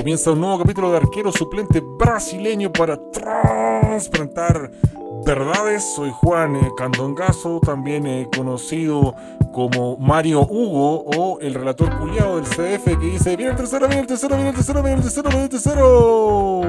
Comienza 0.00 0.30
un 0.30 0.40
nuevo 0.40 0.56
capítulo 0.60 0.90
de 0.92 0.96
arquero 0.96 1.30
suplente 1.30 1.80
brasileño 1.80 2.72
para 2.72 2.98
trasplantar 3.10 4.70
verdades. 5.26 5.84
Soy 5.94 6.10
Juan 6.10 6.56
eh, 6.56 6.70
Candongazo, 6.74 7.60
también 7.60 8.06
eh, 8.06 8.26
conocido 8.34 9.14
como 9.52 9.98
Mario 9.98 10.40
Hugo 10.40 11.04
o 11.04 11.38
el 11.40 11.52
relator 11.52 11.98
culiado 11.98 12.36
del 12.36 12.46
CDF 12.46 12.98
que 12.98 13.10
dice: 13.10 13.36
Viene 13.36 13.50
el 13.52 13.58
tercero, 13.58 13.88
viene 13.88 14.00
el 14.00 14.06
tercero, 14.06 14.36
viene 14.36 14.48
el 14.48 14.56
tercero, 14.56 14.82
viene 14.82 14.96
el 14.96 15.02
tercero, 15.02 15.28
viene 15.28 15.44
el 15.44 15.50
tercero. 15.50 16.62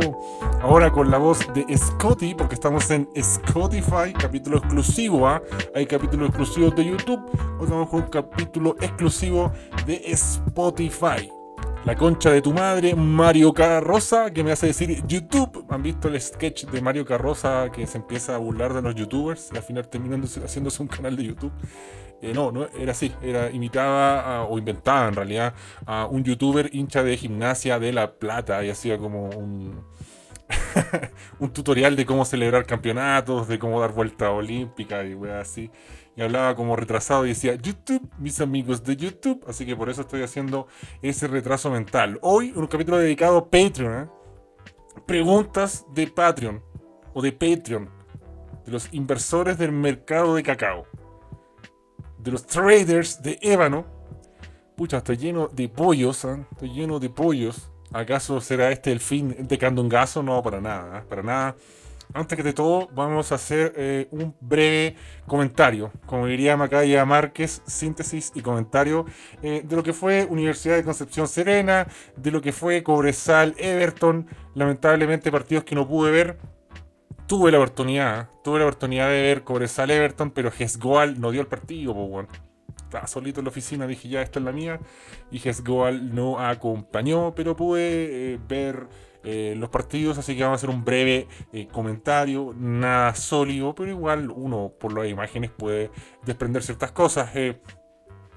Ahora 0.62 0.92
con 0.92 1.10
la 1.10 1.18
voz 1.18 1.40
de 1.54 1.66
Scotty, 1.78 2.36
porque 2.36 2.56
estamos 2.56 2.92
en 2.92 3.08
Spotify, 3.16 4.12
capítulo 4.12 4.58
exclusivo. 4.58 5.26
¿ah? 5.26 5.42
Hay 5.74 5.86
capítulos 5.86 6.28
exclusivos 6.28 6.76
de 6.76 6.84
YouTube. 6.84 7.22
Hoy 7.62 7.68
vamos 7.70 7.88
con 7.88 8.02
un 8.02 8.10
capítulo 8.10 8.76
exclusivo 8.82 9.54
de 9.86 10.02
Spotify. 10.08 11.32
La 11.84 11.96
concha 11.96 12.30
de 12.30 12.44
tu 12.44 12.54
madre, 12.54 12.94
Mario 12.94 13.54
Carroza, 13.54 14.30
que 14.30 14.44
me 14.44 14.52
hace 14.52 14.68
decir 14.68 15.04
YouTube. 15.08 15.66
¿Han 15.68 15.82
visto 15.82 16.10
el 16.10 16.22
sketch 16.22 16.66
de 16.66 16.80
Mario 16.80 17.04
Carroza 17.06 17.72
que 17.72 17.88
se 17.88 17.98
empieza 17.98 18.36
a 18.36 18.38
burlar 18.38 18.72
de 18.72 18.84
los 18.84 18.94
youtubers 18.94 19.50
y 19.52 19.58
al 19.58 19.64
final 19.64 19.90
terminando 19.90 20.28
haciéndose 20.28 20.84
un 20.84 20.88
canal 20.88 21.16
de 21.16 21.24
YouTube? 21.24 21.52
Eh, 22.22 22.34
no, 22.36 22.52
no 22.52 22.68
era 22.78 22.92
así, 22.92 23.12
era 23.24 23.50
imitada 23.50 24.44
o 24.44 24.60
inventada 24.60 25.08
en 25.08 25.16
realidad 25.16 25.56
a 25.88 26.06
un 26.06 26.24
youtuber 26.24 26.70
hincha 26.72 27.02
de 27.02 27.18
gimnasia 27.18 27.80
de 27.80 27.92
La 27.92 28.14
Plata 28.14 28.64
y 28.64 28.70
hacía 28.70 29.00
como 29.00 29.30
un, 29.32 29.84
tutorial 31.52 31.96
de 31.96 32.06
cómo 32.06 32.26
celebrar 32.26 32.68
campeonatos, 32.68 33.48
de 33.48 33.58
cómo 33.58 33.82
dar 33.82 33.92
vuelta 33.92 34.30
olímpica 34.30 35.04
y 35.04 35.16
weá 35.16 35.40
así 35.40 35.72
hablaba 36.24 36.56
como 36.56 36.76
retrasado 36.76 37.26
y 37.26 37.30
decía 37.30 37.56
YouTube, 37.56 38.10
mis 38.18 38.42
amigos 38.42 38.84
de 38.84 38.96
YouTube. 38.96 39.44
Así 39.48 39.66
que 39.66 39.76
por 39.76 39.90
eso 39.90 40.02
estoy 40.02 40.24
haciendo 40.24 40.68
ese 41.02 41.28
retraso 41.28 41.70
mental. 41.72 42.20
Hoy 42.22 42.54
un 42.56 42.68
capítulo 42.68 42.98
dedicado 42.98 43.38
a 43.38 43.50
Patreon. 43.50 44.04
¿eh? 44.04 44.10
Preguntas 45.06 45.86
de 45.94 46.08
Patreon 46.08 46.62
o 47.14 47.22
de 47.22 47.32
Patreon. 47.32 47.90
De 48.66 48.72
los 48.72 48.94
inversores 48.94 49.58
del 49.58 49.72
mercado 49.72 50.36
de 50.36 50.44
cacao. 50.44 50.86
De 52.20 52.32
los 52.32 52.46
traders 52.46 53.22
de 53.22 53.40
ébano. 53.42 53.86
Pucha, 54.76 54.98
estoy 54.98 55.18
lleno 55.18 55.48
de 55.48 55.70
pollos. 55.70 56.26
¿eh? 56.26 56.46
Estoy 56.52 56.74
lleno 56.74 57.00
de 57.00 57.10
pollos. 57.10 57.72
¿Acaso 57.94 58.40
será 58.40 58.72
este 58.72 58.92
el 58.92 59.00
fin 59.00 59.36
de 59.48 59.58
Candongazo? 59.58 60.24
No, 60.24 60.42
para 60.42 60.62
nada. 60.62 61.00
¿eh? 61.00 61.04
Para 61.10 61.24
nada 61.24 61.56
antes 62.14 62.36
que 62.36 62.44
de 62.44 62.54
todo, 62.54 62.90
vamos 62.94 63.32
a 63.32 63.36
hacer 63.36 63.74
eh, 63.76 64.08
un 64.12 64.36
breve 64.42 64.96
comentario, 65.28 65.92
como 66.06 66.28
diría 66.28 66.58
Macaya 66.58 67.06
Márquez, 67.06 67.62
síntesis 67.66 68.32
y 68.36 68.42
comentario 68.42 69.06
eh, 69.42 69.62
de 69.64 69.76
lo 69.76 69.84
que 69.84 69.94
fue 69.94 70.26
Universidad 70.30 70.76
de 70.76 70.84
Concepción 70.84 71.28
Serena, 71.28 71.88
de 72.16 72.32
lo 72.32 72.42
que 72.42 72.52
fue 72.52 72.84
Cobresal, 72.84 73.56
Everton, 73.58 74.28
lamentablemente 74.56 75.32
partidos 75.32 75.64
que 75.64 75.76
no 75.76 75.88
pude 75.88 76.12
ver. 76.12 76.38
Tuve 77.28 77.52
la 77.52 77.60
oportunidad, 77.60 78.30
tuve 78.44 78.60
la 78.60 78.66
oportunidad 78.66 79.08
de 79.08 79.22
ver 79.22 79.44
Cobresal 79.44 79.90
Everton, 79.90 80.32
pero 80.32 80.52
Gesgoal 80.52 81.22
no 81.22 81.32
dio 81.32 81.40
el 81.40 81.48
partido. 81.48 81.96
Estaba 82.84 83.08
solito 83.08 83.40
en 83.40 83.46
la 83.46 83.52
oficina, 83.52 83.88
dije 83.88 84.10
ya, 84.10 84.22
esta 84.22 84.40
es 84.40 84.46
la 84.46 84.52
mía. 84.52 84.82
Y 85.32 85.40
Gesgoal 85.40 86.14
no 86.14 86.42
acompañó, 86.42 87.34
pero 87.34 87.56
pude 87.56 88.34
eh, 88.34 88.40
ver 88.50 88.88
eh, 89.24 89.54
los 89.58 89.70
partidos, 89.70 90.18
así 90.18 90.36
que 90.36 90.44
vamos 90.44 90.58
a 90.58 90.60
hacer 90.60 90.70
un 90.70 90.84
breve 90.84 91.28
eh, 91.54 91.68
comentario, 91.72 92.56
nada 92.58 93.14
sólido, 93.16 93.76
pero 93.76 93.92
igual 93.92 94.32
uno 94.32 94.72
por 94.80 94.94
las 94.94 95.08
imágenes 95.08 95.52
puede 95.52 95.92
desprender 96.26 96.64
ciertas 96.64 96.92
cosas. 96.92 97.30
Eh, 97.36 97.62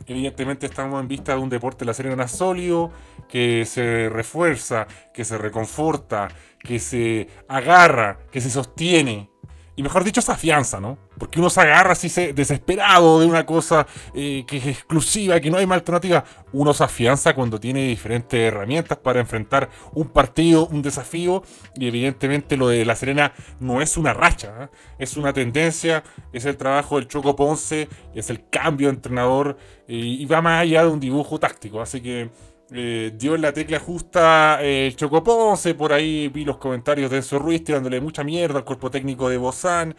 evidentemente 0.07 0.67
estamos 0.67 1.01
en 1.01 1.09
vista 1.09 1.35
de 1.35 1.41
un 1.41 1.49
deporte 1.49 1.81
de 1.81 1.87
la 1.87 1.95
Serena 1.95 2.29
sólido, 2.29 2.91
que 3.29 3.65
se 3.65 4.09
refuerza, 4.11 4.87
que 5.13 5.25
se 5.25 5.39
reconforta, 5.39 6.29
que 6.59 6.79
se 6.79 7.29
agarra, 7.49 8.19
que 8.31 8.41
se 8.41 8.51
sostiene 8.51 9.31
y 9.77 9.83
mejor 9.83 10.05
dicho, 10.05 10.21
esa 10.21 10.37
fianza, 10.37 10.81
¿no? 10.81 10.99
Porque 11.19 11.41
uno 11.41 11.51
se 11.51 11.61
agarra 11.61 11.93
así 11.93 12.09
desesperado 12.33 13.21
de 13.21 13.27
una 13.27 13.45
cosa 13.45 13.87
eh, 14.15 14.45
que 14.47 14.59
es 14.59 14.67
exclusiva, 14.67 15.41
que 15.41 15.51
no 15.51 15.59
hay 15.59 15.67
más 15.67 15.79
alternativa. 15.79 16.25
Uno 16.53 16.73
se 16.73 16.85
afianza 16.85 17.35
cuando 17.35 17.59
tiene 17.59 17.89
diferentes 17.89 18.39
herramientas 18.39 18.99
para 18.99 19.19
enfrentar 19.19 19.69
un 19.93 20.09
partido, 20.09 20.69
un 20.69 20.81
desafío. 20.81 21.43
Y 21.75 21.89
evidentemente 21.89 22.57
lo 22.57 22.69
de 22.69 22.85
La 22.85 22.95
Serena 22.95 23.33
no 23.59 23.83
es 23.83 23.97
una 23.97 24.15
racha, 24.15 24.65
¿eh? 24.65 24.69
es 24.99 25.17
una 25.17 25.33
tendencia, 25.33 26.05
es 26.33 26.45
el 26.45 26.57
trabajo 26.57 26.97
del 26.97 27.09
Choco 27.09 27.35
Ponce, 27.35 27.89
es 28.15 28.31
el 28.31 28.49
cambio 28.49 28.89
de 28.89 28.95
entrenador 28.95 29.57
y 29.89 30.25
va 30.27 30.41
más 30.41 30.63
allá 30.63 30.85
de 30.85 30.91
un 30.91 31.01
dibujo 31.01 31.39
táctico. 31.41 31.81
Así 31.81 32.01
que 32.01 32.31
eh, 32.73 33.13
dio 33.15 33.35
en 33.35 33.43
la 33.43 33.53
tecla 33.53 33.79
justa 33.79 34.59
el 34.63 34.93
eh, 34.93 34.95
Chocoponce, 34.97 35.75
por 35.75 35.93
ahí 35.93 36.29
vi 36.29 36.47
los 36.47 36.57
comentarios 36.57 37.11
de 37.11 37.19
Enzo 37.19 37.39
Ruiz 37.39 37.63
tirándole 37.63 38.01
mucha 38.01 38.25
mierda 38.25 38.59
al 38.59 38.65
cuerpo 38.65 38.91
técnico 38.91 39.29
de 39.29 39.37
Bozán. 39.37 39.95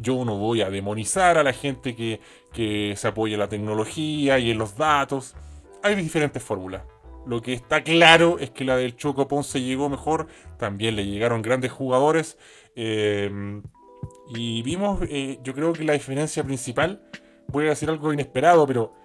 Yo 0.00 0.24
no 0.24 0.36
voy 0.36 0.62
a 0.62 0.70
demonizar 0.70 1.38
a 1.38 1.44
la 1.44 1.52
gente 1.52 1.94
que, 1.94 2.20
se 2.96 3.08
apoya 3.08 3.34
en 3.34 3.40
la 3.40 3.48
tecnología 3.48 4.38
y 4.38 4.50
en 4.50 4.58
los 4.58 4.76
datos. 4.76 5.36
Hay 5.82 5.94
diferentes 5.94 6.42
fórmulas. 6.42 6.82
Lo 7.24 7.40
que 7.40 7.52
está 7.52 7.82
claro 7.82 8.38
es 8.38 8.50
que 8.50 8.64
la 8.64 8.76
del 8.76 8.96
Choco 8.96 9.28
Ponce 9.28 9.60
llegó 9.60 9.88
mejor. 9.88 10.26
También 10.58 10.96
le 10.96 11.06
llegaron 11.06 11.42
grandes 11.42 11.70
jugadores. 11.70 12.36
Eh, 12.74 13.30
y 14.34 14.62
vimos, 14.62 15.00
yo 15.42 15.54
creo 15.54 15.72
que 15.72 15.84
la 15.84 15.92
diferencia 15.92 16.42
principal, 16.42 17.02
voy 17.48 17.66
a 17.66 17.70
decir 17.70 17.88
algo 17.88 18.12
inesperado, 18.12 18.66
pero 18.66 18.97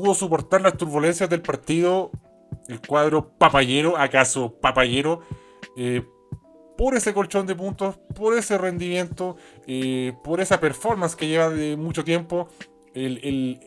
pudo 0.00 0.14
soportar 0.14 0.62
las 0.62 0.76
turbulencias 0.76 1.28
del 1.28 1.42
partido 1.42 2.10
el 2.68 2.80
cuadro 2.80 3.30
papayero, 3.36 3.98
acaso 3.98 4.54
papayero, 4.60 5.20
eh, 5.76 6.02
por 6.78 6.94
ese 6.94 7.12
colchón 7.12 7.46
de 7.46 7.54
puntos, 7.54 7.98
por 8.14 8.36
ese 8.36 8.56
rendimiento, 8.56 9.36
eh, 9.66 10.14
por 10.24 10.40
esa 10.40 10.58
performance 10.60 11.16
que 11.16 11.28
lleva 11.28 11.50
de 11.50 11.76
mucho 11.76 12.04
tiempo. 12.04 12.48
El, 12.92 13.60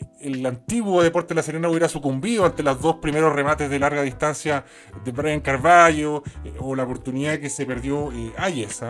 antiguo 0.45 1.01
Deporte 1.01 1.29
de 1.29 1.35
la 1.35 1.43
Serena 1.43 1.69
hubiera 1.69 1.88
sucumbido 1.88 2.45
ante 2.45 2.61
los 2.61 2.81
dos 2.81 2.97
primeros 2.97 3.31
remates 3.31 3.69
de 3.69 3.79
larga 3.79 4.01
distancia 4.01 4.66
de 5.05 5.11
Brian 5.11 5.39
Carballo 5.39 6.23
eh, 6.43 6.53
o 6.59 6.75
la 6.75 6.83
oportunidad 6.83 7.39
que 7.39 7.49
se 7.49 7.66
perdió 7.66 8.09
Ayes. 8.38 8.81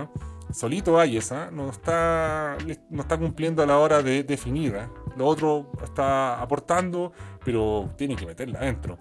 Solito 0.53 0.99
Ayes, 0.99 1.31
¿ah? 1.31 1.49
no, 1.51 1.69
está, 1.69 2.57
no 2.89 3.01
está 3.01 3.17
cumpliendo 3.17 3.63
a 3.63 3.65
la 3.65 3.79
hora 3.79 4.03
de 4.03 4.23
definir. 4.23 4.75
¿ah? 4.75 4.89
Lo 5.17 5.25
otro 5.25 5.71
está 5.83 6.41
aportando, 6.41 7.11
pero 7.43 7.91
tiene 7.97 8.15
que 8.15 8.25
meterla 8.25 8.59
adentro. 8.59 8.97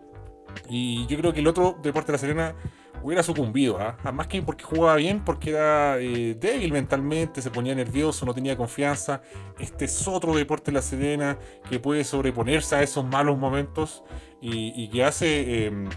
Y 0.69 1.07
yo 1.07 1.19
creo 1.19 1.33
que 1.33 1.41
el 1.41 1.47
otro 1.47 1.77
Deporte 1.83 2.09
de 2.09 2.13
la 2.13 2.19
Serena 2.19 2.55
hubiera 3.03 3.23
sucumbido, 3.23 3.79
más 4.13 4.27
que 4.29 4.43
porque 4.43 4.65
jugaba 4.65 4.97
bien, 4.97 5.25
porque 5.25 5.51
era 5.51 5.99
eh, 5.99 6.37
débil 6.39 6.73
mentalmente, 6.73 7.43
se 7.43 7.51
ponía 7.51 7.75
nervioso, 7.75 8.25
no 8.25 8.33
tenía 8.33 8.57
confianza. 8.57 9.23
Este 9.59 9.87
es 9.87 10.09
otro 10.09 10.35
Deporte 10.35 10.71
de 10.71 10.77
la 10.77 10.83
Serena 10.83 11.39
que 11.69 11.81
puede 11.81 12.05
sobreponerse 12.05 12.77
a 12.77 12.83
esos 12.83 13.05
malos 13.05 13.39
momentos 13.39 14.05
y, 14.41 14.89
que 14.89 15.05
hace 15.05 15.67
em, 15.67 15.89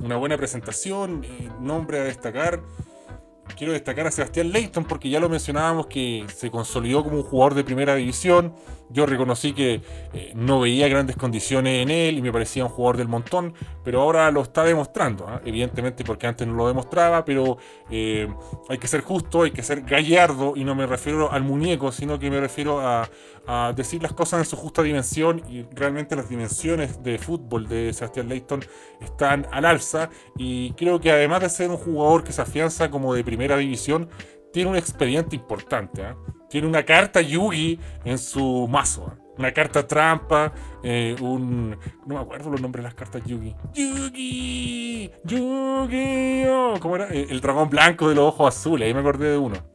una 0.00 0.16
buena 0.16 0.36
presentación, 0.36 1.24
eh, 1.24 1.48
nombre 1.60 2.00
a 2.00 2.04
destacar 2.04 2.60
quiero 3.56 3.72
destacar 3.72 4.06
a 4.06 4.10
Sebastián 4.10 4.50
Leighton 4.50 4.84
porque 4.84 5.08
ya 5.08 5.20
lo 5.20 5.28
mencionábamos 5.28 5.86
que 5.86 6.26
se 6.34 6.50
consolidó 6.50 7.04
como 7.04 7.18
un 7.18 7.22
jugador 7.22 7.54
de 7.54 7.64
primera 7.64 7.94
división. 7.94 8.54
Yo 8.92 9.06
reconocí 9.06 9.52
que 9.52 9.80
eh, 10.12 10.32
no 10.34 10.60
veía 10.60 10.88
grandes 10.88 11.16
condiciones 11.16 11.82
en 11.82 11.90
él 11.90 12.18
y 12.18 12.22
me 12.22 12.32
parecía 12.32 12.64
un 12.64 12.70
jugador 12.70 12.96
del 12.98 13.08
montón, 13.08 13.54
pero 13.82 14.02
ahora 14.02 14.30
lo 14.30 14.42
está 14.42 14.64
demostrando. 14.64 15.26
¿ah? 15.26 15.40
Evidentemente 15.44 16.04
porque 16.04 16.26
antes 16.26 16.46
no 16.46 16.54
lo 16.54 16.68
demostraba, 16.68 17.24
pero 17.24 17.56
eh, 17.90 18.28
hay 18.68 18.78
que 18.78 18.86
ser 18.86 19.00
justo, 19.00 19.42
hay 19.42 19.50
que 19.50 19.62
ser 19.62 19.82
gallardo 19.82 20.52
y 20.56 20.64
no 20.64 20.74
me 20.74 20.86
refiero 20.86 21.32
al 21.32 21.42
muñeco, 21.42 21.90
sino 21.92 22.18
que 22.18 22.30
me 22.30 22.40
refiero 22.40 22.80
a, 22.80 23.08
decir 23.74 24.00
las 24.00 24.12
cosas 24.12 24.38
en 24.38 24.46
su 24.46 24.56
justa 24.56 24.82
dimensión 24.82 25.42
y 25.48 25.62
realmente 25.72 26.14
las 26.14 26.28
dimensiones 26.28 27.02
de 27.02 27.18
fútbol 27.18 27.68
de 27.68 27.92
Sebastián 27.92 28.28
Leighton 28.28 28.64
están 29.00 29.48
al 29.50 29.64
alza 29.64 30.10
y 30.36 30.72
creo 30.74 31.00
que 31.00 31.10
además 31.10 31.40
de 31.40 31.48
ser 31.48 31.68
un 31.68 31.76
jugador 31.76 32.22
que 32.22 32.32
se 32.32 32.40
afianza 32.40 32.88
como 32.88 33.12
de 33.14 33.24
primera 33.24 33.56
división, 33.56 34.08
tiene 34.52 34.70
un 34.70 34.76
expediente 34.76 35.34
importante. 35.34 36.02
¿eh? 36.02 36.14
Tiene 36.52 36.66
una 36.66 36.82
carta 36.82 37.22
Yugi 37.22 37.80
en 38.04 38.18
su 38.18 38.68
mazo. 38.68 39.10
¿eh? 39.10 39.22
Una 39.38 39.52
carta 39.52 39.86
trampa, 39.86 40.52
eh, 40.82 41.16
un... 41.18 41.70
No 42.06 42.14
me 42.14 42.20
acuerdo 42.20 42.50
los 42.50 42.60
nombres 42.60 42.82
de 42.82 42.88
las 42.88 42.94
cartas 42.94 43.22
Yugi. 43.24 43.56
Yugi, 43.72 45.10
Yugi, 45.24 46.44
oh, 46.46 46.74
¿cómo 46.78 46.96
era? 46.96 47.08
El 47.08 47.40
dragón 47.40 47.70
blanco 47.70 48.10
de 48.10 48.16
los 48.16 48.26
ojos 48.26 48.54
azules, 48.54 48.86
ahí 48.86 48.92
me 48.92 49.00
acordé 49.00 49.30
de 49.30 49.38
uno 49.38 49.71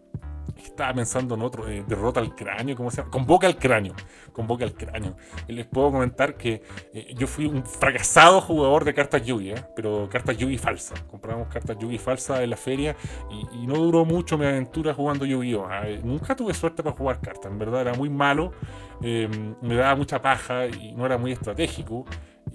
estaba 0.77 0.93
pensando 0.93 1.33
en 1.33 1.41
otro, 1.41 1.67
eh, 1.67 1.83
derrota 1.87 2.19
al 2.19 2.35
cráneo, 2.35 2.75
¿cómo 2.75 2.91
se 2.91 2.97
llama? 2.97 3.09
Convoca 3.09 3.47
al 3.47 3.57
cráneo, 3.57 3.95
convoca 4.31 4.63
al 4.63 4.73
cráneo. 4.73 5.17
Les 5.47 5.65
puedo 5.65 5.91
comentar 5.91 6.37
que 6.37 6.61
eh, 6.93 7.15
yo 7.17 7.25
fui 7.25 7.47
un 7.47 7.65
fracasado 7.65 8.41
jugador 8.41 8.85
de 8.85 8.93
cartas 8.93 9.25
Yugi, 9.25 9.51
¿eh? 9.51 9.65
pero 9.75 10.07
cartas 10.07 10.37
Yugi 10.37 10.59
falsa. 10.59 10.93
Compramos 11.09 11.47
cartas 11.47 11.77
Yugi 11.79 11.97
falsa 11.97 12.43
en 12.43 12.51
la 12.51 12.57
feria 12.57 12.95
y, 13.31 13.65
no 13.67 13.73
duró 13.73 14.05
mucho 14.05 14.37
mi 14.37 14.45
aventura 14.45 14.93
jugando 14.93 15.25
Yu-Gi-Oh! 15.25 15.65
Ah, 15.65 15.83
nunca 16.03 16.35
tuve 16.35 16.53
suerte 16.53 16.83
para 16.83 16.95
jugar 16.95 17.19
cartas, 17.19 17.51
en 17.51 17.57
verdad 17.57 17.81
era 17.81 17.93
muy 17.95 18.09
malo, 18.09 18.53
me 19.01 19.75
daba 19.75 19.95
mucha 19.95 20.21
paja 20.21 20.67
y 20.67 20.93
no 20.93 21.05
era 21.05 21.17
muy 21.17 21.31
estratégico. 21.33 22.05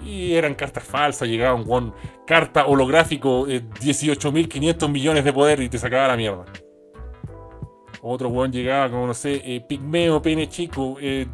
Y 0.03 0.33
eran 0.33 0.55
cartas 0.55 0.85
falsas, 0.85 1.29
llegaban 1.29 1.65
con 1.65 1.93
carta 2.27 2.65
holográfico, 2.67 3.47
18.500 3.47 4.89
millones 4.89 5.25
de 5.25 5.33
poder 5.35 5.61
y 5.61 5.69
te 5.69 5.77
sacaba 5.77 6.09
la 6.09 6.17
mierda. 6.17 6.47
Otro 8.05 8.31
weón 8.31 8.51
llegaba 8.51 8.91
como, 8.91 9.07
no 9.07 9.15
sé, 9.15 9.41
eh, 9.45 9.61
Pigmeo, 9.61 10.21
pene 10.21 10.49
chico, 10.49 10.97
eh, 11.01 11.29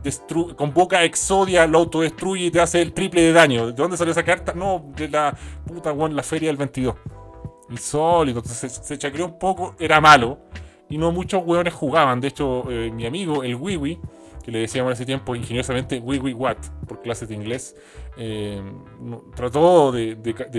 convoca 0.54 1.02
Exodia, 1.02 1.66
lo 1.66 1.78
autodestruye 1.78 2.44
y 2.44 2.50
te 2.50 2.60
hace 2.60 2.82
el 2.82 2.92
triple 2.92 3.22
de 3.22 3.32
daño. 3.32 3.68
¿De 3.68 3.72
dónde 3.72 3.96
salió 3.96 4.12
esa 4.12 4.22
carta? 4.22 4.52
No, 4.52 4.92
de 4.94 5.08
la 5.08 5.34
puta 5.66 5.92
weón, 5.94 6.14
la 6.14 6.22
feria 6.22 6.50
del 6.50 6.58
22. 6.58 6.94
Insólito, 7.70 8.40
entonces 8.40 8.80
se, 8.84 8.98
chacreó 8.98 9.24
un 9.24 9.38
poco, 9.38 9.76
era 9.78 9.98
malo. 10.02 10.40
Y 10.90 10.98
no 10.98 11.10
muchos 11.10 11.42
weones 11.42 11.72
jugaban. 11.72 12.20
De 12.20 12.28
hecho, 12.28 12.70
eh, 12.70 12.90
mi 12.90 13.06
amigo, 13.06 13.42
el 13.44 13.54
Wiwi, 13.54 13.98
que 14.44 14.52
le 14.52 14.58
decíamos 14.58 14.90
en 14.90 14.92
ese 14.92 15.06
tiempo 15.06 15.34
ingeniosamente 15.34 16.00
Wiwi 16.00 16.34
What, 16.34 16.58
por 16.86 17.00
clases 17.00 17.30
de 17.30 17.34
inglés, 17.34 17.76
eh, 18.18 18.62
trató 19.34 19.90
de, 19.90 20.16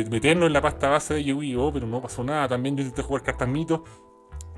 meternos 0.09 0.47
en 0.47 0.53
la 0.53 0.61
pasta 0.61 0.89
base 0.89 1.15
de 1.15 1.23
Yu-Gi-Oh! 1.23 1.71
pero 1.71 1.85
no 1.85 2.01
pasó 2.01 2.23
nada. 2.23 2.47
También 2.47 2.75
yo 2.75 2.81
intenté 2.81 3.03
jugar 3.03 3.21
cartas 3.21 3.47
mito 3.47 3.83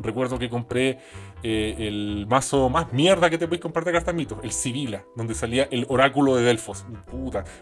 Recuerdo 0.03 0.37
que 0.39 0.49
compré 0.49 0.99
eh, 1.43 1.75
el 1.79 2.25
mazo 2.27 2.69
más 2.69 2.91
mierda 2.93 3.29
que 3.29 3.37
te 3.37 3.47
podéis 3.47 3.61
comprar 3.61 3.85
de 3.85 3.91
cartas 3.91 4.13
mitos, 4.13 4.39
el 4.43 4.51
Sibila, 4.51 5.03
donde 5.15 5.33
salía 5.33 5.67
el 5.71 5.85
oráculo 5.89 6.35
de 6.35 6.43
Delfos. 6.43 6.85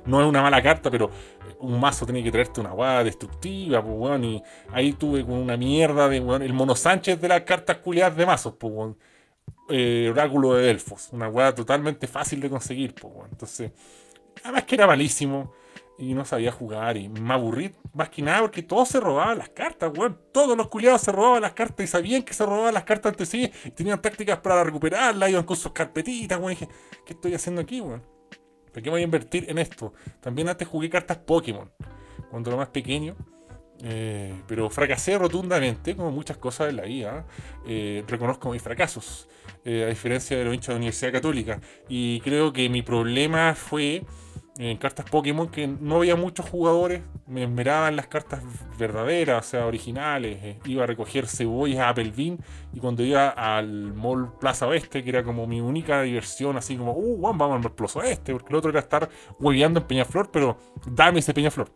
No 0.06 0.22
es 0.22 0.28
una 0.28 0.42
mala 0.42 0.62
carta, 0.62 0.90
pero 0.90 1.10
un 1.60 1.80
mazo 1.80 2.06
tiene 2.06 2.24
que 2.24 2.32
traerte 2.32 2.62
una 2.62 2.72
guada 2.72 3.04
destructiva, 3.04 3.84
y 4.22 4.42
ahí 4.72 4.94
tuve 4.94 5.24
con 5.24 5.36
una 5.36 5.58
mierda 5.58 6.08
de, 6.10 6.18
el 6.18 6.54
Mono 6.54 6.76
Sánchez 6.76 7.20
de 7.20 7.28
las 7.28 7.42
cartas 7.42 7.78
culiadas 7.78 8.16
de 8.16 8.26
mazos, 8.26 8.56
eh, 9.70 10.10
oráculo 10.12 10.56
de 10.56 10.64
Delfos, 10.64 11.10
una 11.12 11.28
guada 11.28 11.54
totalmente 11.54 12.08
fácil 12.08 12.40
de 12.40 12.50
conseguir, 12.50 12.96
pues, 12.96 13.14
entonces, 13.32 13.72
además 14.44 14.64
que 14.64 14.76
era 14.76 14.88
malísimo 14.88 15.54
y 16.00 16.14
no 16.14 16.24
sabía 16.24 16.52
jugar 16.52 16.96
y 16.96 17.10
me 17.10 17.34
aburrí 17.34 17.76
más 17.94 18.10
que 18.10 18.22
nada 18.22 18.42
porque 18.42 18.64
todos 18.64 18.88
se 18.88 19.00
robaban 19.02 19.38
las 19.38 19.50
cartas, 19.50 19.92
weón. 19.96 20.18
Todos 20.32 20.56
los 20.58 20.70
culiados 20.70 21.02
se 21.02 21.12
robaban 21.12 21.42
las 21.42 21.54
cartas 21.54 21.84
y 21.84 21.88
sabían 21.88 22.24
que 22.24 22.34
se 22.34 22.46
robaban 22.46 22.74
las 22.74 22.86
cartas 22.86 23.12
antes 23.12 23.28
sí 23.28 23.52
y 23.66 23.72
tenían 23.72 24.02
tácticas 24.02 24.40
para 24.40 24.64
recuperarlas, 24.64 25.30
iban 25.30 25.44
con 25.44 25.58
sus 25.58 25.74
carpetitas, 25.74 26.40
weón. 26.40 26.52
Dije, 26.52 26.70
¿qué 27.06 27.14
estoy 27.14 27.34
haciendo 27.34 27.62
aquí, 27.62 27.82
weón? 27.82 28.02
¿Por 28.74 28.82
qué 28.82 28.90
voy 28.90 29.02
a 29.02 29.04
invertir 29.04 29.50
en 29.50 29.58
esto? 29.58 29.94
También 30.22 30.48
antes 30.48 30.68
jugué 30.68 30.90
cartas 30.90 31.18
Pokémon 31.18 31.70
cuando 32.32 32.50
era 32.50 32.58
más 32.58 32.70
pequeño. 32.70 33.16
Eh, 33.82 34.34
pero 34.46 34.70
fracasé 34.70 35.18
rotundamente, 35.18 35.96
como 35.96 36.12
muchas 36.12 36.38
cosas 36.38 36.70
en 36.70 36.78
la 36.78 36.84
vida. 36.84 37.26
Eh, 37.66 38.04
reconozco 38.08 38.52
mis 38.52 38.62
fracasos, 38.62 39.28
eh, 39.64 39.84
a 39.84 39.88
diferencia 39.88 40.38
de 40.38 40.46
los 40.46 40.54
hinchas 40.54 40.68
de 40.68 40.74
la 40.74 40.78
Universidad 40.78 41.12
Católica. 41.12 41.62
Y 41.88 42.20
creo 42.22 42.52
que 42.54 42.70
mi 42.70 42.82
problema 42.82 43.56
fue 43.56 44.04
en 44.60 44.78
cartas 44.78 45.10
Pokémon 45.10 45.48
que 45.48 45.68
no 45.68 45.98
había 45.98 46.18
muchos 46.18 46.50
jugadores, 46.50 47.02
me 47.28 47.44
esmeraban 47.44 47.96
las 47.96 48.08
cartas 48.08 48.44
verdaderas, 48.78 49.46
o 49.46 49.50
sea, 49.50 49.66
originales. 49.66 50.38
Eh, 50.44 50.60
iba 50.66 50.84
a 50.84 50.86
recoger 50.86 51.28
cebollas 51.28 51.80
a 51.80 51.90
Applebean 51.90 52.40
y 52.74 52.80
cuando 52.82 53.02
iba 53.04 53.30
al 53.30 53.94
Mall 53.94 54.34
Plaza 54.38 54.68
Oeste, 54.68 55.02
que 55.02 55.10
era 55.10 55.24
como 55.24 55.48
mi 55.48 55.62
única 55.62 56.02
diversión, 56.02 56.58
así 56.58 56.76
como, 56.76 56.92
uh, 56.92 57.22
vamos 57.22 57.56
al 57.56 57.62
Mall 57.62 57.72
Plaza 57.72 58.00
Oeste, 58.00 58.34
porque 58.34 58.50
el 58.50 58.56
otro 58.56 58.70
era 58.72 58.82
estar 58.82 59.10
hueveando 59.40 59.80
en 59.80 59.88
Peñaflor, 59.88 60.30
pero 60.30 60.58
dame 60.86 61.20
ese 61.20 61.34
Peñaflor. 61.34 61.72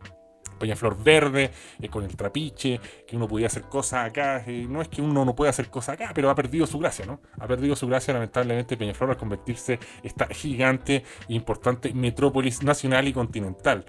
Peñaflor 0.63 1.04
verde, 1.04 1.51
eh, 1.81 1.89
con 1.89 2.06
el 2.06 2.15
trapiche, 2.15 2.80
que 3.06 3.18
uno 3.18 3.27
podía 3.27 3.48
hacer 3.48 3.63
cosas 3.63 4.07
acá. 4.07 4.42
Eh, 4.48 4.65
no 4.69 4.81
es 4.81 4.88
que 4.88 5.01
uno 5.01 5.25
no 5.25 5.36
pueda 5.36 5.50
hacer 5.50 5.69
cosas 5.69 5.95
acá, 5.95 6.12
pero 6.15 6.30
ha 6.30 6.36
perdido 6.36 6.65
su 6.65 6.80
gracia, 6.80 7.06
¿no? 7.06 7.19
Ha 7.38 7.48
perdido 7.48 7.75
su 7.75 7.86
gracia, 7.86 8.13
lamentablemente, 8.13 8.77
Peñaflor 8.77 9.10
al 9.10 9.18
convertirse 9.18 9.77
esta 10.04 10.25
gigante 10.27 11.04
e 11.27 11.33
importante 11.33 11.94
metrópolis 11.94 12.63
nacional 12.63 13.10
y 13.10 13.13
continental. 13.13 13.83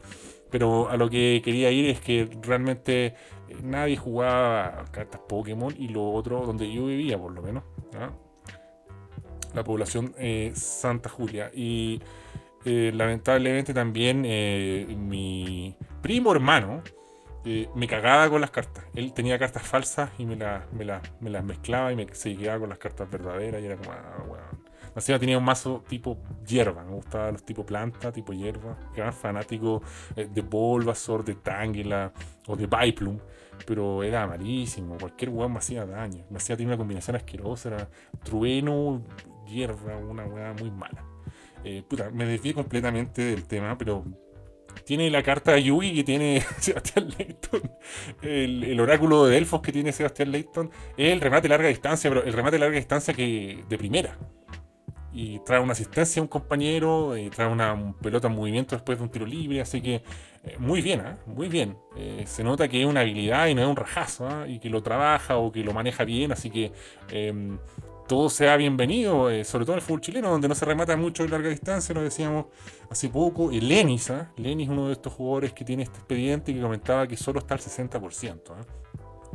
Pero 0.51 0.89
a 0.91 0.97
lo 0.97 1.09
que 1.09 1.41
quería 1.45 1.71
ir 1.71 1.91
es 1.91 2.01
que 2.01 2.29
realmente 2.43 3.07
eh, 3.07 3.15
nadie 3.63 3.97
jugaba 3.97 4.85
cartas 4.91 5.21
Pokémon 5.29 5.73
y 5.79 5.89
lo 5.89 6.11
otro 6.11 6.45
donde 6.45 6.73
yo 6.73 6.87
vivía, 6.87 7.17
por 7.17 7.33
lo 7.33 7.41
menos. 7.41 7.63
La 9.55 9.63
población 9.63 10.13
Santa 10.55 11.09
Julia. 11.09 11.53
Y 11.55 12.01
lamentablemente 12.65 13.75
también 13.75 14.23
mi 14.23 15.77
primo 16.01 16.33
hermano 16.33 16.83
eh, 17.47 17.69
me 17.75 17.87
cagaba 17.87 18.31
con 18.31 18.41
las 18.41 18.51
cartas. 18.51 18.85
Él 18.95 19.13
tenía 19.13 19.39
cartas 19.39 19.63
falsas 19.63 20.11
y 20.19 20.25
me, 20.25 20.37
las 20.37 21.45
mezclaba 21.45 21.93
y 21.93 21.97
me 21.97 22.07
se 22.15 22.35
quedaba 22.37 22.61
con 22.61 22.71
las 22.71 22.79
cartas 22.79 23.11
verdaderas 23.11 23.61
y 23.61 23.67
era 23.67 23.77
como, 23.77 23.93
ah, 23.93 25.19
tenía 25.19 25.37
un 25.37 25.45
mazo 25.45 25.85
tipo 25.87 26.17
hierba, 26.47 26.85
me 26.85 26.93
gustaban 26.93 27.35
los 27.35 27.45
tipo 27.45 27.67
planta, 27.67 28.11
tipo 28.13 28.33
hierba. 28.33 28.79
Era 28.97 29.13
fanático 29.13 29.83
eh, 30.17 30.27
de 30.33 30.41
Bulbasaur, 30.41 31.23
de 31.23 31.35
Tangela 31.35 32.13
o 32.47 32.57
de 32.57 32.67
Biplum, 32.67 33.19
pero 33.67 34.03
era 34.03 34.27
malísimo. 34.27 34.97
Cualquier 34.97 35.31
weón 35.31 35.53
me 35.53 35.59
hacía 35.59 35.85
daño. 35.85 36.25
Me 36.31 36.39
hacía 36.39 36.57
tener 36.57 36.69
una 36.69 36.79
combinación 36.79 37.17
asquerosa, 37.17 37.69
era 37.69 37.89
trueno, 38.23 39.03
hierba, 39.47 39.97
una 39.99 40.25
weá 40.25 40.55
muy 40.55 40.71
mala. 40.71 41.14
Eh, 41.65 41.83
puta, 41.89 42.11
me 42.11 42.27
desvié 42.27 42.55
completamente 42.55 43.23
del 43.23 43.45
tema, 43.45 43.77
pero 43.79 44.05
tiene 44.85 45.11
la 45.11 45.23
carta 45.23 45.53
de 45.53 45.63
Yui 45.63 45.95
que 45.95 46.05
tiene 46.05 46.43
Sebastián 46.59 47.09
Layton, 47.17 47.71
el, 48.23 48.81
oráculo 48.81 49.27
de 49.27 49.35
Delfos 49.35 49.61
que 49.61 49.73
tiene 49.73 49.93
Sebastián 49.93 50.35
es 50.35 51.13
el 51.13 51.21
remate 51.21 51.49
larga 51.49 51.69
distancia, 51.69 52.11
pero 52.11 52.25
el 52.25 52.33
remate 52.33 52.59
larga 52.59 52.77
distancia 52.77 53.15
que 53.15 53.65
de 53.69 53.79
primera. 53.79 54.19
Y 55.17 55.39
trae 55.45 55.61
una 55.61 55.75
asistencia 55.75 56.19
a 56.19 56.25
un 56.25 56.29
compañero, 56.29 57.17
y 57.17 57.31
trae 57.31 57.47
una 57.47 57.95
pelota 58.03 58.27
en 58.27 58.35
movimiento 58.35 58.75
después 58.75 58.99
de 58.99 59.05
un 59.05 59.11
tiro 59.11 59.25
libre, 59.25 59.61
así 59.61 59.81
que 59.81 60.03
eh, 60.43 60.57
muy 60.59 60.83
bien, 60.83 61.01
¿eh? 61.01 61.17
muy 61.27 61.49
bien. 61.49 61.79
Eh, 61.97 62.25
se 62.27 62.43
nota 62.43 62.67
que 62.67 62.81
es 62.83 62.87
una 62.87 63.01
habilidad 63.01 63.47
y 63.47 63.55
no 63.55 63.63
es 63.63 63.69
un 63.69 63.77
rajazo, 63.77 64.27
¿ah? 64.27 64.45
y 64.49 64.59
que 64.59 64.69
lo 64.69 64.83
trabaja 64.83 65.37
o 65.37 65.53
que 65.53 65.63
lo 65.63 65.73
maneja 65.73 66.05
bien, 66.05 66.33
así 66.33 66.51
que 66.51 66.73
em, 67.11 67.59
todo 68.07 68.29
sea 68.29 68.57
bienvenido, 68.57 69.31
eh, 69.31 69.45
sobre 69.45 69.65
todo 69.65 69.75
en 69.75 69.79
el 69.79 69.83
fútbol 69.83 70.01
chileno, 70.01 70.31
donde 70.31 70.49
no 70.49 70.55
se 70.55 70.65
remata 70.65 70.97
mucho 70.97 71.25
en 71.25 71.31
larga 71.31 71.49
distancia, 71.49 71.95
lo 71.95 72.03
decíamos 72.03 72.47
hace 72.91 73.09
poco. 73.09 73.51
Y 73.51 73.61
Lenis, 73.61 74.11
¿eh? 74.11 74.27
Lenis 74.37 74.69
es 74.69 74.73
uno 74.73 74.89
de 74.89 74.93
estos 74.93 75.13
jugadores 75.13 75.53
que 75.53 75.65
tiene 75.65 75.85
este 75.85 75.99
expediente 75.99 76.53
y 76.53 76.57
que 76.57 76.61
comentaba 76.61 77.07
que 77.07 77.17
solo 77.17 77.39
está 77.39 77.55
al 77.55 77.61
60%. 77.61 78.35
¿eh? 78.35 78.65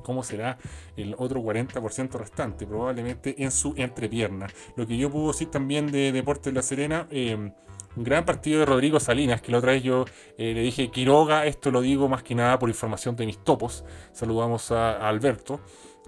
¿Cómo 0.03 0.23
será 0.23 0.57
el 0.95 1.15
otro 1.17 1.41
40% 1.41 2.11
restante? 2.11 2.65
Probablemente 2.65 3.41
en 3.43 3.51
su 3.51 3.73
entrepierna. 3.75 4.47
Lo 4.75 4.85
que 4.85 4.97
yo 4.97 5.09
puedo 5.09 5.27
decir 5.27 5.49
también 5.49 5.91
de 5.91 6.11
Deportes 6.11 6.45
de 6.45 6.51
La 6.53 6.61
Serena, 6.61 7.07
eh, 7.11 7.35
un 7.35 8.03
gran 8.03 8.23
partido 8.23 8.59
de 8.59 8.65
Rodrigo 8.65 8.99
Salinas, 8.99 9.41
que 9.41 9.51
la 9.51 9.57
otra 9.57 9.71
vez 9.71 9.83
yo 9.83 10.05
le 10.37 10.61
dije 10.61 10.89
Quiroga, 10.89 11.47
esto 11.47 11.71
lo 11.71 11.81
digo 11.81 12.07
más 12.07 12.21
que 12.21 12.35
nada 12.35 12.59
por 12.59 12.69
información 12.69 13.15
de 13.15 13.25
mis 13.25 13.43
topos. 13.43 13.83
Saludamos 14.13 14.71
a 14.71 15.09
Alberto. 15.09 15.59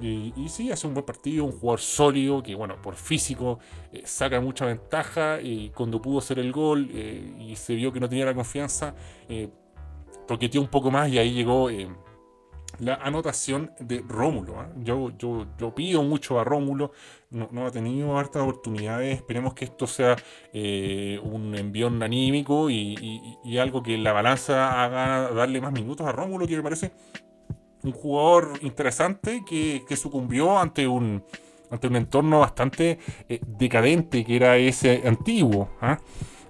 Y, 0.02 0.50
sí, 0.50 0.72
hace 0.72 0.88
un 0.88 0.94
buen 0.94 1.06
partido, 1.06 1.46
un 1.46 1.52
jugador 1.52 1.80
sólido 1.80 2.42
que, 2.42 2.56
bueno, 2.56 2.82
por 2.82 2.96
físico 2.96 3.60
eh, 3.92 4.02
saca 4.06 4.42
mucha 4.42 4.66
ventaja. 4.66 5.40
Y 5.42 5.70
cuando 5.70 6.02
pudo 6.02 6.20
hacer 6.20 6.40
el 6.40 6.52
gol 6.52 6.90
eh, 6.92 7.36
y 7.40 7.56
se 7.56 7.76
vio 7.76 7.94
que 7.94 8.00
no 8.00 8.10
tenía 8.10 8.26
la 8.26 8.34
confianza, 8.34 8.96
eh, 9.30 9.50
toqueteó 10.28 10.62
un 10.62 10.68
poco 10.68 10.90
más 10.90 11.10
y 11.10 11.20
ahí 11.20 11.34
llegó 11.34 11.70
la 12.80 12.96
anotación 12.96 13.72
de 13.80 14.04
Rómulo. 14.08 14.60
¿ah? 14.60 14.70
Yo, 14.78 15.12
yo, 15.18 15.46
yo, 15.60 15.76
pido 15.76 16.02
mucho 16.02 16.40
a 16.40 16.44
Rómulo, 16.44 16.94
no, 17.30 17.68
ha 17.68 17.72
tenido 17.72 18.18
hartas 18.18 18.42
oportunidades. 18.42 19.16
Esperemos 19.16 19.54
que 19.54 19.66
esto 19.66 19.86
sea 19.86 20.16
un 20.54 21.54
envión 21.56 22.02
anímico 22.02 22.72
y, 22.72 23.38
y, 23.44 23.58
algo 23.60 23.84
que 23.84 23.98
la 24.00 24.14
balanza 24.14 24.84
haga 24.84 25.32
darle 25.32 25.62
más 25.62 25.74
minutos 25.74 26.08
a 26.08 26.12
Rómulo, 26.12 26.48
que 26.48 26.58
me 26.58 26.64
parece 26.64 26.92
un 27.84 27.92
jugador 27.92 28.54
interesante 28.62 29.44
que, 29.48 29.84
sucumbió 29.96 30.60
ante 30.60 30.88
un, 30.88 31.24
ante 31.70 31.88
un 31.88 31.96
entorno 31.96 32.40
bastante 32.40 33.00
eh, 33.30 33.40
decadente 33.46 34.24
que 34.24 34.36
era 34.36 34.58
ese 34.58 35.04
antiguo. 35.06 35.70
¿ah? 35.82 36.00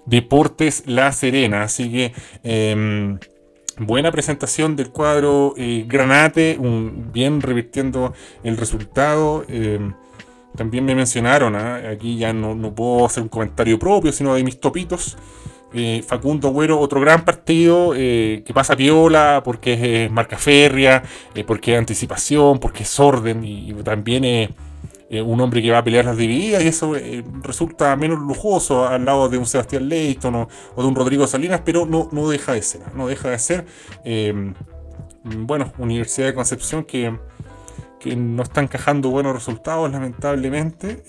Deportes 0.06 0.84
La 0.86 1.12
Serena. 1.12 1.62
Así 1.62 1.90
que 1.90 2.12
em, 2.42 3.18
buena 3.78 4.10
presentación 4.10 4.76
del 4.76 4.90
cuadro 4.90 5.54
eh, 5.56 5.84
Granate, 5.86 6.58
bien 7.12 7.40
revirtiendo 7.40 8.12
el 8.42 8.56
resultado. 8.56 9.44
Em, 9.48 9.94
también 10.56 10.84
me 10.84 10.94
mencionaron, 10.94 11.56
¿ah? 11.56 11.76
aquí 11.90 12.18
ya 12.18 12.32
no, 12.32 12.54
no, 12.54 12.74
puedo 12.74 13.06
hacer 13.06 13.22
un 13.22 13.30
comentario 13.30 13.78
propio, 13.78 14.12
sino 14.12 14.34
de 14.34 14.44
mis 14.44 14.60
topitos. 14.60 15.16
Eh, 15.74 16.04
Facundo 16.06 16.48
Agüero, 16.48 16.78
otro 16.78 17.00
gran 17.00 17.24
partido 17.24 17.94
eh, 17.96 18.42
que 18.44 18.52
pasa 18.52 18.76
piola 18.76 19.40
porque 19.44 20.04
es 20.04 20.10
marca 20.10 20.36
férrea, 20.36 21.02
eh, 21.34 21.44
porque 21.44 21.72
es 21.72 21.78
anticipación, 21.78 22.58
porque 22.58 22.82
es 22.82 23.00
orden 23.00 23.42
y, 23.44 23.72
también 23.82 24.24
es 24.24 24.50
un 25.10 25.40
hombre 25.40 25.60
que 25.60 25.70
va 25.70 25.78
a 25.78 25.84
pelear 25.84 26.06
las 26.06 26.16
divididas 26.16 26.62
y 26.64 26.68
eso 26.68 26.94
resulta 27.42 27.94
menos 27.96 28.18
lujoso 28.18 28.86
al 28.86 29.04
lado 29.04 29.28
de 29.28 29.36
un 29.36 29.44
Sebastián 29.44 29.86
Leighton 29.86 30.34
o, 30.34 30.48
de 30.74 30.84
un 30.84 30.94
Rodrigo 30.94 31.26
Salinas, 31.26 31.60
pero 31.62 31.84
no, 31.84 32.08
no 32.12 32.30
deja 32.30 32.54
de 32.54 32.62
ser, 32.62 32.80
no 32.94 33.06
deja 33.06 33.28
de 33.28 33.38
ser. 33.38 33.66
bueno, 35.24 35.72
Universidad 35.76 36.28
de 36.28 36.34
Concepción 36.34 36.84
que, 36.84 37.14
que 38.00 38.16
no 38.16 38.42
está 38.42 38.62
encajando 38.62 39.10
buenos 39.10 39.34
resultados 39.34 39.90
lamentablemente 39.90 41.02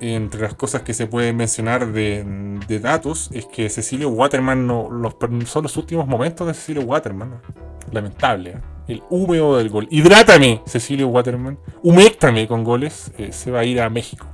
entre 0.00 0.42
las 0.42 0.54
cosas 0.54 0.82
que 0.82 0.94
se 0.94 1.06
pueden 1.06 1.36
mencionar 1.36 1.92
de, 1.92 2.24
datos 2.80 3.30
es 3.32 3.46
que 3.46 3.68
Cecilio 3.70 4.10
Waterman, 4.10 4.66
no, 4.66 4.90
los, 4.90 5.16
son 5.46 5.62
los 5.62 5.76
últimos 5.76 6.06
momentos 6.06 6.46
de 6.46 6.54
Cecilio 6.54 6.82
Waterman. 6.82 7.40
Lamentable. 7.92 8.50
¿eh? 8.50 8.60
El 8.88 9.02
húmedo 9.10 9.56
del 9.56 9.68
gol. 9.68 9.88
Hidrátame, 9.90 10.62
Cecilio 10.66 11.08
Waterman. 11.08 11.58
Huméctame 11.82 12.46
con 12.46 12.62
goles. 12.64 13.12
Eh, 13.18 13.32
se 13.32 13.50
va 13.50 13.60
a 13.60 13.64
ir 13.64 13.80
a 13.80 13.90
México. 13.90 14.26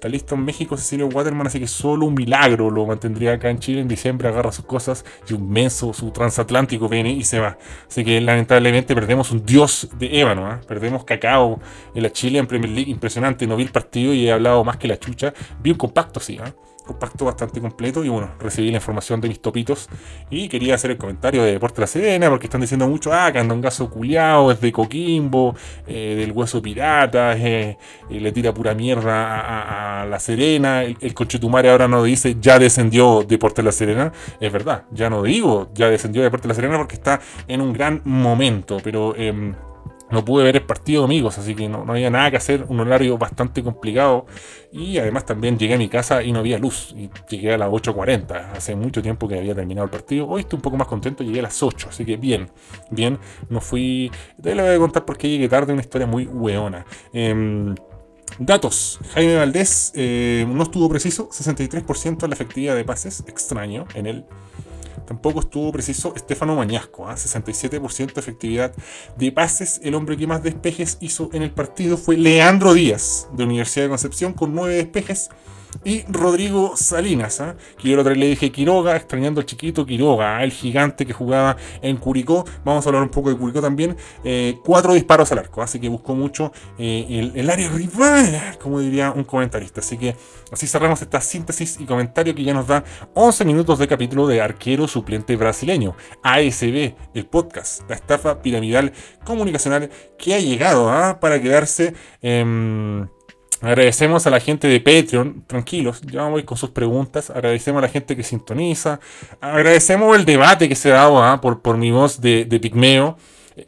Está 0.00 0.08
listo 0.08 0.34
en 0.34 0.46
México 0.46 0.78
Cecilio 0.78 1.08
Waterman, 1.08 1.46
así 1.46 1.60
que 1.60 1.66
solo 1.66 2.06
un 2.06 2.14
milagro 2.14 2.70
lo 2.70 2.86
mantendría 2.86 3.34
acá 3.34 3.50
en 3.50 3.58
Chile. 3.58 3.82
En 3.82 3.86
diciembre 3.86 4.28
agarra 4.28 4.50
sus 4.50 4.64
cosas 4.64 5.04
y 5.28 5.34
un 5.34 5.50
menso, 5.50 5.92
su 5.92 6.10
transatlántico 6.10 6.88
viene 6.88 7.12
y 7.12 7.22
se 7.22 7.38
va. 7.38 7.58
Así 7.86 8.02
que 8.02 8.18
lamentablemente 8.22 8.94
perdemos 8.94 9.30
un 9.30 9.44
dios 9.44 9.90
de 9.98 10.18
ébano. 10.18 10.46
¿ah? 10.46 10.58
Perdemos 10.66 11.04
cacao 11.04 11.60
en 11.94 12.02
la 12.02 12.10
Chile 12.10 12.38
en 12.38 12.46
Premier 12.46 12.72
League. 12.72 12.90
Impresionante. 12.90 13.46
No 13.46 13.56
vi 13.56 13.64
el 13.64 13.72
partido 13.72 14.14
y 14.14 14.26
he 14.26 14.32
hablado 14.32 14.64
más 14.64 14.78
que 14.78 14.88
la 14.88 14.98
chucha. 14.98 15.34
Vi 15.62 15.72
un 15.72 15.76
compacto, 15.76 16.18
sí. 16.18 16.38
¿ah? 16.42 16.50
Pacto 16.98 17.24
bastante 17.24 17.60
completo 17.60 18.04
y 18.04 18.08
bueno, 18.08 18.30
recibí 18.38 18.70
la 18.70 18.76
información 18.76 19.20
de 19.20 19.28
mis 19.28 19.40
topitos. 19.40 19.88
Y 20.30 20.48
quería 20.48 20.74
hacer 20.74 20.92
el 20.92 20.96
comentario 20.96 21.42
de 21.42 21.52
Deporte 21.52 21.80
La 21.80 21.86
Serena 21.86 22.28
porque 22.28 22.46
están 22.46 22.60
diciendo 22.60 22.88
mucho, 22.88 23.12
ah, 23.12 23.30
Candongazo 23.32 23.90
culiao, 23.90 24.50
es 24.50 24.60
de 24.60 24.72
Coquimbo, 24.72 25.54
eh, 25.86 26.16
del 26.18 26.32
hueso 26.32 26.60
pirata, 26.62 27.34
eh, 27.36 27.76
le 28.08 28.32
tira 28.32 28.52
pura 28.52 28.74
mierda 28.74 30.02
a, 30.02 30.06
La 30.06 30.18
Serena, 30.18 30.82
el, 30.82 30.96
el 31.00 31.14
Conchetumare 31.14 31.70
ahora 31.70 31.88
no 31.88 32.02
dice, 32.02 32.36
ya 32.40 32.58
descendió 32.58 33.22
Deporte 33.22 33.62
La 33.62 33.72
Serena, 33.72 34.12
es 34.40 34.52
verdad, 34.52 34.84
ya 34.90 35.10
no 35.10 35.22
digo, 35.22 35.70
ya 35.74 35.88
descendió 35.88 36.22
Deporte 36.22 36.48
La 36.48 36.54
Serena 36.54 36.76
porque 36.76 36.96
está 36.96 37.20
en 37.48 37.60
un 37.60 37.72
gran 37.72 38.02
momento, 38.04 38.78
pero... 38.82 39.14
No 40.10 40.24
pude 40.24 40.44
ver 40.44 40.56
el 40.56 40.62
partido, 40.62 41.04
amigos, 41.04 41.38
así 41.38 41.54
que 41.54 41.68
no, 41.68 41.84
había 41.88 42.10
nada 42.10 42.30
que 42.30 42.36
hacer, 42.36 42.64
un 42.68 42.80
horario 42.80 43.16
bastante 43.16 43.62
complicado. 43.62 44.26
Y 44.72 44.98
además 44.98 45.24
también 45.24 45.58
llegué 45.58 45.74
a 45.74 45.78
mi 45.78 45.88
casa 45.88 46.22
y 46.22 46.32
no 46.32 46.40
había 46.40 46.58
luz. 46.58 46.94
Y 46.96 47.10
llegué 47.28 47.54
a 47.54 47.58
las 47.58 47.68
8.40. 47.68 48.52
Hace 48.56 48.74
mucho 48.74 49.02
tiempo 49.02 49.28
que 49.28 49.38
había 49.38 49.54
terminado 49.54 49.84
el 49.84 49.90
partido. 49.90 50.28
Hoy 50.28 50.42
estoy 50.42 50.56
un 50.56 50.62
poco 50.62 50.76
más 50.76 50.88
contento, 50.88 51.22
llegué 51.22 51.40
a 51.40 51.44
las 51.44 51.62
8. 51.62 51.88
Así 51.90 52.04
que 52.04 52.16
bien, 52.16 52.50
bien. 52.90 53.18
No 53.48 53.60
fui. 53.60 54.10
Te 54.42 54.54
lo 54.54 54.64
voy 54.64 54.74
a 54.74 54.78
contar 54.78 55.04
porque 55.04 55.28
llegué 55.28 55.48
tarde, 55.48 55.72
una 55.72 55.82
historia 55.82 56.06
muy 56.06 56.26
weona. 56.26 56.84
Em, 57.12 57.74
datos. 58.38 58.98
Jaime 59.14 59.36
Valdés 59.36 59.92
eh, 59.94 60.46
no 60.48 60.62
estuvo 60.62 60.88
preciso, 60.88 61.28
63% 61.30 62.18
de 62.18 62.28
la 62.28 62.34
efectividad 62.34 62.74
de 62.74 62.84
pases, 62.84 63.24
extraño, 63.26 63.86
en 63.94 64.06
el 64.06 64.24
Tampoco 65.10 65.40
estuvo 65.40 65.72
preciso 65.72 66.14
Estefano 66.14 66.54
Mañasco, 66.54 67.04
67% 67.04 67.82
¿ah? 67.82 68.12
de 68.14 68.20
efectividad 68.20 68.72
de 69.18 69.32
pases. 69.32 69.80
El 69.82 69.96
hombre 69.96 70.16
que 70.16 70.28
más 70.28 70.40
despejes 70.40 70.98
hizo 71.00 71.30
en 71.32 71.42
el 71.42 71.50
partido 71.50 71.96
fue 71.96 72.16
Leandro 72.16 72.74
Díaz, 72.74 73.26
de 73.32 73.42
Universidad 73.42 73.86
de 73.86 73.88
Concepción, 73.88 74.34
con 74.34 74.54
9 74.54 74.72
despejes 74.72 75.30
y 75.84 76.04
Rodrigo 76.08 76.76
Salinas, 76.76 77.40
¿ah? 77.40 77.56
que 77.78 77.88
yo 77.88 77.96
la 77.96 78.02
otra 78.02 78.10
vez 78.10 78.18
le 78.18 78.26
dije 78.26 78.50
Quiroga, 78.52 78.96
extrañando 78.96 79.40
al 79.40 79.46
chiquito 79.46 79.86
Quiroga, 79.86 80.38
¿ah? 80.38 80.44
el 80.44 80.52
gigante 80.52 81.06
que 81.06 81.12
jugaba 81.12 81.56
en 81.82 81.96
Curicó. 81.96 82.44
Vamos 82.64 82.84
a 82.84 82.88
hablar 82.88 83.02
un 83.02 83.08
poco 83.08 83.30
de 83.30 83.36
Curicó 83.36 83.60
también. 83.60 83.96
Eh, 84.24 84.58
cuatro 84.64 84.94
disparos 84.94 85.32
al 85.32 85.38
arco, 85.38 85.62
así 85.62 85.80
que 85.80 85.88
buscó 85.88 86.14
mucho 86.14 86.52
eh, 86.78 87.32
el, 87.34 87.50
área 87.50 87.68
rival, 87.70 88.58
como 88.60 88.80
diría 88.80 89.10
un 89.10 89.24
comentarista. 89.24 89.80
Así 89.80 89.96
que 89.96 90.16
así 90.52 90.66
cerramos 90.66 91.00
esta 91.02 91.20
síntesis 91.20 91.78
y 91.80 91.84
comentario 91.84 92.34
que 92.34 92.44
ya 92.44 92.54
nos 92.54 92.66
da 92.66 92.84
11 93.14 93.44
minutos 93.44 93.78
de 93.78 93.88
capítulo 93.88 94.26
de 94.26 94.40
arquero 94.40 94.86
suplente 94.86 95.36
brasileño. 95.36 95.96
ASB, 96.22 96.94
el 97.14 97.26
podcast, 97.26 97.88
la 97.88 97.94
estafa 97.94 98.42
piramidal 98.42 98.92
comunicacional 99.24 99.90
que 100.18 100.34
ha 100.34 100.38
llegado 100.38 100.90
¿ah? 100.90 101.18
para 101.20 101.40
quedarse. 101.40 101.94
Eh, 103.62 103.66
Agradecemos 103.66 104.26
a 104.26 104.30
la 104.30 104.40
gente 104.40 104.68
de 104.68 104.80
Patreon, 104.80 105.44
tranquilos, 105.46 106.00
ya 106.02 106.28
voy 106.28 106.44
con 106.44 106.56
sus 106.56 106.70
preguntas. 106.70 107.30
Agradecemos 107.30 107.78
a 107.80 107.82
la 107.82 107.88
gente 107.88 108.16
que 108.16 108.22
sintoniza. 108.22 109.00
Agradecemos 109.40 110.16
el 110.16 110.24
debate 110.24 110.68
que 110.68 110.74
se 110.74 110.90
dado 110.90 111.22
¿ah? 111.22 111.40
por, 111.40 111.60
por 111.62 111.76
mi 111.76 111.90
voz 111.90 112.20
de, 112.20 112.44
de 112.44 112.60
pigmeo. 112.60 113.16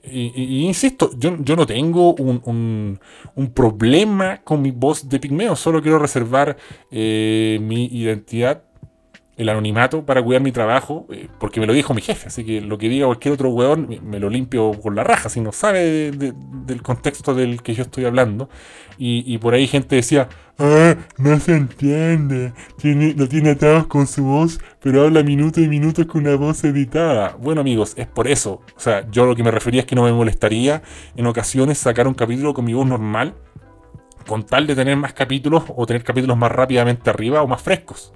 Y, 0.04 0.64
insisto, 0.64 1.10
yo, 1.18 1.36
yo, 1.40 1.54
no 1.54 1.66
tengo 1.66 2.14
un, 2.14 2.98
un, 3.34 3.52
problema 3.52 4.40
con 4.42 4.62
mi 4.62 4.70
voz 4.70 5.06
de 5.06 5.18
pigmeo, 5.18 5.54
solo 5.54 5.82
quiero 5.82 5.98
reservar 5.98 6.56
eh, 6.90 7.58
mi 7.60 7.86
identidad 7.86 8.62
el 9.36 9.48
anonimato 9.48 10.04
para 10.04 10.22
cuidar 10.22 10.42
mi 10.42 10.52
trabajo, 10.52 11.06
eh, 11.10 11.28
porque 11.38 11.58
me 11.58 11.66
lo 11.66 11.72
dijo 11.72 11.94
mi 11.94 12.02
jefe, 12.02 12.28
así 12.28 12.44
que 12.44 12.60
lo 12.60 12.76
que 12.76 12.88
diga 12.88 13.06
cualquier 13.06 13.34
otro 13.34 13.48
weón 13.48 13.88
me, 14.02 14.20
lo 14.20 14.28
limpio 14.28 14.72
con 14.80 14.94
la 14.94 15.04
raja, 15.04 15.28
si 15.28 15.40
no 15.40 15.52
sabe 15.52 16.10
del 16.12 16.82
contexto 16.82 17.34
del 17.34 17.62
que 17.62 17.74
yo 17.74 17.82
estoy 17.82 18.04
hablando. 18.04 18.48
Y, 18.98 19.38
por 19.38 19.54
ahí 19.54 19.66
gente 19.66 19.96
decía, 19.96 20.28
ah, 20.58 20.94
no 21.18 21.40
se 21.40 21.56
entiende, 21.56 22.52
tiene, 22.76 23.14
lo 23.14 23.26
tiene 23.26 23.50
atados 23.50 23.88
con 23.88 24.06
su 24.06 24.22
voz, 24.22 24.60
pero 24.80 25.02
habla 25.02 25.24
minutos 25.24 25.64
y 25.64 25.66
minutos 25.66 26.06
con 26.06 26.20
una 26.20 26.36
voz 26.36 26.62
editada. 26.62 27.36
Bueno 27.40 27.62
amigos, 27.62 27.94
es 27.96 28.06
por 28.06 28.28
eso. 28.28 28.60
O 28.76 28.80
sea, 28.80 29.10
yo 29.10 29.26
lo 29.26 29.34
que 29.34 29.42
me 29.42 29.50
refería 29.50 29.80
es 29.80 29.86
que 29.86 29.96
no 29.96 30.04
me 30.04 30.12
molestaría 30.12 30.82
en 31.16 31.26
ocasiones 31.26 31.78
sacar 31.78 32.06
un 32.06 32.14
capítulo 32.14 32.54
con 32.54 32.64
mi 32.64 32.74
voz 32.74 32.86
normal, 32.86 33.34
con 34.28 34.44
tal 34.44 34.68
de 34.68 34.76
tener 34.76 34.96
más 34.96 35.14
capítulos 35.14 35.64
o 35.74 35.84
tener 35.84 36.04
capítulos 36.04 36.36
más 36.36 36.52
rápidamente 36.52 37.10
arriba 37.10 37.42
o 37.42 37.48
más 37.48 37.60
frescos. 37.60 38.12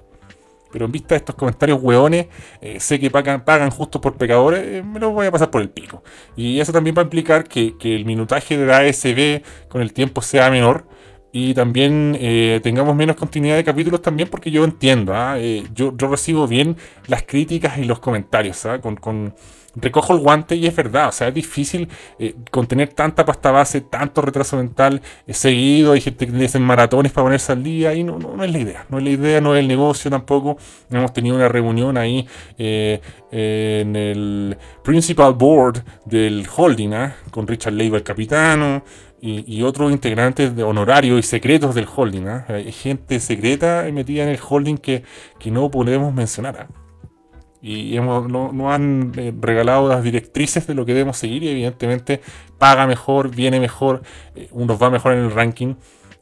Pero 0.71 0.85
en 0.85 0.91
vista 0.91 1.15
de 1.15 1.17
estos 1.17 1.35
comentarios 1.35 1.79
hueones, 1.81 2.27
eh, 2.61 2.79
sé 2.79 2.99
que 2.99 3.09
pagan, 3.09 3.43
pagan 3.43 3.69
justo 3.69 4.01
por 4.01 4.15
pecadores, 4.15 4.63
eh, 4.65 4.83
me 4.83 4.99
los 4.99 5.13
voy 5.13 5.27
a 5.27 5.31
pasar 5.31 5.49
por 5.49 5.61
el 5.61 5.69
pico. 5.69 6.03
Y 6.35 6.59
eso 6.59 6.71
también 6.71 6.95
va 6.97 7.01
a 7.01 7.03
implicar 7.03 7.45
que, 7.47 7.75
el 7.81 8.05
minutaje 8.05 8.57
de 8.57 8.65
la 8.65 8.79
ASB 8.79 9.41
con 9.69 9.81
el 9.81 9.93
tiempo 9.93 10.21
sea 10.21 10.49
menor 10.51 10.85
y 11.31 11.53
también 11.53 12.17
eh, 12.19 12.59
tengamos 12.63 12.95
menos 12.95 13.15
continuidad 13.15 13.55
de 13.55 13.63
capítulos 13.63 14.01
también 14.01 14.29
porque 14.29 14.51
yo 14.51 14.63
entiendo, 14.63 15.13
¿ah? 15.15 15.37
yo, 15.73 15.95
yo, 15.95 16.07
recibo 16.07 16.47
bien 16.47 16.77
las 17.07 17.23
críticas 17.23 17.77
y 17.77 17.85
los 17.85 17.99
comentarios 17.99 18.65
¿ah? 18.65 18.79
con, 18.79 19.33
recojo 19.79 20.13
el 20.13 20.19
guante 20.19 20.55
y 20.55 20.65
es 20.65 20.75
verdad, 20.75 21.09
o 21.09 21.11
sea, 21.11 21.27
es 21.27 21.33
difícil 21.33 21.87
eh, 22.19 22.35
contener 22.51 22.89
tanta 22.89 23.25
pasta 23.25 23.51
base, 23.51 23.81
tanto 23.81 24.21
retraso 24.21 24.57
mental 24.57 25.01
eh, 25.25 25.33
seguido, 25.33 25.93
hay 25.93 26.01
gente 26.01 26.25
que 26.25 26.33
le 26.33 26.47
maratones 26.59 27.11
para 27.11 27.25
ponerse 27.25 27.51
al 27.51 27.63
día 27.63 27.93
y 27.93 28.03
no, 28.03 28.17
no, 28.17 28.43
es 28.43 28.51
la 28.51 28.57
idea, 28.57 28.85
no 28.89 28.97
es 28.97 29.03
la 29.03 29.09
idea, 29.09 29.41
no 29.41 29.55
es 29.55 29.59
el 29.59 29.67
negocio 29.67 30.09
tampoco. 30.09 30.57
Hemos 30.89 31.13
tenido 31.13 31.35
una 31.35 31.47
reunión 31.47 31.97
ahí 31.97 32.27
eh, 32.57 33.01
en 33.31 33.95
el 33.95 34.57
Principal 34.83 35.33
Board 35.33 35.83
del 36.05 36.47
holding, 36.55 36.93
¿ah? 36.93 37.15
con 37.31 37.47
Richard 37.47 37.73
Leiva, 37.73 37.97
el 37.97 38.03
capitano. 38.03 38.83
Y, 39.19 39.63
otros 39.63 39.91
integrantes 39.91 40.55
de 40.55 40.61
honorarios 40.61 41.19
y 41.19 41.23
secretos 41.23 41.73
del 41.73 41.87
holding. 41.93 42.27
¿ah? 42.27 42.45
Hay 42.47 42.71
gente 42.71 43.19
secreta 43.19 43.83
metida 43.91 44.23
en 44.23 44.29
el 44.29 44.39
holding 44.47 44.77
que, 44.77 45.03
que 45.39 45.49
no 45.49 45.71
podemos 45.71 46.13
mencionar. 46.13 46.67
Y 47.67 47.97
hemos, 47.97 48.29
no, 48.29 48.51
nos 48.53 48.73
han 48.73 49.11
eh, 49.17 49.33
regalado 49.39 49.89
las 49.89 50.03
directrices 50.03 50.65
de 50.67 50.73
lo 50.73 50.85
que 50.85 50.93
debemos 50.93 51.17
seguir 51.17 51.43
y 51.43 51.49
evidentemente 51.49 52.21
paga 52.57 52.87
mejor, 52.87 53.29
viene 53.29 53.59
mejor, 53.59 54.03
eh, 54.35 54.47
uno 54.51 54.77
va 54.77 54.89
mejor 54.89 55.13
en 55.13 55.19
el 55.19 55.31
ranking 55.31 55.75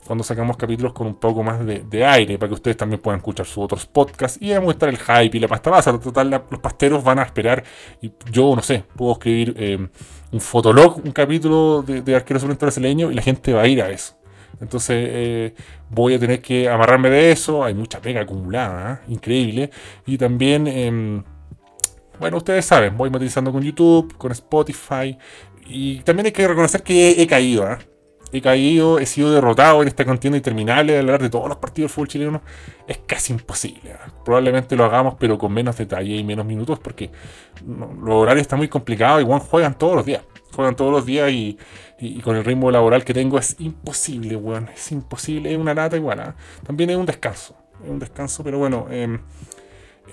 cuando 0.05 0.23
sacamos 0.23 0.57
capítulos 0.57 0.93
con 0.93 1.07
un 1.07 1.15
poco 1.15 1.43
más 1.43 1.65
de, 1.65 2.05
aire 2.05 2.37
para 2.37 2.49
que 2.49 2.53
ustedes 2.53 2.77
también 2.77 3.01
puedan 3.01 3.19
escuchar 3.19 3.45
sus 3.45 3.63
otros 3.63 3.85
podcasts 3.85 4.39
y 4.39 4.51
estar 4.51 4.89
el 4.89 4.97
hype 4.97 5.37
y 5.37 5.39
la 5.39 5.47
pasta 5.47 5.71
base. 5.71 5.91
Total, 5.93 6.29
los 6.49 6.59
pasteros 6.59 7.03
van 7.03 7.19
a 7.19 7.23
esperar 7.23 7.63
y 8.01 8.11
yo 8.31 8.55
no 8.55 8.61
sé, 8.61 8.83
puedo 8.95 9.13
escribir 9.13 9.55
eh, 9.57 9.87
un 10.31 10.41
fotolog, 10.41 11.03
un 11.03 11.11
capítulo 11.11 11.81
de, 11.81 12.01
de 12.01 12.15
Arquero 12.15 12.39
Suplente 12.39 12.65
Brasileño 12.65 13.11
y 13.11 13.15
la 13.15 13.21
gente 13.21 13.53
va 13.53 13.63
a 13.63 13.67
ir 13.67 13.81
a 13.81 13.89
eso. 13.89 14.15
Entonces 14.61 14.95
eh, 15.09 15.53
voy 15.89 16.13
a 16.13 16.19
tener 16.19 16.41
que 16.41 16.69
amarrarme 16.69 17.09
de 17.09 17.31
eso. 17.31 17.63
Hay 17.63 17.73
mucha 17.73 18.01
pega 18.01 18.21
acumulada, 18.21 19.01
increíble. 19.07 19.69
Y 20.05 20.17
también, 20.17 20.67
em, 20.67 21.23
bueno, 22.19 22.37
ustedes 22.37 22.65
saben, 22.65 22.97
voy 22.97 23.09
monetizando 23.09 23.51
con 23.51 23.61
YouTube, 23.61 24.15
con 24.17 24.31
Spotify. 24.31 25.17
Y 25.67 25.99
también 26.01 26.27
hay 26.27 26.31
que 26.31 26.47
reconocer 26.47 26.83
que 26.83 27.21
he, 27.21 27.27
caído. 27.27 27.69
¿eh? 27.71 27.77
He 28.31 28.41
caído, 28.41 28.99
he 28.99 29.05
sido 29.05 29.31
derrotado 29.31 29.81
en 29.81 29.87
esta 29.87 30.05
contienda 30.05 30.37
interminable 30.37 30.93
de 30.93 30.99
hablar 30.99 31.21
de 31.21 31.29
todos 31.29 31.47
los 31.47 31.57
partidos 31.57 31.91
de 31.91 31.95
fútbol 31.95 32.07
chileno. 32.07 32.41
Es 32.87 32.99
casi 33.05 33.33
imposible. 33.33 33.95
Probablemente 34.23 34.75
lo 34.75 34.85
hagamos, 34.85 35.15
pero 35.19 35.37
con 35.37 35.53
menos 35.53 35.77
detalle 35.77 36.15
y 36.15 36.23
menos 36.23 36.45
minutos, 36.45 36.79
porque 36.79 37.11
los 37.65 38.13
horarios 38.13 38.41
están 38.41 38.59
muy 38.59 38.67
complicados. 38.67 39.21
Igual 39.21 39.39
juegan 39.39 39.77
todos 39.77 39.95
los 39.95 40.05
días. 40.05 40.23
Juegan 40.53 40.75
todos 40.75 40.91
los 40.91 41.05
días 41.05 41.31
y 41.31 41.57
y, 41.99 42.21
con 42.21 42.35
el 42.35 42.43
ritmo 42.43 42.71
laboral 42.71 43.03
que 43.03 43.13
tengo 43.13 43.37
es 43.37 43.55
imposible, 43.59 44.35
weón. 44.35 44.69
Es 44.69 44.91
imposible, 44.91 45.51
es 45.51 45.57
una 45.57 45.73
lata 45.73 45.95
igual. 45.95 46.19
¿ah? 46.19 46.35
También 46.65 46.89
es 46.89 46.97
un 46.97 47.05
descanso. 47.05 47.55
Es 47.83 47.89
un 47.89 47.99
descanso, 47.99 48.43
pero 48.43 48.57
bueno. 48.57 48.87
Em, 48.89 49.19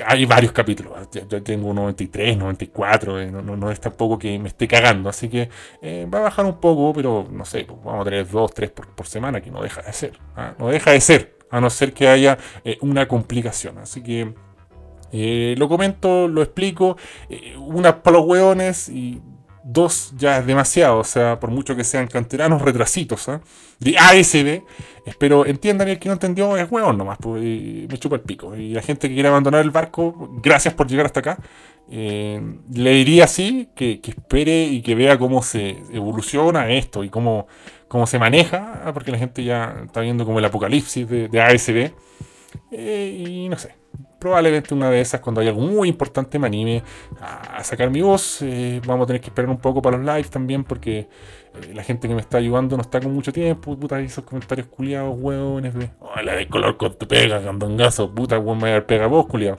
hay 0.06 0.24
varios 0.24 0.52
capítulos. 0.52 0.92
¿ah? 0.96 1.06
Yo 1.28 1.42
tengo 1.42 1.72
93, 1.72 2.36
94. 2.36 3.20
Eh, 3.20 3.30
no, 3.30 3.42
no, 3.42 3.70
es 3.70 3.80
tampoco 3.80 4.18
que 4.18 4.38
me 4.38 4.48
esté 4.48 4.66
cagando. 4.68 5.08
Así 5.08 5.28
que 5.28 5.48
eh, 5.80 6.06
va 6.12 6.18
a 6.18 6.22
bajar 6.22 6.44
un 6.44 6.58
poco, 6.60 6.92
pero 6.92 7.26
no 7.30 7.44
sé. 7.44 7.64
Pues 7.64 7.78
vamos 7.84 8.02
a 8.02 8.04
tener 8.04 8.28
dos, 8.28 8.52
tres 8.52 8.70
por, 8.70 8.88
por 8.88 9.06
semana, 9.06 9.40
que 9.40 9.50
no 9.50 9.62
deja 9.62 9.82
de 9.82 9.92
ser. 9.92 10.18
¿ah? 10.36 10.54
No 10.58 10.68
deja 10.68 10.92
de 10.92 11.00
ser. 11.00 11.36
A 11.50 11.60
no 11.60 11.68
ser 11.70 11.92
que 11.92 12.08
haya 12.08 12.38
eh, 12.64 12.78
una 12.80 13.06
complicación. 13.06 13.78
Así 13.78 14.02
que. 14.02 14.34
lo 15.56 15.68
comento, 15.68 16.28
lo 16.28 16.42
explico, 16.42 16.96
unas 17.58 17.94
para 17.96 18.16
los 18.16 18.26
hueones 18.26 18.88
y 18.88 19.20
dos 19.64 20.12
ya 20.16 20.38
es 20.38 20.46
demasiado, 20.46 20.98
o 20.98 21.04
sea, 21.04 21.38
por 21.38 21.50
mucho 21.50 21.76
que 21.76 21.84
sean 21.84 22.06
canteranos 22.06 22.62
retrasitos, 22.62 23.28
¿eh? 23.28 23.40
de 23.78 23.96
ASB, 23.98 24.62
espero 25.06 25.46
entiendan 25.46 25.88
y 25.88 25.92
el 25.92 25.98
que 25.98 26.08
no 26.08 26.14
entendió 26.14 26.56
es 26.56 26.70
hueón 26.70 26.98
nomás, 26.98 27.18
pues, 27.20 27.42
me 27.42 27.98
chupa 27.98 28.16
el 28.16 28.22
pico. 28.22 28.56
Y 28.56 28.72
la 28.72 28.82
gente 28.82 29.08
que 29.08 29.14
quiere 29.14 29.28
abandonar 29.28 29.60
el 29.62 29.70
barco, 29.70 30.30
gracias 30.42 30.74
por 30.74 30.86
llegar 30.86 31.06
hasta 31.06 31.20
acá. 31.20 31.38
Eh, 31.90 32.40
le 32.72 32.90
diría 32.90 33.24
así, 33.24 33.68
que, 33.74 34.00
espere 34.02 34.64
y 34.64 34.82
que 34.82 34.94
vea 34.94 35.18
cómo 35.18 35.42
se 35.42 35.82
evoluciona 35.92 36.70
esto 36.70 37.04
y 37.04 37.10
cómo, 37.10 37.46
cómo 37.88 38.06
se 38.06 38.18
maneja, 38.18 38.90
porque 38.94 39.10
la 39.10 39.18
gente 39.18 39.44
ya 39.44 39.82
está 39.84 40.00
viendo 40.00 40.24
como 40.24 40.38
el 40.38 40.44
apocalipsis 40.44 41.08
de, 41.08 41.40
ASB. 41.40 41.92
Eh, 42.70 43.24
y 43.28 43.48
no 43.48 43.58
sé, 43.58 43.74
probablemente 44.22 44.72
una 44.72 44.88
de 44.88 45.00
esas, 45.00 45.20
cuando 45.20 45.40
haya 45.40 45.50
algo 45.50 45.62
muy 45.62 45.88
importante, 45.88 46.38
me 46.38 46.46
anime 46.46 46.84
a, 47.20 47.62
sacar 47.64 47.90
mi 47.90 48.02
voz. 48.02 48.40
Eh, 48.40 48.80
vamos 48.86 49.02
a 49.04 49.06
tener 49.08 49.20
que 49.20 49.26
esperar 49.26 49.50
un 49.50 49.58
poco 49.58 49.82
para 49.82 49.96
los 49.96 50.06
lives 50.06 50.30
también, 50.30 50.62
porque 50.62 51.00
eh, 51.00 51.08
la 51.74 51.82
gente 51.82 52.06
que 52.06 52.14
me 52.14 52.20
está 52.20 52.38
ayudando 52.38 52.76
no 52.76 52.82
está 52.82 53.00
con 53.00 53.12
mucho 53.12 53.32
tiempo. 53.32 53.76
Puta, 53.76 54.00
esos 54.00 54.22
comentarios 54.22 54.68
culiados, 54.68 55.16
hueones 55.18 55.74
de. 55.74 55.90
Hola, 55.98 56.36
de 56.36 56.46
color 56.46 56.76
con 56.76 56.96
tu 56.96 57.08
pega, 57.08 57.42
candongazo. 57.42 58.14
Puta, 58.14 58.40
me 58.40 58.72
a 58.72 58.86
pega 58.86 59.08
vos, 59.08 59.26
culiado. 59.26 59.58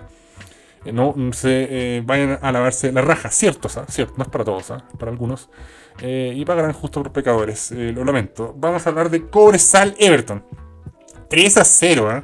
Eh, 0.85 0.93
no 0.93 1.13
se 1.33 2.01
vayan 2.05 2.39
a 2.41 2.51
lavarse 2.53 2.93
la 2.93 3.01
raja, 3.01 3.29
cierto, 3.31 3.67
cierto, 3.89 4.13
no 4.15 4.23
es 4.23 4.29
para 4.29 4.45
todos, 4.45 4.71
para 4.97 5.11
algunos. 5.11 5.49
y 6.01 6.45
pagarán 6.45 6.71
justo 6.71 7.03
por 7.03 7.11
pecadores, 7.11 7.71
lo 7.71 8.05
lamento. 8.05 8.53
Vamos 8.57 8.87
a 8.87 8.89
hablar 8.89 9.09
de 9.09 9.27
Cobresal 9.27 9.93
Everton. 9.99 10.41
3 11.29 11.57
a 11.57 11.65
0, 11.65 12.09
¿ah? 12.09 12.23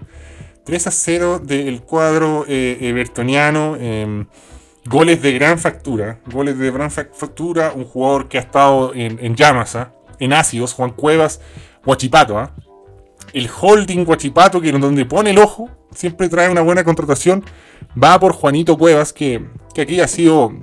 3 0.69 0.85
a 0.85 0.91
0 0.91 1.39
del 1.39 1.81
cuadro 1.81 2.45
eh, 2.47 2.77
evertoniano. 2.81 3.75
Em, 3.75 4.27
goles 4.85 5.19
de 5.19 5.31
gran 5.31 5.57
factura. 5.57 6.19
Goles 6.31 6.59
de 6.59 6.69
gran 6.69 6.91
factura. 6.91 7.73
Un 7.75 7.85
jugador 7.85 8.27
que 8.27 8.37
ha 8.37 8.41
estado 8.41 8.93
en, 8.93 9.35
llamas, 9.35 9.75
¿ah? 9.75 9.93
en 10.19 10.31
ácidos. 10.31 10.73
Juan 10.73 10.91
Cuevas, 10.91 11.41
Guachipato. 11.83 12.37
¿ah? 12.37 12.53
El 13.33 13.49
holding 13.49 14.05
Guachipato, 14.05 14.61
que 14.61 14.71
donde 14.71 15.05
pone 15.05 15.31
el 15.31 15.39
ojo, 15.39 15.71
siempre 15.91 16.29
trae 16.29 16.49
una 16.49 16.61
buena 16.61 16.83
contratación. 16.83 17.43
Va 18.01 18.19
por 18.19 18.33
Juanito 18.33 18.77
Cuevas, 18.77 19.11
que, 19.11 19.43
aquí 19.75 19.99
ha 19.99 20.07
sido. 20.07 20.53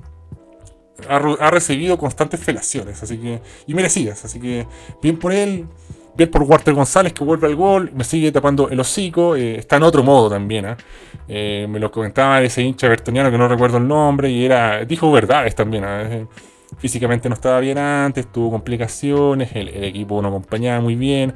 Ha, 1.08 1.50
recibido 1.50 1.98
constantes 1.98 2.38
felaciones, 2.38 3.02
así 3.02 3.18
que. 3.18 3.42
Y 3.66 3.74
merecidas. 3.74 4.24
Así 4.24 4.38
que 4.38 4.68
bien 5.02 5.18
por 5.18 5.32
él 5.32 5.66
bien 6.16 6.30
por 6.30 6.42
Walter 6.42 6.74
González 6.74 7.12
que 7.12 7.24
vuelve 7.24 7.46
al 7.46 7.54
gol, 7.54 7.90
me 7.94 8.04
sigue 8.04 8.32
tapando 8.32 8.68
el 8.70 8.80
hocico, 8.80 9.36
eh, 9.36 9.56
está 9.58 9.76
en 9.76 9.82
otro 9.82 10.02
modo 10.02 10.30
también. 10.30 10.66
¿ah? 10.66 10.76
¿eh? 11.28 11.66
me 11.68 11.78
lo 11.78 11.90
comentaba 11.90 12.40
ese 12.42 12.62
hincha 12.62 12.88
bertoniano 12.88 13.30
que 13.30 13.38
no 13.38 13.48
recuerdo 13.48 13.78
el 13.78 13.86
nombre 13.86 14.30
y 14.30 14.44
era 14.44 14.84
dijo 14.84 15.10
verdades 15.12 15.54
también. 15.54 15.84
¿ah? 15.84 16.02
Eh, 16.02 16.26
físicamente 16.78 17.28
no 17.28 17.34
estaba 17.34 17.60
bien 17.60 17.78
antes, 17.78 18.30
tuvo 18.32 18.50
complicaciones, 18.50 19.54
el, 19.54 19.68
equipo 19.84 20.20
no 20.20 20.28
acompañaba 20.28 20.80
muy 20.80 20.96
bien, 20.96 21.32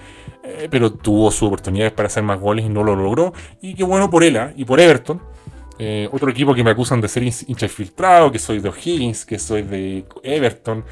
pero 0.70 0.92
tuvo 0.92 1.30
sus 1.30 1.44
oportunidades 1.44 1.92
para 1.92 2.08
hacer 2.08 2.24
más 2.24 2.40
goles 2.40 2.66
y 2.66 2.68
no 2.68 2.82
lo 2.82 2.96
logró. 2.96 3.32
Y 3.60 3.74
qué 3.74 3.84
bueno 3.84 4.10
por 4.10 4.24
él 4.24 4.36
¿ah? 4.36 4.52
y 4.56 4.64
por 4.64 4.80
Everton. 4.80 5.22
otro 6.10 6.30
equipo 6.30 6.52
que 6.52 6.64
me 6.64 6.70
acusan 6.70 7.00
de 7.00 7.08
ser 7.08 7.22
hincha 7.22 7.66
infiltrado, 7.66 8.32
que 8.32 8.38
soy 8.38 8.58
de 8.58 8.70
O'Higgins, 8.70 9.24
que 9.24 9.38
soy 9.38 9.62
de 9.62 10.04
Everton 10.22 10.84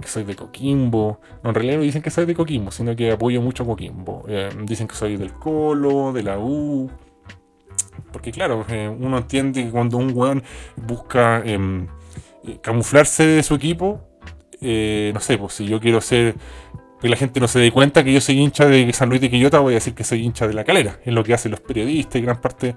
que 0.00 0.08
soy 0.08 0.24
de 0.24 0.34
Coquimbo. 0.34 1.20
En 1.42 1.54
realidad 1.54 1.76
no 1.76 1.82
dicen 1.82 2.02
que 2.02 2.10
soy 2.10 2.26
de 2.26 2.34
Coquimbo, 2.34 2.70
sino 2.70 2.94
que 2.94 3.12
apoyo 3.12 3.40
mucho 3.40 3.62
a 3.62 3.66
Coquimbo. 3.66 4.24
Eh, 4.28 4.48
dicen 4.64 4.88
que 4.88 4.94
soy 4.94 5.16
del 5.16 5.32
Colo, 5.32 6.12
de 6.12 6.22
la 6.22 6.38
U. 6.38 6.90
Porque 8.12 8.32
claro, 8.32 8.64
eh, 8.68 8.88
uno 8.88 9.18
entiende 9.18 9.64
que 9.64 9.70
cuando 9.70 9.96
un 9.96 10.12
weón 10.14 10.42
busca 10.76 11.42
em, 11.44 11.86
eh, 12.44 12.58
camuflarse 12.62 13.26
de 13.26 13.42
su 13.42 13.54
equipo, 13.54 14.00
no 14.60 15.20
sé, 15.20 15.38
pues 15.38 15.54
si 15.54 15.66
yo 15.66 15.80
quiero 15.80 16.00
ser 16.00 16.34
que 17.00 17.08
la 17.08 17.16
gente 17.16 17.40
no 17.40 17.48
se 17.48 17.58
dé 17.58 17.70
cuenta 17.70 18.02
que 18.02 18.12
yo 18.12 18.20
soy 18.20 18.38
hincha 18.40 18.66
de 18.66 18.92
San 18.92 19.08
Luis 19.08 19.20
de 19.20 19.30
Quillota, 19.30 19.58
voy 19.58 19.74
a 19.74 19.76
decir 19.76 19.94
que 19.94 20.04
soy 20.04 20.24
hincha 20.24 20.48
de 20.48 20.54
la 20.54 20.64
calera. 20.64 20.98
Es 21.04 21.12
lo 21.12 21.22
que 21.22 21.34
hacen 21.34 21.50
los 21.50 21.60
periodistas 21.60 22.16
y 22.16 22.22
gran 22.22 22.40
parte 22.40 22.74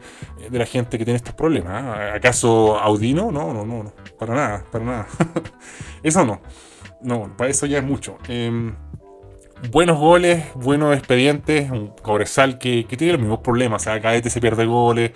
de 0.50 0.60
la 0.60 0.66
gente 0.66 0.98
que 0.98 1.06
tiene 1.06 1.18
estos 1.18 1.34
problemas. 1.34 2.16
¿Acaso 2.16 2.78
Audino? 2.80 3.32
No, 3.32 3.54
no, 3.54 3.66
no, 3.66 3.84
no. 3.84 3.94
Para 4.18 4.36
nada, 4.36 4.66
para 4.72 4.86
nada. 4.86 5.08
Eso 6.04 6.26
no. 6.26 6.42
No, 7.02 7.34
para 7.38 7.50
eso 7.50 7.66
ya 7.66 7.78
es 7.78 7.84
mucho. 7.84 8.18
Em, 8.28 8.76
buenos 9.72 9.98
goles, 9.98 10.44
buenos 10.56 10.98
expedientes, 10.98 11.72
un 11.72 11.94
Cobresal 12.02 12.58
que, 12.58 12.86
tiene 12.98 13.14
los 13.14 13.22
mismos 13.22 13.40
problemas. 13.40 13.82
O 13.82 13.86
sea, 13.86 14.02
Caete 14.02 14.30
se 14.30 14.42
pierde 14.42 14.66
goles, 14.66 15.12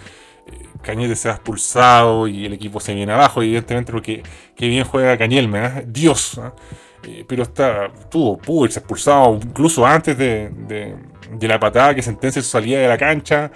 eh, 0.48 0.66
Cañete 0.82 1.16
se 1.16 1.30
ha 1.30 1.34
expulsado 1.34 2.28
y 2.28 2.46
el 2.46 2.54
equipo 2.54 2.80
se 2.80 2.94
viene 2.94 3.12
abajo, 3.12 3.42
evidentemente, 3.42 3.92
porque 3.92 4.24
qué 4.56 4.68
bien 4.68 4.86
juega 4.86 5.18
Cañelme, 5.18 5.66
¿eh? 5.66 5.84
Dios. 5.88 6.40
¿ah? 6.42 6.54
Eh, 6.56 6.93
pero 7.28 7.44
está, 7.44 7.92
tuvo, 8.10 8.66
irse 8.66 8.80
expulsado 8.80 9.40
incluso 9.42 9.86
antes 9.86 10.18
de, 10.18 10.96
la 11.42 11.60
patada 11.60 11.94
que 11.96 12.02
sentencia 12.02 12.42
su 12.42 12.50
salida 12.50 12.80
de 12.80 12.88
la 12.88 12.98
cancha. 12.98 13.52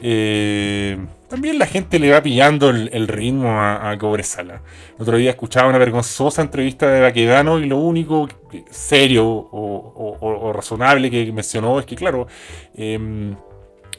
Eh, 0.00 0.96
también 1.28 1.58
la 1.58 1.66
gente 1.66 1.98
le 1.98 2.10
va 2.10 2.22
pillando 2.22 2.70
el, 2.70 3.08
ritmo 3.08 3.50
a, 3.50 3.90
a, 3.90 3.98
Cobresala. 3.98 4.62
El 4.96 5.02
otro 5.02 5.16
día 5.16 5.30
escuchaba 5.30 5.68
una 5.68 5.78
vergonzosa 5.78 6.40
entrevista 6.40 6.88
de 6.88 7.00
Baquedano 7.00 7.58
y 7.58 7.66
lo 7.66 7.78
único 7.78 8.28
serio 8.70 9.26
o, 9.26 10.52
razonable 10.54 11.10
que 11.10 11.30
mencionó 11.32 11.78
es 11.80 11.86
que, 11.86 11.96
claro, 11.96 12.26
eh, 12.74 13.34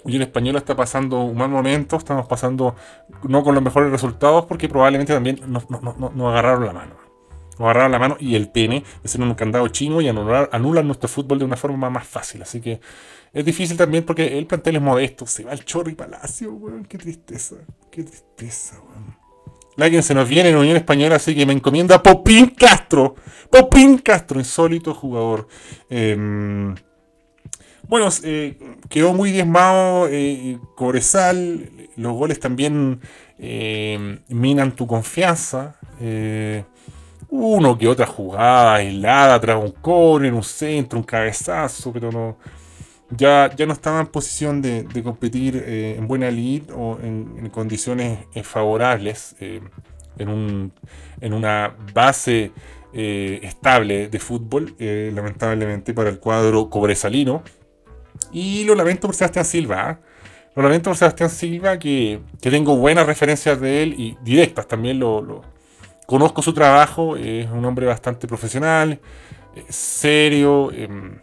Unión 0.04 0.22
Española 0.22 0.60
está 0.60 0.76
pasando 0.76 1.22
un 1.22 1.38
mal 1.38 1.50
momento, 1.50 1.98
estamos 1.98 2.26
pasando 2.28 2.76
no 3.24 3.44
con 3.44 3.54
los 3.54 3.64
mejores 3.64 3.92
resultados 3.92 4.46
porque 4.46 4.70
probablemente 4.70 5.14
también 5.14 5.40
nos, 5.48 5.66
agarraron 6.32 6.66
la 6.66 6.74
mano. 6.74 6.99
Nos 7.60 7.66
agarraron 7.66 7.92
la 7.92 8.00
mano 8.00 8.18
y 8.20 8.36
el 8.36 8.50
pene 8.50 8.84
ser 9.04 9.22
un 9.22 9.34
candado 9.36 9.68
chino 9.68 10.00
y 10.00 10.08
anular, 10.08 10.50
anulan 10.54 10.88
nuestro 10.88 11.10
fútbol 11.10 11.40
de 11.40 11.46
una 11.46 11.58
forma 11.58 11.90
más 11.90 12.08
fácil. 12.08 12.42
Así 12.42 12.62
que 12.62 12.80
es 13.34 13.46
difícil 13.46 13.76
también 13.76 14.06
porque 14.06 14.38
el 14.38 14.48
plantel 14.48 14.78
es 14.78 14.82
modesto. 14.82 15.28
Se 15.28 15.44
va 15.44 15.52
el 15.52 15.66
Chorri 15.66 15.94
Palacio, 15.94 16.54
weón. 16.54 16.86
Qué 16.86 16.98
tristeza. 16.98 17.58
Qué 17.92 18.04
tristeza, 18.04 18.80
weón. 18.80 19.20
Alguien 19.78 20.04
se 20.04 20.14
nos 20.14 20.28
viene 20.28 20.50
en 20.50 20.58
Unión 20.58 20.78
Española, 20.78 21.18
así 21.18 21.36
que 21.36 21.46
me 21.46 21.54
encomienda 21.54 22.02
Popín 22.02 22.48
Castro. 22.48 23.16
Popín 23.50 23.98
Castro, 23.98 24.40
insólito 24.40 24.94
jugador. 24.94 25.48
Em, 25.90 26.76
bueno, 27.88 28.10
eh, 28.24 28.58
quedó 28.90 29.14
muy 29.14 29.32
diezmado 29.32 30.08
eh, 30.10 30.60
Cobresal. 30.76 31.70
Los 31.96 32.14
goles 32.14 32.40
también 32.40 33.02
em, 33.38 34.20
minan 34.30 34.76
tu 34.76 34.88
confianza. 34.88 35.78
Eh, 36.02 36.64
uno 37.30 37.78
que 37.78 37.88
otra 37.88 38.06
jugada 38.06 38.76
aislada 38.76 39.40
tras 39.40 39.64
un 39.64 39.72
corner, 39.72 40.34
un 40.34 40.44
centro, 40.44 41.00
un 41.00 41.06
cabezazo, 41.06 41.92
pero 41.94 42.12
no 42.12 42.38
ya, 43.12 43.50
ya 43.56 43.66
no 43.66 43.74
estaba 43.74 44.00
en 44.00 44.08
posición 44.08 44.62
de, 44.62 44.86
competir 45.04 45.64
eh, 45.66 45.96
en 45.98 46.08
buena 46.08 46.30
lead 46.30 46.64
o 46.76 47.00
en, 47.02 47.50
condiciones 47.50 48.20
eh, 48.34 48.44
favorables, 48.44 49.36
eh, 49.40 49.62
en, 50.18 50.30
un, 50.30 50.74
en, 51.22 51.34
una 51.34 51.76
base 51.94 52.52
estable 52.92 54.10
de 54.10 54.20
fútbol, 54.20 54.76
lamentablemente 54.80 55.94
para 55.94 56.10
el 56.10 56.20
cuadro 56.20 56.70
cobresalino. 56.70 57.44
Y 58.32 58.64
lo 58.64 58.74
lamento 58.74 59.08
por 59.08 59.16
Sebastián 59.16 59.46
Silva. 59.46 60.00
Lo 60.56 60.64
lamento 60.64 60.90
por 60.90 60.98
Sebastián 60.98 61.30
Silva, 61.30 61.78
que, 61.78 62.20
que, 62.42 62.50
tengo 62.50 62.76
buenas 62.78 63.06
referencias 63.06 63.62
de 63.62 63.84
él 63.84 63.94
y 63.96 64.18
directas 64.24 64.68
también. 64.68 65.00
Lo, 65.00 65.22
lo 65.22 65.44
conozco 66.10 66.42
su 66.42 66.54
trabajo, 66.54 67.16
es 67.16 67.48
un 67.52 67.64
hombre 67.66 67.86
bastante 67.86 68.28
profesional, 68.28 69.00
serio 69.70 70.72
em, 70.72 71.20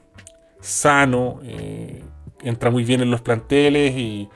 sano, 0.61 1.41
eh, 1.43 2.05
entra 2.45 2.71
muy 2.71 2.85
bien 2.85 3.01
en 3.01 3.11
los 3.11 3.21
planteles 3.21 3.97
y, 3.97 4.29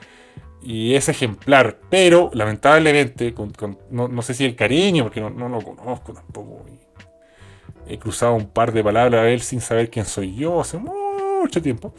es 0.93 1.07
ejemplar. 1.07 1.79
Pero 1.89 2.29
lamentablemente, 2.33 3.33
no, 3.91 4.21
sé 4.21 4.33
si 4.33 4.43
el 4.43 4.57
cariño, 4.57 5.05
porque 5.05 5.21
no, 5.21 5.47
lo 5.47 5.61
conozco 5.61 6.13
tampoco. 6.13 6.65
he 7.87 7.97
cruzado 7.97 8.33
un 8.33 8.47
par 8.47 8.73
de 8.73 8.83
palabras 8.83 9.21
a 9.21 9.29
él 9.29 9.39
sin 9.41 9.61
saber 9.61 9.89
quién 9.89 10.05
soy 10.05 10.35
yo 10.35 10.59
hace 10.59 10.77
mucho 10.77 11.61
tiempo. 11.61 11.93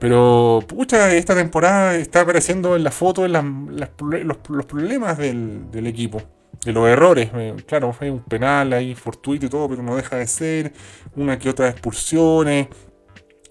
Pero, 0.00 0.64
pucha, 0.66 1.14
esta 1.14 1.36
temporada 1.36 1.94
está 1.94 2.22
apareciendo 2.22 2.74
en 2.74 2.82
la 2.82 2.90
foto 2.90 3.26
los, 3.28 4.36
problemas 4.66 5.16
del, 5.16 5.86
equipo, 5.86 6.20
de 6.64 6.72
los 6.72 6.88
errores. 6.88 7.30
Eh, 7.34 7.54
claro, 7.66 7.92
fue 7.92 8.10
un 8.10 8.22
penal 8.22 8.72
ahí 8.72 8.94
fortuito 8.94 9.46
y 9.46 9.48
todo, 9.48 9.68
pero 9.68 9.82
no 9.82 9.96
deja 9.96 10.16
de 10.16 10.26
ser. 10.26 10.72
Una 11.16 11.38
que 11.38 11.48
otra 11.50 11.68
expulsiones, 11.68 12.68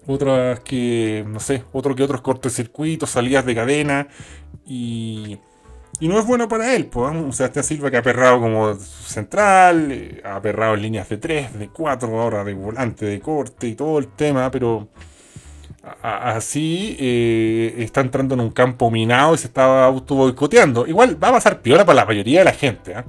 otras 0.06 0.60
que, 0.60 1.24
no 1.26 1.40
sé, 1.40 1.64
otro 1.72 1.94
que 1.94 2.02
otros 2.02 2.20
cortocircuitos, 2.20 3.10
salidas 3.10 3.44
de 3.46 3.54
cadena. 3.54 4.08
Y, 4.66 5.38
y 6.00 6.08
no 6.08 6.18
es 6.18 6.26
bueno 6.26 6.48
para 6.48 6.74
él. 6.74 6.86
Pues, 6.86 7.14
o 7.14 7.32
sea, 7.32 7.32
Sebastián 7.32 7.64
Silva 7.64 7.90
que 7.90 7.96
ha 7.98 8.02
perrado 8.02 8.40
como 8.40 8.74
central, 8.74 9.92
eh, 9.92 10.22
ha 10.24 10.40
perrado 10.40 10.74
en 10.74 10.82
líneas 10.82 11.08
de 11.08 11.18
3, 11.18 11.58
de 11.58 11.68
4, 11.68 12.20
ahora 12.20 12.44
de 12.44 12.54
volante, 12.54 13.06
de 13.06 13.20
corte 13.20 13.68
y 13.68 13.74
todo 13.74 13.98
el 13.98 14.08
tema, 14.08 14.50
pero 14.50 14.88
así 16.02 16.96
eh, 16.98 17.74
está 17.78 18.00
entrando 18.00 18.34
en 18.34 18.40
un 18.40 18.50
campo 18.50 18.90
minado 18.90 19.34
y 19.34 19.38
se 19.38 19.46
está 19.46 19.84
auto 19.84 20.14
boicoteando. 20.14 20.86
Igual 20.86 21.22
va 21.22 21.28
a 21.28 21.32
pasar 21.32 21.60
piola 21.60 21.84
para 21.84 21.96
la 21.96 22.06
mayoría 22.06 22.40
de 22.40 22.44
la 22.44 22.52
gente. 22.52 22.94
¿ah? 22.94 23.04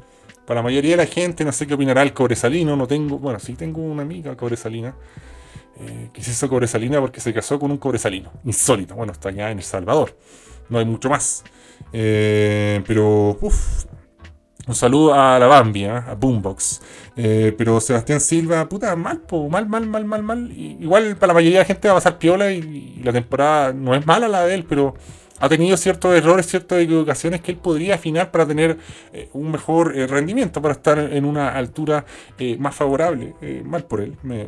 Para 0.45 0.59
la 0.59 0.63
mayoría 0.63 0.91
de 0.91 0.97
la 0.97 1.05
gente, 1.05 1.43
no 1.43 1.51
sé 1.51 1.65
qué 1.65 1.73
opinará 1.73 2.03
el 2.03 2.13
cobresalino, 2.13 2.75
no 2.75 2.87
tengo, 2.87 3.17
bueno, 3.17 3.39
sí 3.39 3.53
tengo 3.55 3.81
una 3.81 4.03
amiga 4.03 4.35
cobresalina, 4.37 4.95
eh, 5.79 6.09
que 6.13 6.21
se 6.21 6.31
hizo 6.31 6.47
cobresalina 6.47 7.01
porque 7.01 7.19
se 7.19 7.33
casó 7.33 7.59
con 7.59 7.71
un 7.71 7.77
cobresalino, 7.77 8.31
insólito, 8.43 8.93
bueno, 8.93 9.11
está 9.11 9.29
allá 9.29 9.49
en 9.49 9.57
El 9.57 9.63
Salvador, 9.63 10.15
no 10.69 10.77
hay 10.77 10.85
mucho 10.85 11.09
más. 11.09 11.43
Eh, 11.91 12.83
pero, 12.85 13.37
uff, 13.41 13.85
un 14.67 14.75
saludo 14.75 15.13
a 15.13 15.37
la 15.39 15.47
Bambi, 15.47 15.85
¿eh? 15.85 15.89
a 15.89 16.15
Boombox. 16.15 16.81
Eh, 17.15 17.53
pero 17.57 17.79
Sebastián 17.79 18.19
Silva, 18.19 18.67
puta, 18.67 18.95
mal, 18.95 19.21
mal, 19.49 19.67
mal, 19.67 19.87
mal, 19.87 20.05
mal, 20.05 20.23
mal. 20.23 20.51
Igual 20.51 21.15
para 21.17 21.27
la 21.27 21.33
mayoría 21.35 21.59
de 21.59 21.63
la 21.63 21.67
gente 21.67 21.87
va 21.87 21.93
a 21.93 21.97
pasar 21.97 22.17
piola 22.17 22.51
y, 22.51 23.01
la 23.03 23.13
temporada 23.13 23.73
no 23.73 23.93
es 23.95 24.05
mala 24.05 24.27
la 24.27 24.45
de 24.45 24.55
él, 24.55 24.65
pero 24.67 24.95
ha 25.39 25.49
tenido 25.49 25.77
ciertos 25.77 26.15
errores, 26.15 26.47
ciertas 26.47 26.79
equivocaciones 26.79 27.41
que 27.41 27.51
él 27.51 27.57
podría 27.57 27.95
afinar 27.95 28.31
para 28.31 28.47
tener 28.47 28.77
eh, 29.13 29.29
un 29.33 29.51
mejor 29.51 29.95
rendimiento, 29.95 30.61
para 30.61 30.73
estar 30.73 30.97
en 30.97 31.25
una 31.25 31.49
altura 31.49 32.05
más 32.57 32.75
favorable. 32.75 33.35
mal 33.63 33.83
por 33.83 34.01
él. 34.01 34.17
Me, 34.23 34.47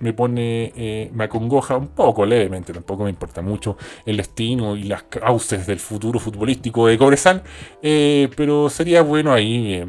me 0.00 0.12
pone, 0.12 0.72
eh, 0.76 1.10
me 1.12 1.24
acongoja 1.24 1.76
un 1.76 1.88
poco 1.88 2.26
levemente, 2.26 2.72
tampoco 2.72 3.04
me 3.04 3.10
importa 3.10 3.42
mucho 3.42 3.76
el 4.04 4.16
destino 4.16 4.76
y 4.76 4.84
las 4.84 5.04
cauces 5.04 5.66
del 5.66 5.78
futuro 5.78 6.18
futbolístico 6.18 6.86
de 6.86 6.98
Cobresal, 6.98 7.42
eh, 7.82 8.28
pero 8.36 8.68
sería 8.68 9.02
bueno 9.02 9.32
ahí 9.32 9.74
eh, 9.74 9.86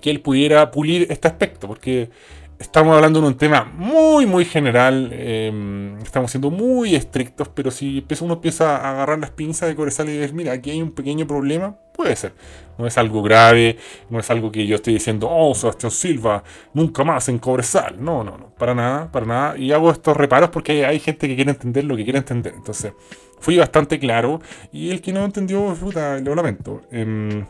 que 0.00 0.10
él 0.10 0.20
pudiera 0.20 0.70
pulir 0.70 1.06
este 1.10 1.28
aspecto, 1.28 1.66
porque 1.66 2.10
estamos 2.58 2.94
hablando 2.94 3.20
de 3.20 3.28
un 3.28 3.36
tema 3.36 3.64
muy, 3.64 4.26
muy 4.26 4.44
general. 4.44 5.10
Em, 5.12 5.98
estamos 5.98 6.30
siendo 6.30 6.50
muy 6.50 6.94
estrictos, 6.94 7.48
pero 7.48 7.70
si 7.70 8.04
uno 8.20 8.34
empieza 8.34 8.76
a 8.76 8.90
agarrar 8.92 9.18
las 9.18 9.30
pinzas 9.30 9.68
de 9.68 9.76
Cobresal 9.76 10.08
y 10.08 10.16
decir, 10.16 10.34
mira, 10.34 10.52
aquí 10.52 10.70
hay 10.70 10.82
un 10.82 10.92
pequeño 10.92 11.26
problema, 11.26 11.76
puede 11.94 12.16
ser. 12.16 12.32
No 12.76 12.86
es 12.86 12.96
algo 12.98 13.22
grave, 13.22 13.76
no 14.10 14.20
es 14.20 14.30
algo 14.30 14.52
que 14.52 14.66
yo 14.66 14.76
esté 14.76 14.90
diciendo, 14.90 15.28
oh, 15.30 15.54
Sebastián 15.54 15.90
Silva, 15.90 16.42
nunca 16.74 17.04
más 17.04 17.28
en 17.28 17.38
Cobresal. 17.38 18.02
No, 18.02 18.24
no, 18.24 18.36
no, 18.36 18.50
para 18.50 18.74
nada, 18.74 19.10
para 19.10 19.26
nada. 19.26 19.58
Y 19.58 19.72
hago 19.72 19.90
estos 19.90 20.16
reparos 20.16 20.50
porque 20.50 20.84
hay 20.84 20.98
gente 21.00 21.28
que 21.28 21.36
quiere 21.36 21.52
entender 21.52 21.84
lo 21.84 21.96
que 21.96 22.04
quiere 22.04 22.18
entender. 22.18 22.54
Entonces, 22.56 22.92
fui 23.40 23.56
bastante 23.56 23.98
claro. 23.98 24.40
Y 24.72 24.90
el 24.90 25.00
que 25.00 25.12
no 25.12 25.24
entendió, 25.24 25.74
puta, 25.74 26.18
lo 26.18 26.34
lamento. 26.34 26.82
Eh, 26.90 27.44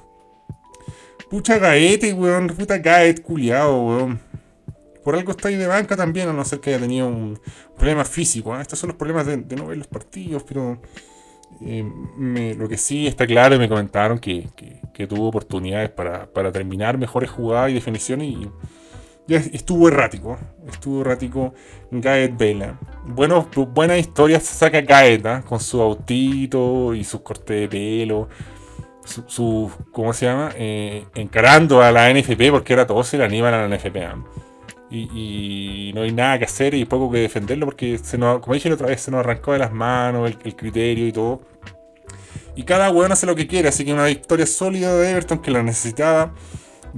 pucha 1.31 1.59
gaete, 1.59 2.12
weón, 2.14 2.49
puta 2.49 2.79
gaet, 2.79 3.23
culiado, 3.23 3.83
weón 3.83 4.29
por 5.03 5.15
algo 5.15 5.33
está 5.33 5.49
ahí 5.49 5.57
de 5.57 5.67
banca 5.67 5.97
también, 5.97 6.29
a 6.29 6.33
no 6.33 6.45
ser 6.45 6.61
que 6.61 6.71
haya 6.71 6.81
tenido 6.81 7.07
un 7.07 7.39
problema 7.77 8.05
físico. 8.05 8.57
¿eh? 8.57 8.61
Estos 8.61 8.79
son 8.79 8.89
los 8.89 8.97
problemas 8.97 9.27
de, 9.27 9.37
no 9.57 9.67
ver 9.67 9.79
los 9.79 9.87
partidos, 9.87 10.43
pero 10.43 10.81
eh, 11.61 12.55
lo 12.57 12.69
que 12.69 12.77
sí 12.77 13.07
está 13.07 13.27
claro 13.27 13.55
y 13.55 13.59
me 13.59 13.69
comentaron 13.69 14.19
que, 14.19 14.49
tuvo 15.09 15.29
oportunidades 15.29 15.91
para, 15.91 16.29
terminar 16.53 16.99
mejores 16.99 17.31
jugadas 17.31 17.71
y 17.71 17.75
definiciones 17.75 18.29
y 18.29 18.51
ya 19.27 19.37
estuvo 19.37 19.89
errático. 19.89 20.39
Estuvo 20.67 21.03
errático 21.03 21.55
Gaet 21.91 22.37
Vela. 22.37 22.79
Bueno, 23.07 23.49
buenas 23.75 23.99
historias 23.99 24.45
saca 24.45 24.81
Gaet 24.81 25.25
¿eh? 25.25 25.43
con 25.47 25.61
su 25.61 25.81
autito 25.81 26.95
y 26.95 27.05
sus 27.05 27.21
cortes 27.21 27.61
de 27.61 27.69
pelo. 27.69 28.29
Su, 29.05 29.71
¿cómo 29.91 30.13
se 30.13 30.27
llama? 30.27 30.51
encarando 30.59 31.81
a 31.81 31.91
la 31.91 32.13
NFP 32.13 32.51
porque 32.51 32.75
ahora 32.75 32.87
todos 32.87 33.07
se 33.07 33.17
le 33.17 33.25
animan 33.25 33.55
a 33.55 33.67
la 33.67 33.75
NFP 33.75 33.97
y, 34.90 35.92
no 35.94 36.03
hay 36.03 36.12
nada 36.12 36.38
que 36.38 36.44
hacer 36.44 36.74
y 36.74 36.85
poco 36.85 37.11
que 37.11 37.18
defenderlo 37.18 37.66
porque, 37.66 38.01
como 38.40 38.55
dije 38.55 38.68
la 38.68 38.74
otra 38.74 38.88
vez, 38.88 39.01
se 39.01 39.11
nos 39.11 39.20
arrancó 39.20 39.53
de 39.53 39.59
las 39.59 39.72
manos 39.72 40.33
el, 40.44 40.57
criterio 40.57 41.07
y 41.07 41.12
todo. 41.12 41.42
Y 42.57 42.64
cada 42.64 42.90
weón 42.90 43.12
hace 43.12 43.27
lo 43.27 43.37
que 43.37 43.46
quiere, 43.46 43.68
así 43.68 43.85
que 43.85 43.92
una 43.92 44.07
victoria 44.07 44.46
sólida 44.46 44.96
de 44.96 45.11
Everton 45.11 45.40
que 45.40 45.51
la 45.51 45.62
necesitaba 45.62 46.33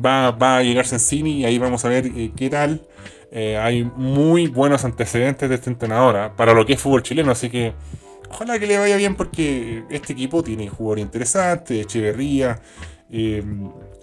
va, 0.03 0.31
va 0.31 0.59
a 0.59 0.63
llegarse 0.63 0.95
en 0.95 1.01
cine 1.01 1.31
y 1.31 1.45
ahí 1.45 1.59
vamos 1.59 1.85
a 1.85 1.89
ver 1.89 2.07
eh, 2.07 2.33
qué 2.35 2.49
tal. 2.49 2.83
Eh, 3.33 3.57
hay 3.59 3.85
muy 3.85 4.49
buenos 4.49 4.85
antecedentes 4.85 5.49
de 5.49 5.55
esta 5.55 5.71
entrenadora 5.71 6.25
¿ah? 6.27 6.37
para 6.37 6.53
lo 6.53 6.67
que 6.67 6.73
es 6.73 6.81
fútbol 6.81 7.03
chileno, 7.03 7.31
así 7.31 7.49
que 7.49 7.75
ojalá 8.29 8.59
que 8.59 8.67
le 8.67 8.79
vaya 8.79 8.97
bien 8.97 9.15
porque 9.15 9.85
este 9.91 10.15
equipo 10.15 10.43
tiene 10.43 10.69
jugadores 10.69 11.05
interesantes, 11.05 11.85
Echeverría, 11.85 12.61
eh, 13.11 13.45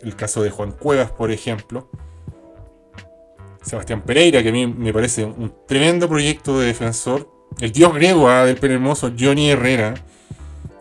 el 0.02 0.16
caso 0.16 0.44
de 0.44 0.50
Juan 0.50 0.72
Cuevas, 0.72 1.12
por 1.12 1.32
ejemplo. 1.32 1.90
Sebastián 3.68 4.02
Pereira, 4.02 4.42
que 4.42 4.50
a 4.50 4.52
mí 4.54 4.66
me 4.66 4.94
parece 4.94 5.26
un 5.26 5.54
tremendo 5.68 6.08
proyecto 6.08 6.58
de 6.58 6.68
defensor. 6.68 7.30
El 7.60 7.74
dios 7.74 7.94
griego 7.94 8.30
ah, 8.30 8.46
del 8.46 8.58
Hermoso, 8.72 9.12
Johnny 9.20 9.50
Herrera. 9.50 9.94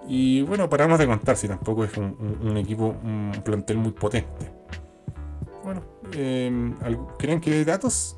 Y 0.08 0.42
bueno, 0.42 0.70
paramos 0.70 1.00
de 1.00 1.06
contar 1.06 1.36
si 1.36 1.48
tampoco 1.48 1.82
es 1.82 1.96
un, 1.96 2.56
equipo, 2.56 2.94
un 3.02 3.32
plantel 3.44 3.78
muy 3.78 3.90
potente. 3.90 4.52
Bueno, 5.64 5.82
eh, 6.12 6.72
¿creen 7.18 7.40
que 7.40 7.52
hay 7.52 7.64
datos? 7.64 8.16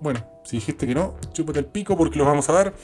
Bueno, 0.00 0.26
si 0.44 0.56
dijiste 0.56 0.88
que 0.88 0.94
no, 0.94 1.14
chúpate 1.32 1.60
el 1.60 1.66
pico 1.66 1.96
porque 1.96 2.18
los 2.18 2.26
vamos 2.26 2.48
a 2.48 2.52
dar. 2.52 2.74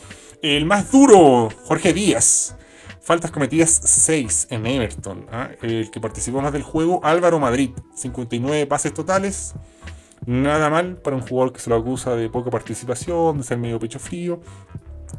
El 0.42 0.64
más 0.64 0.92
duro, 0.92 1.48
Jorge 1.64 1.92
Díaz. 1.92 2.56
Faltas 3.00 3.32
cometidas 3.32 3.80
6 3.84 4.48
en 4.50 4.64
Everton. 4.64 5.26
¿ah? 5.32 5.48
El 5.60 5.90
que 5.90 6.00
participó 6.00 6.40
más 6.40 6.52
del 6.52 6.62
juego, 6.62 7.00
Álvaro 7.02 7.40
Madrid. 7.40 7.70
59 7.96 8.66
pases 8.66 8.94
totales. 8.94 9.54
Nada 10.26 10.68
mal 10.70 10.96
para 10.96 11.14
un 11.14 11.22
jugador 11.22 11.52
que 11.52 11.60
se 11.60 11.70
lo 11.70 11.76
acusa 11.76 12.16
de 12.16 12.28
poca 12.28 12.50
participación, 12.50 13.38
de 13.38 13.44
ser 13.44 13.58
medio 13.58 13.78
pecho 13.78 14.00
frío. 14.00 14.40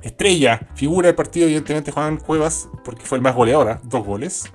Estrella, 0.01 0.59
figura 0.75 1.07
del 1.07 1.15
partido, 1.15 1.45
evidentemente 1.45 1.91
Juan 1.91 2.17
Cuevas, 2.17 2.67
porque 2.83 3.05
fue 3.05 3.17
el 3.17 3.21
más 3.21 3.33
goleador, 3.33 3.69
¿ah? 3.69 3.79
dos 3.83 4.05
goles. 4.05 4.51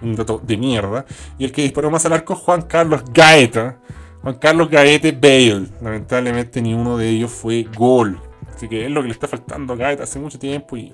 Un 0.00 0.14
dato 0.14 0.40
de 0.42 0.56
mierda. 0.56 1.04
Y 1.36 1.44
el 1.44 1.52
que 1.52 1.62
disparó 1.62 1.90
más 1.90 2.06
al 2.06 2.12
arco, 2.12 2.36
Juan 2.36 2.62
Carlos 2.62 3.02
Gaeta. 3.12 3.80
Juan 4.22 4.36
Carlos 4.36 4.70
Gaete 4.70 5.10
Bale. 5.10 5.66
Lamentablemente 5.82 6.62
ni 6.62 6.74
uno 6.74 6.96
de 6.96 7.08
ellos 7.08 7.32
fue 7.32 7.64
gol. 7.76 8.20
Así 8.54 8.68
que 8.68 8.84
es 8.84 8.90
lo 8.90 9.02
que 9.02 9.08
le 9.08 9.14
está 9.14 9.26
faltando 9.26 9.72
a 9.72 9.76
Gaeta 9.76 10.04
hace 10.04 10.20
mucho 10.20 10.38
tiempo 10.38 10.76
y 10.76 10.92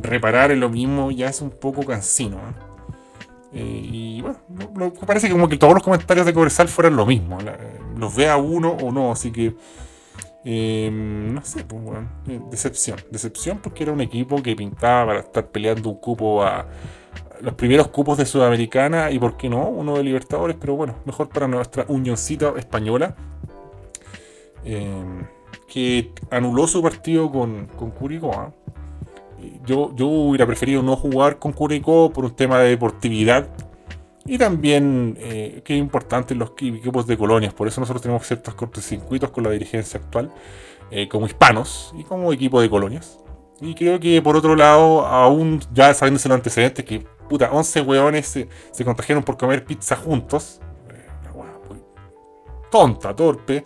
reparar 0.00 0.50
en 0.52 0.60
lo 0.60 0.70
mismo 0.70 1.10
ya 1.10 1.28
es 1.28 1.42
un 1.42 1.50
poco 1.50 1.84
cansino. 1.84 2.38
¿ah? 2.38 2.68
Eh, 3.52 3.88
y 3.92 4.20
bueno, 4.22 4.92
parece 5.06 5.26
que 5.26 5.32
como 5.32 5.48
que 5.48 5.56
todos 5.56 5.74
los 5.74 5.82
comentarios 5.82 6.26
de 6.26 6.34
Cobresal 6.34 6.68
fueran 6.68 6.96
lo 6.96 7.06
mismo. 7.06 7.38
Los 7.98 8.14
vea 8.14 8.36
uno 8.36 8.70
o 8.70 8.90
no, 8.92 9.12
así 9.12 9.30
que. 9.32 9.54
Em, 10.44 11.34
no 11.34 11.44
sé, 11.44 11.64
pues 11.64 11.82
bueno, 11.82 12.08
eh, 12.28 12.40
decepción. 12.50 12.98
Decepción 13.10 13.58
porque 13.58 13.82
era 13.82 13.92
un 13.92 14.00
equipo 14.00 14.42
que 14.42 14.54
pintaba 14.56 15.06
para 15.06 15.20
estar 15.20 15.48
peleando 15.48 15.90
un 15.90 15.96
cupo 15.96 16.42
a, 16.42 16.66
los 17.40 17.54
primeros 17.54 17.88
cupos 17.88 18.18
de 18.18 18.24
Sudamericana 18.24 19.10
y, 19.10 19.18
¿por 19.18 19.36
qué 19.36 19.48
no? 19.48 19.68
Uno 19.68 19.96
de 19.96 20.04
Libertadores, 20.04 20.56
pero 20.58 20.74
bueno, 20.76 20.96
mejor 21.04 21.28
para 21.28 21.48
nuestra 21.48 21.84
unioncita 21.88 22.54
española. 22.56 23.16
Em, 24.64 25.26
que 25.66 26.12
anuló 26.30 26.66
su 26.66 26.82
partido 26.82 27.30
con, 27.30 27.66
con 27.76 27.90
Curicó. 27.90 28.32
¿ah? 28.32 28.52
yo, 29.66 29.94
yo 29.94 30.06
hubiera 30.06 30.46
preferido 30.46 30.82
no 30.82 30.96
jugar 30.96 31.38
con 31.38 31.52
Curicó 31.52 32.10
por 32.12 32.24
un 32.24 32.34
tema 32.34 32.58
de 32.60 32.70
deportividad 32.70 33.48
y 34.28 34.38
también 34.38 35.16
eh, 35.20 35.62
que 35.64 35.74
importante 35.74 36.34
los 36.34 36.50
equipos 36.50 37.06
de 37.06 37.16
colonias. 37.16 37.54
Por 37.54 37.66
eso 37.66 37.80
nosotros 37.80 38.02
tenemos 38.02 38.26
ciertos 38.26 38.54
cortocircuitos 38.54 39.30
con 39.30 39.44
la 39.44 39.50
dirigencia 39.50 39.98
actual, 40.00 40.32
eh, 40.90 41.08
como 41.08 41.26
hispanos 41.26 41.92
y 41.98 42.04
como 42.04 42.32
equipo 42.32 42.60
de 42.60 42.70
colonias. 42.70 43.18
Y 43.60 43.74
creo 43.74 43.98
que 43.98 44.22
por 44.22 44.36
otro 44.36 44.54
lado, 44.54 45.06
aún 45.06 45.60
ya 45.72 45.92
sabiéndose 45.94 46.28
los 46.28 46.36
antecedentes, 46.36 46.84
que 46.84 47.00
puta, 47.28 47.50
11 47.50 47.80
hueones 47.80 48.26
se, 48.26 48.48
se 48.70 48.84
contagiaron 48.84 49.24
por 49.24 49.36
comer 49.36 49.64
pizza 49.64 49.96
juntos. 49.96 50.60
Eh, 50.90 51.52
tonta, 52.70 53.16
torpe. 53.16 53.64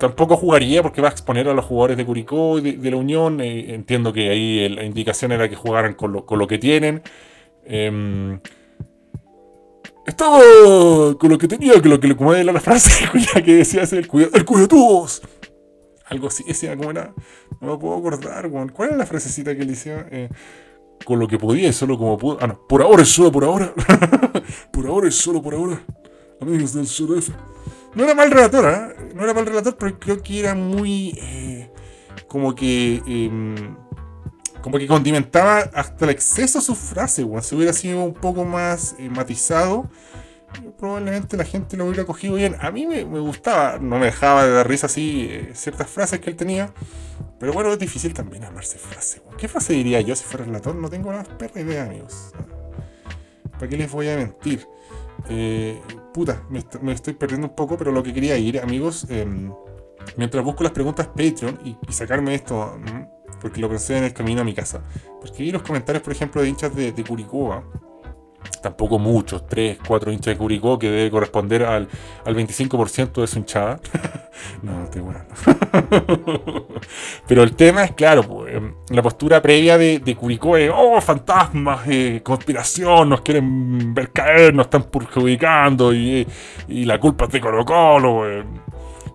Tampoco 0.00 0.34
jugaría 0.34 0.82
porque 0.82 1.02
va 1.02 1.08
a 1.08 1.10
exponer 1.10 1.46
a 1.46 1.52
los 1.52 1.66
jugadores 1.66 1.98
de 1.98 2.06
Curicó 2.06 2.58
y 2.58 2.62
de, 2.62 2.90
la 2.90 2.96
Unión. 2.96 3.38
Eh, 3.42 3.74
entiendo 3.74 4.14
que 4.14 4.30
ahí 4.30 4.66
la 4.70 4.82
indicación 4.82 5.30
era 5.30 5.46
que 5.46 5.56
jugaran 5.56 5.92
con 5.92 6.10
lo, 6.14 6.46
que 6.46 6.56
tienen. 6.56 7.02
Estaba 10.06 10.40
con 11.18 11.30
lo 11.30 11.38
que 11.38 11.46
tenía, 11.46 11.80
que 11.80 11.88
lo 11.88 12.00
que 12.00 12.08
le 12.08 12.16
como 12.16 12.34
era 12.34 12.52
la 12.52 12.60
frase 12.60 13.04
que 13.44 13.54
decía 13.54 13.82
el 13.82 14.08
cuidado, 14.08 14.32
el 14.34 14.44
cuidado 14.44 15.06
Algo 16.06 16.28
así, 16.28 16.44
decía 16.44 16.76
como 16.76 16.90
era. 16.90 17.14
No 17.60 17.72
me 17.72 17.78
puedo 17.78 17.98
acordar, 17.98 18.50
¿cuál 18.72 18.88
era 18.88 18.96
la 18.96 19.06
frasecita 19.06 19.54
que 19.54 19.64
le 19.64 19.72
decía? 19.72 20.06
Eh, 20.10 20.28
con 21.04 21.18
lo 21.18 21.28
que 21.28 21.38
podía 21.38 21.68
y 21.68 21.72
solo 21.72 21.98
como 21.98 22.18
pudo. 22.18 22.38
Ah, 22.40 22.46
no, 22.46 22.66
por 22.66 22.82
ahora 22.82 23.02
es 23.02 23.08
solo 23.08 23.32
por 23.32 23.44
ahora. 23.44 23.72
por 24.72 24.86
ahora 24.86 25.08
es 25.08 25.14
solo 25.14 25.42
por 25.42 25.54
ahora. 25.54 25.82
Amigos 26.40 26.72
del 26.74 26.86
surf. 26.86 27.30
No 27.94 28.04
era 28.04 28.14
mal 28.14 28.30
relator, 28.30 28.64
¿eh? 28.66 29.10
No 29.14 29.24
era 29.24 29.34
mal 29.34 29.46
relator, 29.46 29.76
pero 29.76 29.98
creo 29.98 30.22
que 30.22 30.40
era 30.40 30.54
muy. 30.54 31.18
Eh, 31.20 31.70
como 32.28 32.54
que. 32.54 33.02
Em, 33.06 33.76
como 34.62 34.78
que 34.78 34.86
condimentaba 34.86 35.58
hasta 35.74 36.04
el 36.04 36.10
exceso 36.10 36.60
su 36.60 36.74
frase, 36.74 37.24
weón. 37.24 37.42
Si 37.42 37.54
hubiera 37.54 37.72
sido 37.72 38.02
un 38.02 38.14
poco 38.14 38.44
más 38.44 38.94
eh, 38.98 39.08
matizado, 39.08 39.88
probablemente 40.78 41.36
la 41.36 41.44
gente 41.44 41.76
lo 41.76 41.86
hubiera 41.86 42.04
cogido 42.04 42.34
bien. 42.34 42.56
A 42.60 42.70
mí 42.70 42.86
me, 42.86 43.02
gustaba, 43.04 43.78
no 43.78 43.98
me 43.98 44.06
dejaba 44.06 44.44
de 44.44 44.52
dar 44.52 44.68
risa 44.68 44.86
así 44.86 45.28
eh, 45.30 45.50
ciertas 45.54 45.88
frases 45.88 46.20
que 46.20 46.30
él 46.30 46.36
tenía. 46.36 46.72
Pero 47.38 47.52
bueno, 47.52 47.72
es 47.72 47.78
difícil 47.78 48.12
también 48.12 48.44
armarse 48.44 48.78
frases. 48.78 49.22
¿Qué 49.38 49.48
frase 49.48 49.72
diría 49.72 50.00
yo 50.00 50.14
si 50.14 50.24
fuera 50.24 50.44
relator? 50.44 50.74
No 50.74 50.88
tengo 50.90 51.12
la 51.12 51.22
perra 51.24 51.60
idea, 51.60 51.84
amigos. 51.84 52.32
¿Para 53.52 53.68
qué 53.68 53.76
les 53.76 53.90
voy 53.90 54.08
a 54.08 54.16
mentir? 54.16 54.66
Eh, 55.28 55.80
puta, 56.12 56.42
me, 56.50 56.92
estoy 56.92 57.14
perdiendo 57.14 57.48
un 57.48 57.54
poco, 57.54 57.76
pero 57.76 57.92
lo 57.92 58.02
que 58.02 58.12
quería 58.12 58.36
ir, 58.36 58.60
amigos, 58.60 59.06
em, 59.08 59.52
mientras 60.16 60.44
busco 60.44 60.62
las 60.62 60.72
preguntas 60.72 61.06
Patreon 61.08 61.58
y, 61.64 61.92
sacarme 61.92 62.34
esto, 62.34 62.78
porque 63.40 63.60
lo 63.60 63.68
pensé 63.68 63.98
en 63.98 64.04
el 64.04 64.12
camino 64.12 64.40
a 64.40 64.44
mi 64.44 64.54
casa. 64.54 64.82
Porque 65.20 65.42
vi 65.42 65.50
los 65.50 65.62
comentarios, 65.62 66.02
por 66.02 66.12
ejemplo, 66.12 66.42
de 66.42 66.48
hinchas 66.48 66.74
de, 66.74 66.92
de 66.92 67.04
Curicó, 67.04 67.64
tampoco 68.62 68.98
muchos, 68.98 69.46
3, 69.46 69.78
4 69.86 70.12
hinchas 70.12 70.34
de 70.34 70.38
Curicó, 70.38 70.78
que 70.78 70.90
debe 70.90 71.10
corresponder 71.10 71.64
al, 71.64 71.88
al 72.24 72.36
25% 72.36 73.20
de 73.20 73.26
su 73.26 73.38
hinchada. 73.38 73.80
no, 74.62 74.84
estoy 74.84 75.02
bueno. 75.02 75.20
Pero 77.26 77.42
el 77.42 77.54
tema 77.54 77.84
es, 77.84 77.92
claro, 77.92 78.22
pues, 78.22 78.54
em, 78.54 78.74
la 78.90 79.02
postura 79.02 79.40
previa 79.40 79.78
de, 79.78 79.98
de 79.98 80.16
Curicó 80.16 80.56
es, 80.56 80.70
oh, 80.74 81.00
fantasmas, 81.00 81.86
eh, 81.88 82.20
conspiración, 82.22 83.08
nos 83.08 83.22
quieren 83.22 83.94
ver 83.94 84.10
caer, 84.10 84.54
nos 84.54 84.66
están 84.66 84.84
perjudicando 84.84 85.92
y, 85.92 86.26
y 86.68 86.84
la 86.84 86.98
culpa 86.98 87.26
es 87.26 87.32
de 87.32 87.40
Colo 87.40 87.64
Colo. 87.64 88.28
Eh 88.30 88.44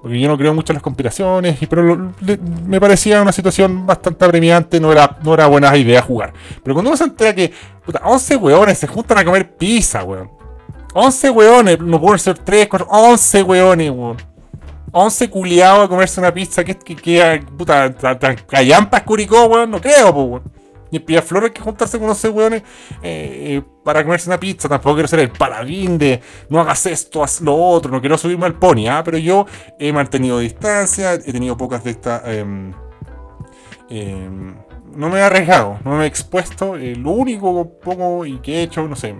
porque 0.05 0.19
yo 0.19 0.27
no 0.27 0.37
creo 0.37 0.53
mucho 0.53 0.71
en 0.71 0.75
las 0.75 0.83
conspiraciones, 0.83 1.57
pero 1.67 2.11
me 2.67 2.79
parecía 2.79 3.23
una 3.23 3.31
situación 3.31 3.87
bastante 3.87 4.23
apremiante, 4.23 4.79
no 4.79 4.91
era, 4.91 5.17
no 5.23 5.33
era 5.33 5.47
buena 5.47 5.75
idea 5.75 5.99
jugar. 6.03 6.31
Pero 6.63 6.75
cuando 6.75 6.91
uno 6.91 6.97
se 6.97 7.05
entera 7.05 7.33
que, 7.33 7.51
puta, 7.83 8.01
11 8.05 8.35
weones 8.35 8.77
se 8.77 8.85
juntan 8.85 9.17
a 9.17 9.25
comer 9.25 9.55
pizza, 9.57 10.03
weón. 10.03 10.29
11 10.93 11.29
weones, 11.31 11.79
no 11.79 11.99
pueden 11.99 12.19
ser 12.19 12.37
3, 12.37 12.67
4, 12.67 12.87
11 12.87 13.41
weones, 13.41 13.89
weón. 13.89 14.17
11 14.91 15.27
culiados 15.31 15.85
a 15.85 15.87
comerse 15.87 16.19
una 16.19 16.31
pizza 16.31 16.63
que, 16.63 16.75
que, 16.75 16.95
que 16.95 17.43
puta, 17.57 17.91
callampas 18.45 19.01
curicó, 19.01 19.45
weón, 19.45 19.71
no 19.71 19.81
creo, 19.81 20.11
weón. 20.11 20.43
Y 20.91 21.13
en 21.13 21.23
Flores 21.23 21.51
que 21.51 21.61
juntarse 21.61 21.97
con 21.97 22.05
unos 22.05 22.23
hueones 22.23 22.63
eh, 23.01 23.61
para 23.83 24.03
comerse 24.03 24.29
una 24.29 24.39
pizza. 24.39 24.69
Tampoco 24.69 24.95
quiero 24.95 25.07
ser 25.07 25.19
el 25.19 25.29
paladín 25.29 25.97
de 25.97 26.21
no 26.49 26.59
hagas 26.59 26.85
esto, 26.85 27.23
haz 27.23 27.41
lo 27.41 27.55
otro. 27.55 27.91
No 27.91 27.99
quiero 27.99 28.17
subirme 28.17 28.45
al 28.45 28.55
pony, 28.55 28.87
¿ah? 28.89 29.01
pero 29.03 29.17
yo 29.17 29.45
he 29.79 29.91
mantenido 29.91 30.39
distancia, 30.39 31.13
he 31.13 31.31
tenido 31.31 31.57
pocas 31.57 31.83
de 31.83 31.91
estas. 31.91 32.21
Em, 32.27 32.73
em, 33.89 34.55
no 34.95 35.09
me 35.09 35.19
he 35.19 35.23
arriesgado, 35.23 35.79
no 35.83 35.97
me 35.97 36.05
he 36.05 36.07
expuesto. 36.07 36.75
Eh, 36.77 36.95
lo 36.95 37.11
único 37.11 37.69
poco 37.79 38.25
y 38.25 38.39
que 38.39 38.59
he 38.59 38.63
hecho, 38.63 38.87
no 38.87 38.95
sé. 38.95 39.15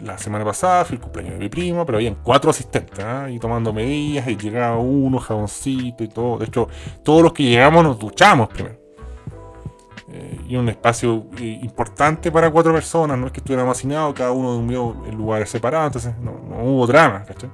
La 0.00 0.16
semana 0.16 0.44
pasada 0.44 0.84
fui 0.84 0.96
el 0.96 1.02
cumpleaños 1.02 1.34
de 1.34 1.40
mi 1.40 1.48
primo, 1.48 1.84
pero 1.84 1.98
habían 1.98 2.16
cuatro 2.22 2.50
asistentes, 2.50 3.04
¿ah? 3.04 3.28
y 3.30 3.38
tomando 3.38 3.72
medidas, 3.72 4.28
y 4.28 4.36
llegaba 4.36 4.78
uno, 4.78 5.18
jaboncito 5.18 6.04
y 6.04 6.08
todo. 6.08 6.38
De 6.38 6.46
hecho, 6.46 6.68
todos 7.02 7.22
los 7.22 7.32
que 7.32 7.42
llegamos 7.42 7.82
nos 7.82 7.98
duchamos 7.98 8.48
primero. 8.48 8.85
Eh, 10.16 10.40
y 10.48 10.56
un 10.56 10.68
espacio 10.70 11.26
eh, 11.38 11.58
importante 11.62 12.32
para 12.32 12.50
cuatro 12.50 12.72
personas, 12.72 13.18
no 13.18 13.26
es 13.26 13.32
que 13.32 13.40
estuviera 13.40 13.70
hacinado, 13.70 14.14
cada 14.14 14.32
uno 14.32 14.52
durmió 14.52 15.04
en 15.06 15.14
lugares 15.14 15.50
separados, 15.50 15.88
entonces 15.88 16.14
no, 16.22 16.32
hubo 16.62 16.86
drama, 16.86 17.22
¿cachai? 17.24 17.50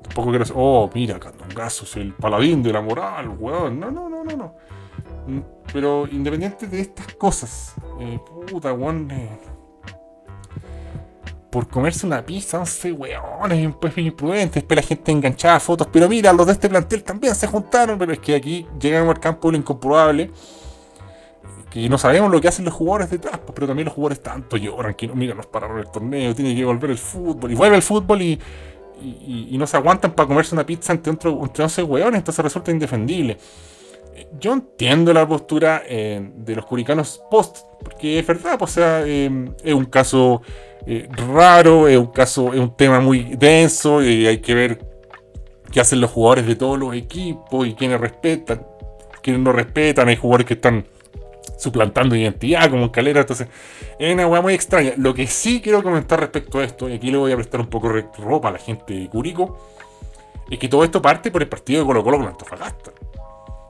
Tampoco 0.00 0.30
quiero 0.30 0.38
decir, 0.38 0.54
oh, 0.56 0.88
mira, 0.94 1.18
Candongazo 1.18 1.84
el 2.00 2.14
paladín 2.14 2.62
de 2.62 2.72
la 2.72 2.80
moral, 2.80 3.28
weón. 3.38 3.78
No, 3.78 3.90
no, 3.90 4.08
no, 4.08 4.24
no, 4.24 4.36
no. 4.36 4.54
Mm, 5.26 5.40
pero 5.70 6.06
independiente 6.10 6.66
de 6.66 6.80
estas 6.80 7.14
cosas, 7.14 7.74
eh, 8.00 8.18
puta, 8.50 8.72
weón. 8.72 9.08
por 11.50 11.68
comerse 11.68 12.06
una 12.06 12.24
pizza, 12.24 12.58
11 12.58 12.92
weones, 12.92 13.74
pues 13.78 13.98
imprudentes, 13.98 14.54
después 14.54 14.76
la 14.76 14.82
gente 14.82 15.12
enganchada 15.12 15.60
fotos. 15.60 15.88
Pero 15.92 16.08
mira, 16.08 16.32
los 16.32 16.46
de 16.46 16.52
este 16.52 16.70
plantel 16.70 17.04
también 17.04 17.34
se 17.34 17.46
juntaron, 17.46 17.98
pero 17.98 18.12
es 18.14 18.18
que 18.18 18.34
aquí 18.34 18.66
llegamos 18.80 19.14
al 19.14 19.20
campo 19.20 19.48
de 19.48 19.52
lo 19.52 19.58
incomprobable 19.58 20.30
que 21.72 21.88
no 21.88 21.96
sabemos 21.96 22.30
lo 22.30 22.40
que 22.40 22.48
hacen 22.48 22.66
los 22.66 22.74
jugadores 22.74 23.10
detrás, 23.10 23.38
pues, 23.38 23.52
pero 23.54 23.66
también 23.66 23.86
los 23.86 23.94
jugadores 23.94 24.20
tanto 24.20 24.58
lloran 24.58 24.94
que 24.94 25.06
no, 25.06 25.14
mira, 25.14 25.34
nos 25.34 25.46
pararon 25.46 25.78
el 25.78 25.90
torneo, 25.90 26.34
tiene 26.34 26.54
que 26.54 26.64
volver 26.64 26.90
el 26.90 26.98
fútbol, 26.98 27.50
y 27.50 27.54
vuelve 27.54 27.76
el 27.76 27.82
fútbol 27.82 28.20
y, 28.20 28.38
y, 29.02 29.56
no 29.56 29.66
se 29.66 29.78
aguantan 29.78 30.12
para 30.12 30.28
comerse 30.28 30.54
una 30.54 30.66
pizza 30.66 30.92
entre, 30.92 31.30
entre 31.30 31.64
11 31.64 31.82
hueones, 31.82 32.18
entonces 32.18 32.44
resulta 32.44 32.70
indefendible. 32.70 33.38
Yo 34.38 34.52
entiendo 34.52 35.14
la 35.14 35.26
postura 35.26 35.82
eh, 35.86 36.30
de 36.36 36.56
los 36.56 36.66
curicanos 36.66 37.22
post, 37.30 37.58
porque 37.82 38.18
es 38.18 38.26
verdad, 38.26 38.58
pues, 38.58 38.72
o 38.72 38.74
sea, 38.74 39.02
eh, 39.06 39.30
es 39.64 39.74
un 39.74 39.86
caso 39.86 40.42
eh, 40.86 41.08
raro, 41.32 41.88
es 41.88 41.96
un 41.96 42.08
caso, 42.08 42.52
es 42.52 42.60
un 42.60 42.76
tema 42.76 43.00
muy 43.00 43.34
denso, 43.36 44.02
y 44.02 44.26
hay 44.26 44.38
que 44.38 44.54
ver 44.54 44.86
qué 45.72 45.80
hacen 45.80 46.02
los 46.02 46.10
jugadores 46.10 46.46
de 46.46 46.54
todos 46.54 46.78
los 46.78 46.94
equipos 46.94 47.66
y 47.66 47.74
quiénes 47.74 47.98
respetan, 47.98 48.66
quiénes 49.22 49.40
no 49.40 49.52
respetan, 49.52 50.08
hay 50.08 50.16
jugadores 50.16 50.46
que 50.46 50.54
están 50.54 50.84
suplantando 51.62 52.16
identidad 52.16 52.68
como 52.68 52.84
en 52.84 52.88
calera. 52.88 53.20
Entonces, 53.20 53.48
es 53.98 54.12
una 54.12 54.26
weá 54.26 54.40
muy 54.40 54.54
extraña. 54.54 54.92
Lo 54.96 55.14
que 55.14 55.26
sí 55.26 55.60
quiero 55.62 55.82
comentar 55.82 56.18
respecto 56.18 56.58
a 56.58 56.64
esto, 56.64 56.88
y 56.88 56.94
aquí 56.94 57.10
le 57.10 57.18
voy 57.18 57.32
a 57.32 57.36
prestar 57.36 57.60
un 57.60 57.68
poco 57.68 57.92
de 57.92 58.04
ropa 58.18 58.48
a 58.48 58.52
la 58.52 58.58
gente 58.58 58.94
de 58.94 59.08
Curico, 59.08 59.56
es 60.50 60.58
que 60.58 60.68
todo 60.68 60.84
esto 60.84 61.00
parte 61.00 61.30
por 61.30 61.40
el 61.42 61.48
partido 61.48 61.80
de 61.80 61.86
Colo 61.86 62.02
Colo 62.02 62.18
con 62.18 62.26
Antofagasta. 62.26 62.90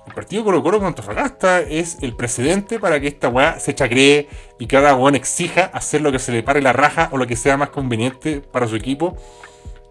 El 0.06 0.14
partido 0.14 0.42
de 0.42 0.46
Colo 0.46 0.62
Colo 0.62 0.78
con 0.78 0.88
Antofagasta 0.88 1.60
es 1.60 1.98
el 2.02 2.16
precedente 2.16 2.78
para 2.80 2.98
que 2.98 3.08
esta 3.08 3.28
weá 3.28 3.60
se 3.60 3.74
chacree 3.74 4.28
y 4.58 4.66
cada 4.66 4.94
weón 4.94 5.14
exija 5.14 5.66
hacer 5.66 6.00
lo 6.00 6.10
que 6.10 6.18
se 6.18 6.32
le 6.32 6.42
pare 6.42 6.60
la 6.60 6.72
raja 6.72 7.08
o 7.12 7.18
lo 7.18 7.26
que 7.26 7.36
sea 7.36 7.56
más 7.56 7.68
conveniente 7.68 8.40
para 8.40 8.66
su 8.66 8.74
equipo, 8.74 9.16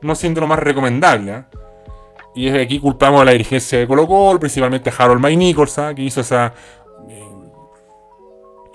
no 0.01 0.15
siendo 0.15 0.41
lo 0.41 0.47
más 0.47 0.59
recomendable. 0.59 1.31
¿eh? 1.31 1.43
Y 2.33 2.47
es 2.47 2.61
aquí 2.61 2.79
culpamos 2.79 3.21
a 3.21 3.25
la 3.25 3.31
dirigencia 3.31 3.79
de 3.79 3.87
Colo 3.87 4.07
Colo, 4.07 4.39
principalmente 4.39 4.89
a 4.89 4.93
Harold 4.97 5.21
May 5.21 5.35
Nichols, 5.35 5.77
¿eh? 5.77 5.93
que 5.95 6.01
hizo 6.01 6.21
esa 6.21 6.53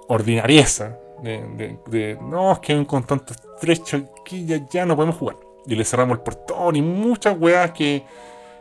ordinarieza. 0.08 0.98
De, 1.22 2.18
no, 2.20 2.52
es 2.52 2.58
que 2.58 2.86
con 2.86 3.04
tanto 3.04 3.32
estrecho 3.32 4.10
que 4.24 4.44
ya, 4.70 4.84
no 4.84 4.96
podemos 4.96 5.16
jugar. 5.16 5.36
Y 5.66 5.74
le 5.74 5.84
cerramos 5.84 6.18
el 6.18 6.22
portón 6.22 6.76
y 6.76 6.82
muchas 6.82 7.36
weas 7.38 7.72
que, 7.72 8.04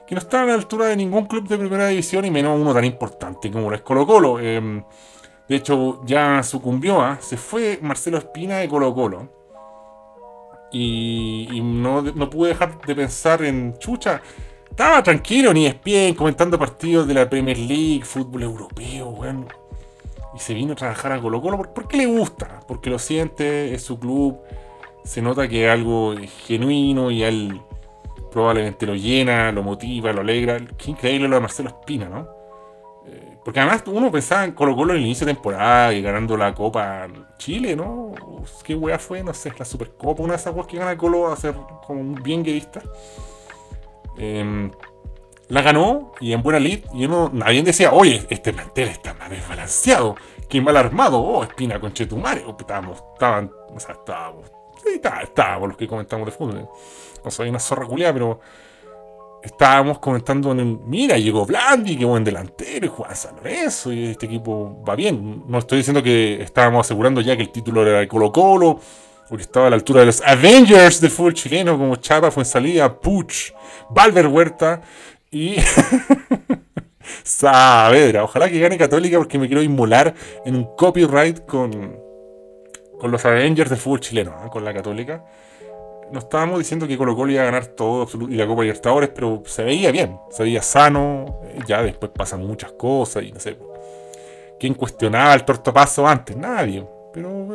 que 0.07 0.15
no 0.15 0.19
están 0.19 0.43
a 0.43 0.47
la 0.47 0.53
altura 0.53 0.87
de 0.87 0.95
ningún 0.95 1.25
club 1.25 1.47
de 1.47 1.57
primera 1.57 1.87
división 1.87 2.25
y 2.25 2.31
menos 2.31 2.59
uno 2.59 2.73
tan 2.73 2.85
importante 2.85 3.51
como 3.51 3.69
lo 3.69 3.75
es 3.75 3.81
Colo 3.81 4.07
Colo. 4.07 4.39
Em, 4.39 4.83
de 5.47 5.55
hecho, 5.55 6.01
ya 6.05 6.41
sucumbió, 6.41 7.01
¿ah? 7.01 7.19
se 7.21 7.37
fue 7.37 7.77
Marcelo 7.81 8.17
Espina 8.17 8.57
de 8.57 8.69
Colo 8.69 8.93
Colo. 8.93 9.29
Y, 10.71 11.61
no, 11.63 12.01
no, 12.01 12.29
pude 12.29 12.49
dejar 12.49 12.81
de 12.81 12.95
pensar 12.95 13.43
en 13.43 13.77
Chucha. 13.77 14.21
Estaba 14.69 15.01
tranquilo, 15.03 15.53
ni 15.53 15.67
es 15.67 15.81
bien, 15.81 16.15
comentando 16.15 16.59
partidos 16.59 17.07
de 17.07 17.13
la 17.13 17.29
Premier 17.29 17.57
League, 17.57 18.03
fútbol 18.03 18.43
europeo, 18.43 19.09
weón 19.09 19.47
y 20.35 20.39
se 20.39 20.53
vino 20.53 20.73
a 20.73 20.75
trabajar 20.75 21.13
a 21.13 21.21
Colo 21.21 21.41
Colo 21.41 21.57
porque 21.73 21.97
le 21.97 22.05
gusta, 22.05 22.59
porque 22.67 22.89
lo 22.89 22.99
siente, 22.99 23.73
es 23.73 23.83
su 23.83 23.97
club, 23.97 24.37
se 25.03 25.21
nota 25.21 25.47
que 25.47 25.65
es 25.65 25.71
algo 25.71 26.15
genuino 26.45 27.09
y 27.11 27.23
él 27.23 27.61
probablemente 28.31 28.85
lo 28.85 28.95
llena, 28.95 29.51
lo 29.51 29.63
motiva, 29.63 30.11
lo 30.11 30.21
alegra. 30.21 30.57
Qué 30.77 30.91
increíble 30.91 31.27
lo 31.27 31.35
de 31.35 31.41
Marcelo 31.41 31.69
Espina, 31.69 32.09
¿no? 32.09 32.27
Eh, 33.07 33.37
porque 33.45 33.61
además 33.61 33.83
uno 33.87 34.11
pensaba 34.11 34.43
en 34.43 34.51
Colo 34.51 34.75
Colo 34.75 34.93
en 34.93 34.99
el 34.99 35.05
inicio 35.05 35.25
de 35.25 35.33
temporada 35.33 35.93
y 35.93 36.01
ganando 36.01 36.35
la 36.35 36.53
Copa 36.53 37.07
Chile, 37.37 37.75
¿no? 37.75 38.11
¿Qué 38.63 38.75
weá 38.75 38.99
fue? 38.99 39.23
No 39.23 39.33
sé, 39.33 39.53
la 39.57 39.63
Supercopa, 39.63 40.21
una 40.21 40.33
de 40.33 40.39
esas 40.39 40.53
weas 40.53 40.67
que 40.67 40.77
gana 40.77 40.97
Colo 40.97 41.31
a 41.31 41.37
ser 41.37 41.55
como 41.87 42.01
un 42.01 42.15
bien 42.15 42.43
guerista. 42.43 42.81
Eh, 44.17 44.69
la 45.49 45.61
ganó 45.61 46.13
y 46.19 46.33
en 46.33 46.41
buena 46.41 46.59
lead. 46.59 46.79
Y 46.93 47.05
uno, 47.05 47.29
nadie 47.33 47.63
decía, 47.63 47.91
oye, 47.91 48.25
este 48.29 48.53
plantel 48.53 48.89
está 48.89 49.13
más 49.13 49.29
desbalanceado, 49.29 50.15
que 50.49 50.61
mal 50.61 50.77
armado, 50.77 51.19
oh, 51.19 51.43
Espina 51.43 51.79
con 51.79 51.93
Chetumare. 51.93 52.43
Oh, 52.45 52.55
estábamos, 52.57 53.03
estaban, 53.13 53.51
o 53.73 53.79
sea, 53.79 53.95
estábamos, 53.95 54.51
estábamos 55.23 55.69
los 55.69 55.77
que 55.77 55.87
comentamos 55.87 56.25
de 56.25 56.31
fútbol. 56.31 56.69
No 57.23 57.31
soy 57.31 57.49
una 57.49 57.59
zorra 57.59 57.85
culiada, 57.85 58.13
pero 58.13 58.39
estábamos 59.45 59.99
comentando 59.99 60.51
en 60.51 60.59
el, 60.59 60.79
mira, 60.85 61.17
llegó 61.17 61.45
Blandi, 61.45 61.97
qué 61.97 62.05
buen 62.05 62.23
delantero, 62.23 62.85
y 62.85 62.89
Juan 62.89 63.15
San 63.15 63.35
Lorenzo, 63.35 63.93
y 63.93 64.05
este 64.05 64.25
equipo 64.25 64.83
va 64.83 64.95
bien. 64.95 65.43
No 65.47 65.59
estoy 65.59 65.79
diciendo 65.79 66.01
que 66.01 66.41
estábamos 66.41 66.85
asegurando 66.85 67.21
ya 67.21 67.35
que 67.35 67.43
el 67.43 67.51
título 67.51 67.85
era 67.85 67.99
de 67.99 68.07
Colo 68.07 68.31
Colo, 68.31 68.79
porque 69.29 69.43
estaba 69.43 69.67
a 69.67 69.69
la 69.71 69.75
altura 69.75 70.01
de 70.01 70.07
los 70.07 70.21
Avengers 70.21 71.01
del 71.01 71.11
fútbol 71.11 71.33
chileno, 71.33 71.77
como 71.77 71.95
Chapa, 71.95 72.31
fue 72.31 72.41
en 72.41 72.49
salida, 72.49 72.99
Puch, 72.99 73.53
Valver 73.89 74.27
Huerta, 74.27 74.81
y. 75.35 75.57
Saavedra. 77.23 78.23
Ojalá 78.23 78.49
que 78.49 78.59
gane 78.59 78.77
Católica 78.77 79.17
porque 79.17 79.37
me 79.37 79.47
quiero 79.47 79.61
inmolar 79.61 80.13
en 80.45 80.55
un 80.55 80.75
copyright 80.75 81.45
con, 81.45 81.99
con 82.99 83.11
los 83.11 83.25
Avengers 83.25 83.69
del 83.69 83.79
fútbol 83.79 83.99
chileno, 83.99 84.31
¿eh? 84.45 84.49
con 84.49 84.63
la 84.63 84.73
Católica. 84.73 85.25
No 86.11 86.19
estábamos 86.19 86.59
diciendo 86.59 86.87
que 86.87 86.97
Colo 86.97 87.15
Colo 87.15 87.31
iba 87.31 87.41
a 87.41 87.45
ganar 87.45 87.65
todo 87.67 88.07
y 88.29 88.35
la 88.35 88.47
Copa 88.47 88.61
Libertadores, 88.61 89.09
pero 89.13 89.43
se 89.45 89.63
veía 89.63 89.91
bien, 89.91 90.19
se 90.29 90.43
veía 90.43 90.61
sano. 90.61 91.41
Ya 91.67 91.81
después 91.81 92.11
pasan 92.15 92.45
muchas 92.45 92.71
cosas 92.73 93.23
y 93.23 93.31
no 93.31 93.39
sé. 93.39 93.57
¿Quién 94.59 94.75
cuestionaba 94.75 95.33
el 95.33 95.43
tortopaso 95.43 96.07
antes? 96.07 96.37
Nadie. 96.37 96.87
Pero 97.13 97.47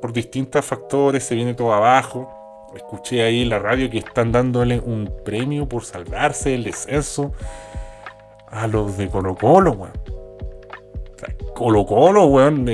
por 0.00 0.12
distintos 0.12 0.64
factores 0.64 1.22
se 1.22 1.34
viene 1.34 1.54
todo 1.54 1.72
abajo 1.72 2.28
escuché 2.76 3.22
ahí 3.22 3.42
en 3.42 3.50
la 3.50 3.58
radio 3.58 3.90
que 3.90 3.98
están 3.98 4.32
dándole 4.32 4.80
un 4.80 5.10
premio 5.24 5.68
por 5.68 5.84
salvarse 5.84 6.50
del 6.50 6.64
descenso 6.64 7.32
a 8.54 8.66
los 8.66 8.96
de 8.96 9.08
Colo 9.08 9.34
Colo, 9.34 9.72
weón. 9.72 9.92
Colo 11.54 11.84
Colo, 11.86 12.26
weón. 12.26 12.66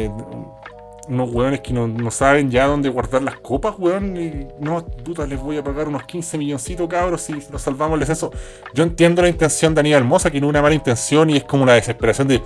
unos 1.08 1.30
hueones 1.30 1.60
que 1.60 1.72
no, 1.72 2.10
saben 2.10 2.50
ya 2.50 2.66
dónde 2.66 2.88
guardar 2.88 3.22
las 3.22 3.36
copas, 3.36 3.74
weón. 3.78 4.16
Y 4.16 4.46
no, 4.60 4.84
puta, 4.84 5.26
les 5.26 5.40
voy 5.40 5.56
a 5.56 5.64
pagar 5.64 5.88
unos 5.88 6.04
15 6.04 6.38
milloncitos, 6.38 6.86
cabros, 6.88 7.22
si 7.22 7.32
nos 7.50 7.62
salvamos 7.62 7.94
el 7.94 8.00
descenso. 8.00 8.30
Yo 8.74 8.82
entiendo 8.82 9.22
la 9.22 9.28
intención 9.28 9.74
de 9.74 9.80
Aníbal 9.80 10.04
Mosa, 10.04 10.30
que 10.30 10.40
no 10.40 10.46
es 10.46 10.50
una 10.50 10.62
mala 10.62 10.74
intención 10.74 11.30
y 11.30 11.36
es 11.38 11.44
como 11.44 11.64
la 11.64 11.74
desesperación 11.74 12.28
de, 12.28 12.42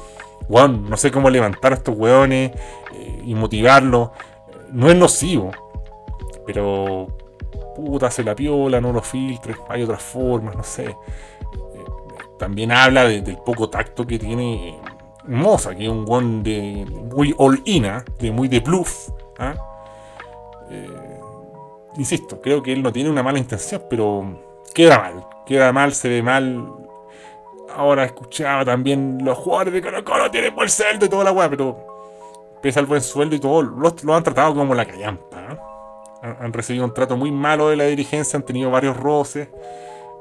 weón, 0.49 0.89
no 0.89 0.97
sé 0.97 1.11
cómo 1.11 1.29
levantar 1.29 1.73
a 1.73 1.77
estos 1.77 1.97
hueones 1.97 2.53
eh, 2.95 3.23
y 3.25 3.35
motivarlos. 3.35 4.11
No 4.71 4.89
es 4.89 4.97
nocivo, 4.97 5.51
pero 6.47 7.09
puta, 7.75 8.11
se 8.11 8.23
la 8.23 8.35
piola, 8.35 8.81
no 8.81 8.93
lo 8.93 9.03
filtres, 9.03 9.57
hay 9.69 9.83
otras 9.83 10.03
formas, 10.03 10.57
no 10.57 10.63
sé. 10.63 10.87
Eh, 10.87 10.97
también 12.39 12.73
habla 12.73 13.05
del 13.05 13.39
poco 13.39 13.69
tacto 13.69 14.07
que 14.07 14.19
tiene 14.19 14.79
Moza, 15.27 15.75
que 15.75 15.85
es 15.85 15.91
un 15.91 16.05
one 16.07 16.43
de 16.43 16.87
muy 16.87 17.35
all-ina, 17.39 17.99
¿ah? 17.99 18.05
de 18.19 18.31
muy 18.31 18.49
de 18.49 18.61
bluff. 18.61 19.09
¿ah? 19.39 19.55
Eh, 20.71 21.21
insisto, 21.97 22.41
creo 22.41 22.63
que 22.63 22.73
él 22.73 22.83
no 22.83 22.93
tiene 22.93 23.11
una 23.11 23.23
mala 23.23 23.39
intención, 23.39 23.83
pero 23.89 24.39
queda 24.75 24.99
mal, 24.99 25.27
queda 25.47 25.73
mal, 25.73 25.93
se 25.93 26.09
ve 26.09 26.23
mal. 26.23 26.73
Ahora 27.75 28.05
escuchaba 28.05 28.65
también 28.65 29.19
los 29.23 29.37
jugadores 29.39 29.73
de 29.73 29.83
Colo 29.83 30.05
Colo 30.05 30.31
tienen 30.31 30.55
buen 30.55 30.69
sueldo 30.69 31.07
y 31.07 31.09
toda 31.09 31.25
la 31.25 31.33
weá, 31.33 31.49
pero 31.49 31.77
pese 32.63 32.79
al 32.79 32.87
buen 32.87 33.01
sueldo 33.01 33.35
y 33.35 33.41
todo, 33.41 33.63
lo 33.63 34.15
han 34.15 34.23
tratado 34.23 34.55
como 34.55 34.75
la 34.75 34.85
callampa. 34.85 35.37
¿ah? 35.37 35.74
Han, 36.41 36.53
recibido 36.53 36.85
un 36.85 36.95
trato 36.95 37.17
muy 37.17 37.31
malo 37.31 37.69
de 37.69 37.77
la 37.77 37.85
dirigencia, 37.85 38.39
han 38.39 38.45
tenido 38.45 38.71
varios 38.71 38.97
roces. 38.97 39.49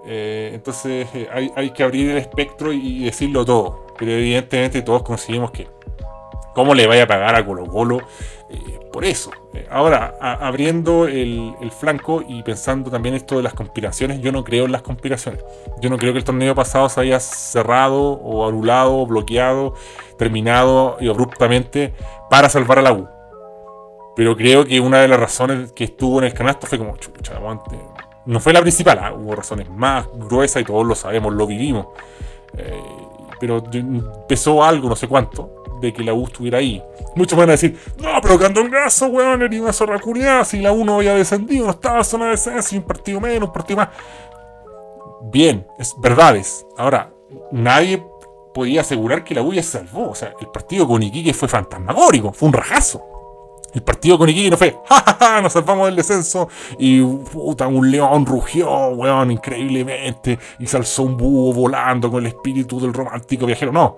Eh, 0.05 0.51
entonces 0.53 1.07
eh, 1.13 1.29
hay, 1.55 1.69
que 1.71 1.81
abrir 1.81 2.11
el 2.11 2.17
espectro 2.17 2.73
y 2.73 3.05
decirlo 3.05 3.45
todo. 3.45 3.87
Pero 3.97 4.11
evidentemente 4.11 4.81
todos 4.81 5.03
conseguimos 5.03 5.51
que 5.51 5.67
cómo 6.53 6.73
le 6.73 6.87
vaya 6.87 7.03
a 7.03 7.07
pagar 7.07 7.35
a 7.35 7.45
Colo 7.45 7.65
Colo 7.65 7.99
eh, 8.49 8.79
por 8.91 9.05
eso. 9.05 9.31
ahora, 9.71 10.13
abriendo 10.21 11.07
el, 11.07 11.55
flanco 11.79 12.23
y 12.27 12.43
pensando 12.43 12.91
también 12.91 13.15
esto 13.15 13.37
de 13.37 13.43
las 13.43 13.53
conspiraciones, 13.55 14.21
yo 14.21 14.31
no 14.31 14.43
creo 14.43 14.65
en 14.65 14.71
las 14.71 14.83
conspiraciones. 14.83 15.43
Yo 15.81 15.89
no 15.89 15.97
creo 15.97 16.13
que 16.13 16.19
el 16.19 16.23
torneo 16.23 16.53
pasado 16.53 16.87
se 16.89 17.01
haya 17.01 17.19
cerrado 17.19 18.11
o 18.11 18.47
anulado, 18.47 19.05
bloqueado, 19.07 19.73
terminado 20.17 20.97
y 20.99 21.09
abruptamente 21.09 21.93
para 22.29 22.49
salvar 22.49 22.79
a 22.79 22.81
la 22.83 22.93
U. 22.93 23.07
Pero 24.15 24.35
creo 24.35 24.65
que 24.65 24.79
una 24.79 24.99
de 25.01 25.07
las 25.07 25.19
razones 25.19 25.71
que 25.71 25.85
estuvo 25.85 26.19
en 26.19 26.25
el 26.25 26.33
canasto 26.33 26.67
fue 26.67 26.77
como, 26.77 26.95
chucha. 26.97 27.39
No 28.25 28.39
fue 28.39 28.53
la 28.53 28.61
principal, 28.61 28.99
¿ah? 29.01 29.13
hubo 29.13 29.35
razones 29.35 29.69
más 29.69 30.07
gruesas 30.13 30.61
y 30.61 30.65
todos 30.65 30.85
lo 30.85 30.95
sabemos, 30.95 31.33
lo 31.33 31.47
vivimos. 31.47 31.87
Eh, 32.57 32.81
pero 33.39 33.61
empezó 33.73 34.63
algo, 34.63 34.87
no 34.87 34.95
sé 34.95 35.07
cuánto, 35.07 35.63
de 35.81 35.91
que 35.91 36.03
la 36.03 36.13
U 36.13 36.25
estuviera 36.25 36.59
ahí. 36.59 36.81
Muchos 37.15 37.37
van 37.37 37.49
a 37.49 37.53
decir, 37.53 37.77
no, 37.97 38.21
pero 38.21 38.39
Candongazo, 38.39 39.07
weón, 39.07 39.41
era 39.41 39.61
una 39.61 39.73
zorra 39.73 39.99
culiada, 39.99 40.45
si 40.45 40.61
la 40.61 40.71
U 40.71 40.85
no 40.85 40.95
había 40.95 41.15
descendido, 41.15 41.65
no 41.65 41.71
estaba 41.71 41.97
en 41.97 42.05
zona 42.05 42.25
de 42.25 42.31
descenso, 42.31 42.75
un 42.77 42.83
partido 42.83 43.19
menos, 43.19 43.49
un 43.49 43.53
partido 43.53 43.77
más. 43.77 43.89
Bien, 45.23 45.67
es 45.77 45.93
verdades. 45.99 46.65
Ahora, 46.77 47.11
nadie 47.51 48.01
podía 48.53 48.81
asegurar 48.81 49.23
que 49.23 49.35
la 49.35 49.41
U 49.41 49.51
ya 49.53 49.63
se 49.63 49.79
salvó. 49.79 50.11
O 50.11 50.15
sea, 50.15 50.33
el 50.39 50.47
partido 50.47 50.87
con 50.87 51.01
Iquique 51.01 51.33
fue 51.33 51.47
fantasmagórico, 51.47 52.31
fue 52.31 52.47
un 52.47 52.53
rajazo. 52.53 53.03
El 53.73 53.81
partido 53.81 54.17
con 54.19 54.29
Iquique 54.29 54.51
no 54.51 54.57
fue, 54.57 54.77
jajaja, 54.87 55.41
nos 55.41 55.53
salvamos 55.53 55.87
del 55.87 55.95
descenso. 55.95 56.47
Y 56.77 57.01
puta, 57.01 57.67
un 57.67 57.89
león 57.89 58.25
rugió, 58.25 58.69
weón, 58.89 59.31
increíblemente. 59.31 60.37
Y 60.59 60.67
se 60.67 60.77
alzó 60.77 61.03
un 61.03 61.17
búho 61.17 61.53
volando 61.53 62.11
con 62.11 62.23
el 62.23 62.27
espíritu 62.27 62.79
del 62.79 62.93
romántico 62.93 63.45
viajero. 63.45 63.71
No. 63.71 63.97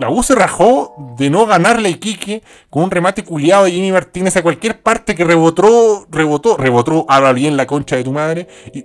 La 0.00 0.08
U 0.10 0.22
se 0.22 0.34
rajó 0.34 0.94
de 1.18 1.28
no 1.28 1.44
ganarle 1.44 1.88
a 1.88 1.90
Iquique 1.90 2.42
con 2.70 2.84
un 2.84 2.90
remate 2.90 3.24
culiado 3.24 3.64
de 3.64 3.72
Jimmy 3.72 3.92
Martínez 3.92 4.36
a 4.36 4.42
cualquier 4.42 4.80
parte 4.80 5.14
que 5.14 5.24
rebotó, 5.24 6.06
rebotó, 6.08 6.56
rebotó, 6.56 7.04
ahora 7.08 7.32
bien 7.32 7.56
la 7.56 7.66
concha 7.66 7.96
de 7.96 8.04
tu 8.04 8.12
madre. 8.12 8.46
Y 8.72 8.84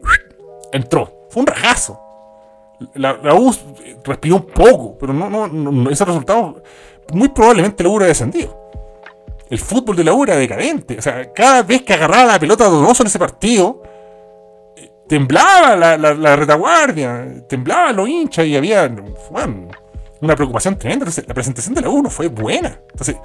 entró. 0.72 1.28
Fue 1.30 1.42
un 1.42 1.48
rajazo. 1.48 2.00
La, 2.96 3.14
U 3.36 3.56
respiró 4.04 4.38
un 4.38 4.48
poco, 4.48 4.98
pero 5.00 5.14
no, 5.14 5.30
no, 5.30 5.48
no, 5.48 5.90
ese 5.90 6.04
resultado 6.04 6.62
muy 7.14 7.30
probablemente 7.30 7.84
la 7.84 7.90
U 7.90 7.94
hubiera 7.94 8.08
descendido 8.08 8.64
el 9.54 9.60
fútbol 9.60 9.96
de 9.96 10.04
la 10.04 10.14
U 10.14 10.24
era 10.24 10.36
decadente. 10.36 10.98
O 10.98 11.02
sea, 11.02 11.32
cada 11.32 11.62
vez 11.62 11.84
que 11.84 11.94
agarraba 11.94 12.26
la 12.26 12.40
pelota 12.40 12.68
Donoso 12.68 13.04
en 13.04 13.08
ese 13.08 13.20
partido, 13.20 13.84
temblaba 15.08 15.76
la, 15.76 16.36
retaguardia, 16.36 17.46
temblaba 17.48 17.92
los 17.92 18.10
hinchas 18.10 18.48
y 18.48 18.56
había 18.56 18.92
una 20.22 20.36
preocupación 20.36 20.76
tremenda. 20.76 21.04
Entonces, 21.04 21.28
la 21.28 21.36
presentación 21.36 21.76
de 21.76 21.82
la 21.82 21.90
U 21.90 22.02
no 22.02 22.10
fue 22.10 22.30
buena. 22.30 22.80
Entonces, 22.90 23.16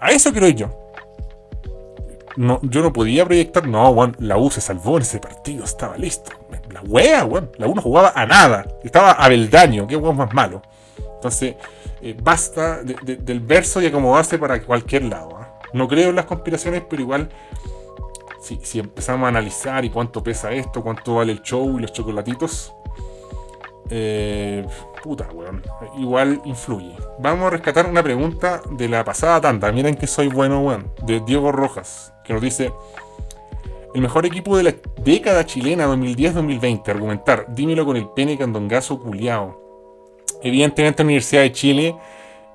a 0.00 0.12
eso 0.12 0.30
ir 0.30 0.54
yo. 0.54 0.70
No, 2.36 2.58
yo 2.62 2.80
no 2.80 2.90
podía 2.90 3.26
proyectar, 3.26 3.68
no, 3.68 4.12
la 4.20 4.38
U 4.38 4.50
se 4.50 4.62
salvó 4.62 4.96
en 4.96 5.02
ese 5.02 5.20
partido, 5.20 5.62
estaba 5.62 5.98
listo. 5.98 6.32
La 6.70 6.80
wea, 6.80 7.26
weón, 7.26 7.52
la 7.58 7.66
U 7.66 7.74
no 7.74 7.82
jugaba 7.82 8.14
a 8.16 8.24
nada. 8.24 8.66
Estaba 8.82 9.12
a 9.12 9.28
Beldaño, 9.28 9.86
qué 9.86 9.96
weón 9.96 10.16
más 10.16 10.32
malo. 10.32 10.62
Entonces, 11.24 11.56
eh, 12.02 12.14
basta 12.22 12.82
del 12.82 13.40
verso 13.40 13.80
y 13.80 13.86
acomodarse 13.86 14.38
para 14.38 14.62
cualquier 14.62 15.04
lado. 15.04 15.38
¿ah? 15.38 15.58
No 15.72 15.88
creo 15.88 16.10
en 16.10 16.16
las 16.16 16.26
conspiraciones, 16.26 16.82
pero 16.88 17.00
igual, 17.00 17.30
si, 18.42 18.78
empezamos 18.78 19.24
a 19.24 19.28
analizar 19.28 19.86
y 19.86 19.90
cuánto 19.90 20.22
pesa 20.22 20.52
esto, 20.52 20.82
cuánto 20.82 21.14
vale 21.14 21.32
el 21.32 21.40
show 21.40 21.78
y 21.78 21.80
los 21.80 21.94
chocolatitos, 21.94 22.74
eh, 23.88 24.66
puta, 25.02 25.30
weón, 25.32 25.62
igual 25.96 26.42
influye. 26.44 26.94
Vamos 27.20 27.46
a 27.46 27.50
rescatar 27.50 27.86
una 27.86 28.02
pregunta 28.02 28.60
de 28.72 28.86
la 28.90 29.02
pasada 29.02 29.40
tanda. 29.40 29.72
Miren 29.72 29.94
que 29.94 30.06
soy 30.06 30.28
bueno, 30.28 30.60
weón, 30.60 30.92
de 31.06 31.20
Diego 31.20 31.52
Rojas, 31.52 32.12
que 32.22 32.34
nos 32.34 32.42
dice. 32.42 32.70
El 33.94 34.02
mejor 34.02 34.26
equipo 34.26 34.58
de 34.58 34.64
la 34.64 34.74
década 35.02 35.46
chilena 35.46 35.86
2010-2020. 35.86 36.88
Argumentar. 36.88 37.46
Dímelo 37.48 37.86
con 37.86 37.96
el 37.96 38.08
pene 38.08 38.36
candongazo 38.36 38.98
culiao 38.98 39.63
evidentemente 40.44 41.02
la 41.02 41.06
Universidad 41.06 41.42
de 41.42 41.52
Chile, 41.52 41.96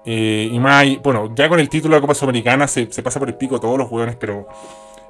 eh, 0.06 0.49
y 0.52 0.60
más, 0.60 0.86
bueno, 1.04 1.30
ya 1.36 1.49
con 1.49 1.60
el 1.60 1.69
título 1.69 1.93
de 1.93 1.97
la 1.97 2.02
Copa 2.02 2.15
Sudamericana 2.15 2.67
se, 2.67 2.88
pasa 3.04 3.19
por 3.19 3.28
el 3.28 3.36
pico 3.36 3.60
todos 3.60 3.78
los 3.78 3.88
jugadores, 3.88 4.15
pero 4.15 4.47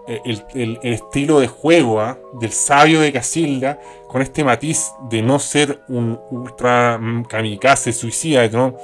eh, 0.07 0.21
el, 0.25 0.79
estilo 0.81 1.39
de 1.39 1.47
juego 1.47 2.01
¿ah? 2.01 2.17
del 2.33 2.51
sabio 2.51 2.99
de 2.99 3.11
Casilda, 3.13 3.79
con 4.07 4.21
este 4.21 4.43
matiz 4.43 4.91
de 5.09 5.21
no 5.21 5.37
ser 5.39 5.81
un 5.89 6.19
ultra 6.31 6.97
mm, 6.97 7.25
kamikaze 7.25 7.93
suicida, 7.93 8.47
¿no? 8.49 8.75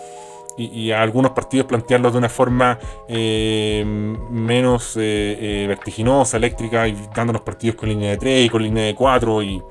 Y, 0.58 0.92
algunos 0.92 1.32
partidos 1.32 1.68
plantearlos 1.68 2.14
de 2.14 2.18
una 2.18 2.30
forma 2.30 2.80
eh, 3.10 3.84
menos 3.86 4.96
vertiginosa, 4.96 6.38
eléctrica, 6.38 6.88
y 6.88 6.96
dándonos 7.14 7.42
partidos 7.42 7.76
con 7.76 7.90
línea 7.90 8.12
de 8.12 8.18
3 8.18 8.46
y 8.46 8.50
con 8.50 8.64
línea 8.64 8.86
de 8.86 8.96
4 8.96 9.44
y, 9.44 9.62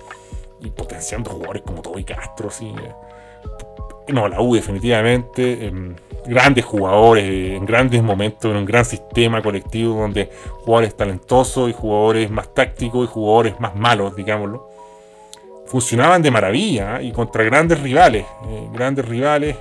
potenciando 0.77 1.31
jugadores 1.31 1.63
como 1.63 1.81
Toby 1.81 2.05
Castro, 2.05 2.51
¿sí? 2.51 2.75
No, 4.09 4.29
la 4.29 4.41
U 4.41 4.55
definitivamente. 4.55 5.73
grandes 6.27 6.65
jugadores, 6.65 7.25
en 7.25 7.65
grandes 7.67 8.03
momentos, 8.03 8.51
en 8.51 8.57
un 8.59 8.65
gran 8.65 8.85
sistema 8.85 9.43
colectivo 9.43 10.01
donde 10.01 10.31
jugadores 10.65 10.97
talentosos 10.97 11.71
y 11.71 11.73
jugadores 11.73 12.31
más 12.31 12.53
tácticos 12.55 13.09
y 13.09 13.13
jugadores 13.13 13.61
más 13.61 13.75
malos, 13.77 14.17
digámoslo, 14.17 14.69
funcionaban 15.67 16.23
de 16.23 16.31
maravilla 16.31 17.01
¿eh? 17.01 17.05
y 17.05 17.13
contra 17.13 17.45
grandes 17.45 17.81
rivales. 17.81 18.25
Eh, 18.49 18.69
grandes 18.73 19.05
rivales. 19.07 19.57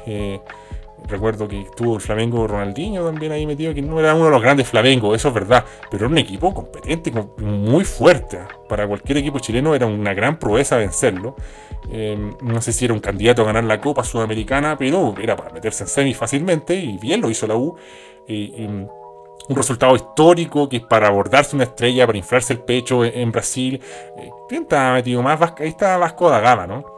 Recuerdo 1.08 1.48
que 1.48 1.62
estuvo 1.62 1.96
el 1.96 2.02
Flamengo 2.02 2.48
Ronaldinho 2.48 3.06
también 3.06 3.32
ahí 3.32 3.46
metido, 3.46 3.74
que 3.74 3.82
no 3.82 4.00
era 4.00 4.16
uno 4.16 4.26
de 4.26 4.32
los 4.32 4.42
grandes 4.42 4.68
Flamengo, 4.68 5.14
eso 5.14 5.28
es 5.28 5.34
verdad, 5.34 5.66
pero 5.92 6.06
era 6.06 6.12
un 6.12 6.18
equipo 6.18 6.54
competente, 6.54 7.12
muy 7.38 7.84
fuerte. 7.84 8.40
Para 8.70 8.88
cualquier 8.88 9.18
equipo 9.18 9.40
chileno 9.40 9.76
era 9.76 9.86
una 9.86 10.14
gran 10.14 10.40
proeza 10.40 10.78
vencerlo. 10.78 11.36
Em, 11.92 12.34
no 12.42 12.62
sé 12.62 12.72
si 12.72 12.86
era 12.86 12.94
un 12.94 13.02
candidato 13.02 13.42
a 13.42 13.46
ganar 13.46 13.66
la 13.66 13.82
Copa 13.82 14.04
Sudamericana, 14.04 14.78
pero 14.78 15.14
era 15.22 15.36
para 15.36 15.52
meterse 15.52 15.84
en 15.84 15.90
semi 15.90 16.14
fácilmente 16.14 16.76
y 16.76 16.98
bien 16.98 17.22
lo 17.22 17.30
hizo 17.30 17.48
la 17.48 17.56
U. 17.56 17.76
un 19.50 19.58
resultado 19.58 19.94
histórico 19.96 20.70
que 20.70 20.80
para 20.80 21.08
abordarse 21.08 21.56
una 21.56 21.66
estrella, 21.66 22.06
para 22.06 22.18
inflarse 22.18 22.54
el 22.54 22.60
pecho 22.60 23.04
en, 23.04 23.32
Brasil. 23.32 23.82
Eh, 24.18 24.30
¿Quién 24.48 24.66
metido 24.94 25.22
más? 25.22 25.42
Ahí 25.60 25.68
estaba 25.68 25.98
Vasco 25.98 26.30
da 26.30 26.40
Gama, 26.40 26.66
¿no? 26.66 26.93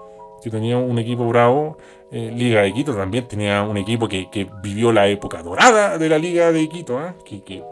Que 0.45 0.51
tenía 0.51 0.77
un 0.77 0.99
equipo 0.99 1.27
bravo. 1.27 1.79
Eh, 2.11 2.31
Liga 2.31 2.61
de 2.61 2.71
Quito 2.71 2.93
también 2.93 3.27
tenía 3.27 3.63
un 3.63 3.77
equipo 3.77 4.07
que, 4.07 4.47
vivió 4.61 4.91
la 4.91 5.07
época 5.07 5.41
dorada 5.41 5.97
de 5.97 6.07
la 6.07 6.19
Liga 6.19 6.51
de 6.51 6.69
Quito, 6.69 7.03
¿eh? 7.03 7.15
que, 7.25 7.43
que, 7.43 7.63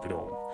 pero 0.00 0.48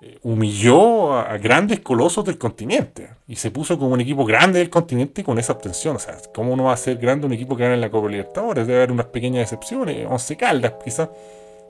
eh, 0.00 0.18
humilló 0.24 1.12
a, 1.12 1.38
grandes 1.38 1.78
colosos 1.78 2.24
del 2.24 2.38
continente 2.38 3.08
y 3.28 3.36
se 3.36 3.52
puso 3.52 3.78
como 3.78 3.92
un 3.92 4.00
equipo 4.00 4.24
grande 4.24 4.58
del 4.58 4.68
continente 4.68 5.22
con 5.22 5.38
esa 5.38 5.52
obtención. 5.52 5.94
O 5.94 6.00
sea, 6.00 6.16
¿cómo 6.34 6.56
no 6.56 6.64
va 6.64 6.72
a 6.72 6.76
ser 6.76 6.96
grande 6.96 7.28
un 7.28 7.32
equipo 7.32 7.56
que 7.56 7.62
gana 7.62 7.76
en 7.76 7.80
la 7.80 7.90
Copa 7.92 8.08
Libertadores? 8.08 8.66
Debe 8.66 8.78
haber 8.80 8.90
unas 8.90 9.06
pequeñas 9.06 9.44
excepciones, 9.44 10.08
Once 10.10 10.36
Caldas 10.36 10.72
quizás, 10.84 11.08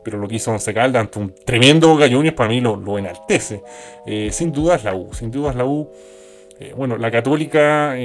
pero 0.03 0.16
lo 0.16 0.26
que 0.26 0.36
hizo 0.36 0.51
Once 0.51 0.72
Caldas 0.72 1.03
ante 1.03 1.18
un 1.18 1.34
tremendo 1.45 1.88
Boca 1.88 2.07
para 2.34 2.49
mí 2.49 2.62
lo, 2.62 2.97
enaltece. 2.97 3.62
Eh, 4.07 4.30
sin 4.32 4.51
dudas 4.51 4.82
la 4.82 4.95
U, 4.95 5.12
sin 5.12 5.30
dudas 5.30 5.55
la 5.55 5.66
U. 5.66 5.91
Eh, 6.61 6.75
bueno, 6.77 6.97
la 6.97 7.11
Católica 7.11 7.97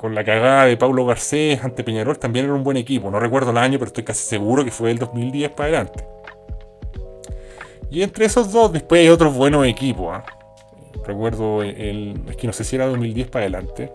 con 0.00 0.14
la 0.14 0.24
cagada 0.24 0.64
de 0.64 0.78
Paulo 0.78 1.04
Garcés 1.04 1.62
ante 1.62 1.84
Peñarol 1.84 2.18
también 2.18 2.46
era 2.46 2.54
un 2.54 2.64
buen 2.64 2.78
equipo. 2.78 3.10
No 3.10 3.20
recuerdo 3.20 3.50
el 3.50 3.58
año, 3.58 3.78
pero 3.78 3.88
estoy 3.88 4.02
casi 4.02 4.22
seguro 4.22 4.64
que 4.64 4.70
fue 4.70 4.90
el 4.90 4.98
2010 4.98 5.50
para 5.50 5.68
adelante. 5.68 6.04
Y 7.90 8.02
entre 8.02 8.24
esos 8.24 8.50
dos, 8.50 8.72
después 8.72 9.02
hay 9.02 9.08
otros 9.08 9.34
buenos 9.34 9.66
equipos. 9.66 10.08
¿ah? 10.10 10.24
Recuerdo, 11.04 11.62
el, 11.62 12.18
es 12.30 12.36
que 12.36 12.46
no 12.46 12.52
sé 12.54 12.64
si 12.64 12.76
era 12.76 12.86
2010 12.86 13.28
para 13.28 13.44
adelante. 13.44 13.90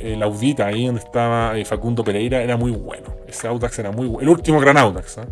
El 0.00 0.22
Audita, 0.22 0.68
ahí 0.68 0.86
donde 0.86 1.02
estaba 1.02 1.58
eh, 1.58 1.64
Facundo 1.66 2.02
Pereira, 2.02 2.40
era 2.42 2.56
muy 2.56 2.70
bueno. 2.70 3.08
Ese 3.26 3.48
Audax 3.48 3.80
era 3.80 3.90
muy 3.90 4.06
bueno. 4.06 4.22
El 4.22 4.28
último 4.30 4.60
gran 4.60 4.78
Audax. 4.78 5.18
¿ah? 5.18 5.26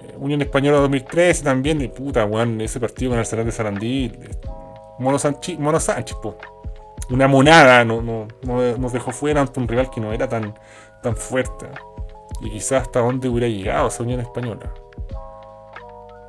Eh, 0.00 0.14
Unión 0.16 0.42
Española 0.42 0.78
2013 0.78 1.44
también. 1.44 1.80
Y 1.82 1.86
puta, 1.88 2.24
weón, 2.24 2.60
ese 2.60 2.80
partido 2.80 3.10
con 3.10 3.18
el 3.18 3.20
Arsenal 3.20 3.44
de 3.44 3.52
Sarandí. 3.52 4.12
Mono, 5.02 5.18
Mono 5.58 5.80
Sánchez, 5.80 6.16
po. 6.22 6.36
Una 7.10 7.28
monada 7.28 7.84
no, 7.84 8.00
no, 8.00 8.26
nos 8.42 8.92
dejó 8.92 9.10
fuera 9.10 9.40
ante 9.40 9.60
un 9.60 9.68
rival 9.68 9.90
que 9.90 10.00
no 10.00 10.12
era 10.12 10.28
tan, 10.28 10.54
tan 11.02 11.16
fuerte. 11.16 11.66
Y 12.40 12.50
quizás 12.50 12.82
hasta 12.82 13.00
dónde 13.00 13.28
hubiera 13.28 13.48
llegado 13.48 13.88
esa 13.88 14.02
Unión 14.02 14.20
Española. 14.20 14.72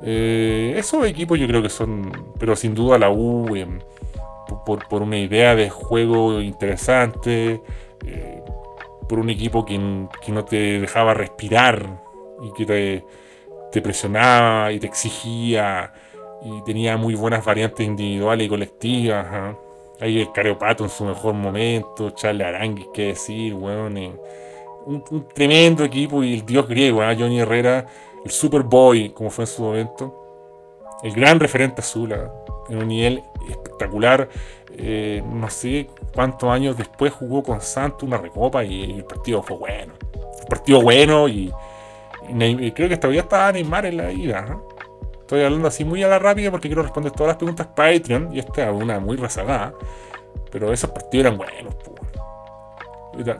Eh, 0.01 0.73
esos 0.75 1.05
equipos 1.05 1.39
yo 1.39 1.47
creo 1.47 1.61
que 1.61 1.69
son, 1.69 2.33
pero 2.37 2.55
sin 2.55 2.75
duda 2.75 2.97
la 2.97 3.09
U, 3.09 3.55
em, 3.55 3.79
por, 4.65 5.01
una 5.01 5.17
idea 5.17 5.55
de 5.55 5.69
juego 5.69 6.41
interesante, 6.41 7.61
eh, 8.05 8.43
por 9.07 9.19
un 9.19 9.29
equipo 9.29 9.63
que, 9.63 9.77
no 9.77 10.45
te 10.45 10.79
dejaba 10.79 11.13
respirar 11.13 12.01
y 12.41 12.51
que 12.53 12.65
te, 12.65 13.05
te, 13.71 13.81
presionaba 13.81 14.71
y 14.73 14.79
te 14.79 14.87
exigía 14.87 15.93
y 16.43 16.61
tenía 16.63 16.97
muy 16.97 17.15
buenas 17.15 17.43
variantes 17.45 17.85
individuales 17.85 18.45
y 18.45 18.49
colectivas. 18.49 19.25
¿ah? 19.29 19.55
Ahí 19.99 20.19
el 20.19 20.31
Careopato 20.31 20.83
en 20.83 20.89
su 20.89 21.05
mejor 21.05 21.33
momento, 21.33 22.11
Charles 22.11 22.47
Aranguis, 22.47 22.87
qué 22.93 23.07
decir, 23.07 23.53
weón. 23.53 23.97
Eh, 23.97 24.13
un, 24.85 25.27
tremendo 25.33 25.85
equipo 25.85 26.23
y 26.23 26.33
el 26.33 26.45
dios 26.45 26.67
griego, 26.67 27.01
¿ah? 27.01 27.15
Johnny 27.17 27.39
Herrera 27.39 27.85
el 28.23 28.31
Superboy, 28.31 29.09
como 29.09 29.29
fue 29.29 29.43
en 29.43 29.47
su 29.47 29.61
momento, 29.63 30.19
el 31.03 31.13
gran 31.13 31.39
referente 31.39 31.81
azul, 31.81 32.13
¿ah? 32.13 32.31
en 32.69 32.77
un 32.77 32.87
nivel 32.87 33.23
espectacular. 33.49 34.29
Eh, 34.75 35.21
no 35.25 35.49
sé 35.49 35.89
cuántos 36.13 36.49
años 36.49 36.77
después 36.77 37.11
jugó 37.13 37.43
con 37.43 37.61
Santos 37.61 38.03
una 38.03 38.17
recopa 38.17 38.63
y, 38.63 38.83
el 38.83 39.05
partido 39.05 39.43
fue 39.43 39.57
bueno. 39.57 39.93
un 40.13 40.47
partido 40.47 40.81
bueno 40.81 41.27
y, 41.27 41.53
creo 42.73 42.89
que 42.89 42.97
todavía 42.97 43.21
estaba 43.21 43.51
Neymar 43.51 43.85
en 43.85 43.97
la 43.97 44.11
ida. 44.11 44.57
Estoy 45.33 45.45
hablando 45.45 45.67
así 45.67 45.83
muy 45.83 46.03
a 46.03 46.07
la 46.07 46.19
rápida 46.19 46.51
porque 46.51 46.69
quiero 46.69 46.83
responder 46.83 47.11
todas 47.11 47.29
las 47.29 47.37
preguntas 47.37 47.65
Patreon 47.65 48.29
y 48.35 48.37
esta 48.37 48.69
es 48.69 48.71
una 48.71 48.99
muy 48.99 49.17
rezagada. 49.17 49.73
Pero 50.51 50.71
esos 50.71 50.91
partidos 50.91 51.25
eran 51.25 51.37
buenos. 51.39 51.73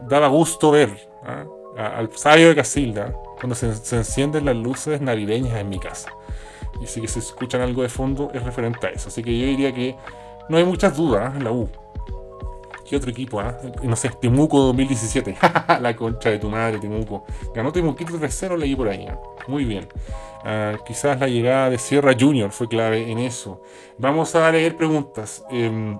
Daba 0.10 0.28
gusto 0.28 0.72
ver 0.72 0.90
¿ah? 1.24 1.46
al 1.78 2.12
sabio 2.18 2.50
de 2.50 2.56
Casilda 2.56 3.14
cuando 3.40 3.54
se, 3.54 3.68
encienden 3.96 4.46
las 4.46 4.56
luces 4.56 5.02
navideñas 5.02 5.54
en 5.54 5.70
mi 5.70 5.78
casa. 5.78 6.12
Y 6.82 6.88
si 6.88 7.00
que 7.00 7.08
se 7.08 7.20
escuchan 7.20 7.62
algo 7.62 7.84
de 7.84 7.90
fondo 7.90 8.32
es 8.34 8.42
referente 8.42 8.88
a 8.88 8.90
eso. 8.90 9.10
Así 9.10 9.22
que 9.22 9.38
yo 9.38 9.46
diría 9.46 9.72
que 9.72 9.96
no 10.50 10.58
hay 10.58 10.64
muchas 10.64 10.98
dudas 10.98 11.36
en 11.36 11.44
la 11.44 11.52
U. 11.52 11.70
¿Qué 12.94 12.98
otro 12.98 13.10
equipo? 13.10 13.40
Ah? 13.40 13.58
No 13.82 13.96
sé, 13.96 14.12
Temuco 14.22 14.60
2017. 14.66 15.36
la 15.82 15.96
concha 15.96 16.30
de 16.30 16.38
tu 16.38 16.48
madre, 16.48 16.78
Temuco. 16.78 17.26
Ganó 17.52 17.72
Temuquito 17.72 18.20
3-0, 18.20 18.56
leí 18.56 18.76
por 18.76 18.88
ahí. 18.88 19.08
¿ah? 19.10 19.18
Muy 19.48 19.66
bien. 19.66 19.88
Ah, 20.46 20.76
quizás 20.86 21.20
la 21.20 21.28
llegada 21.28 21.72
de 21.72 21.80
Sierra 21.80 22.14
Junior 22.16 22.52
fue 22.52 22.68
clave 22.68 23.12
en 23.12 23.18
eso. 23.18 23.64
Vamos 23.98 24.36
a 24.36 24.52
leer 24.52 24.78
preguntas. 24.78 25.44
Em, 25.50 25.98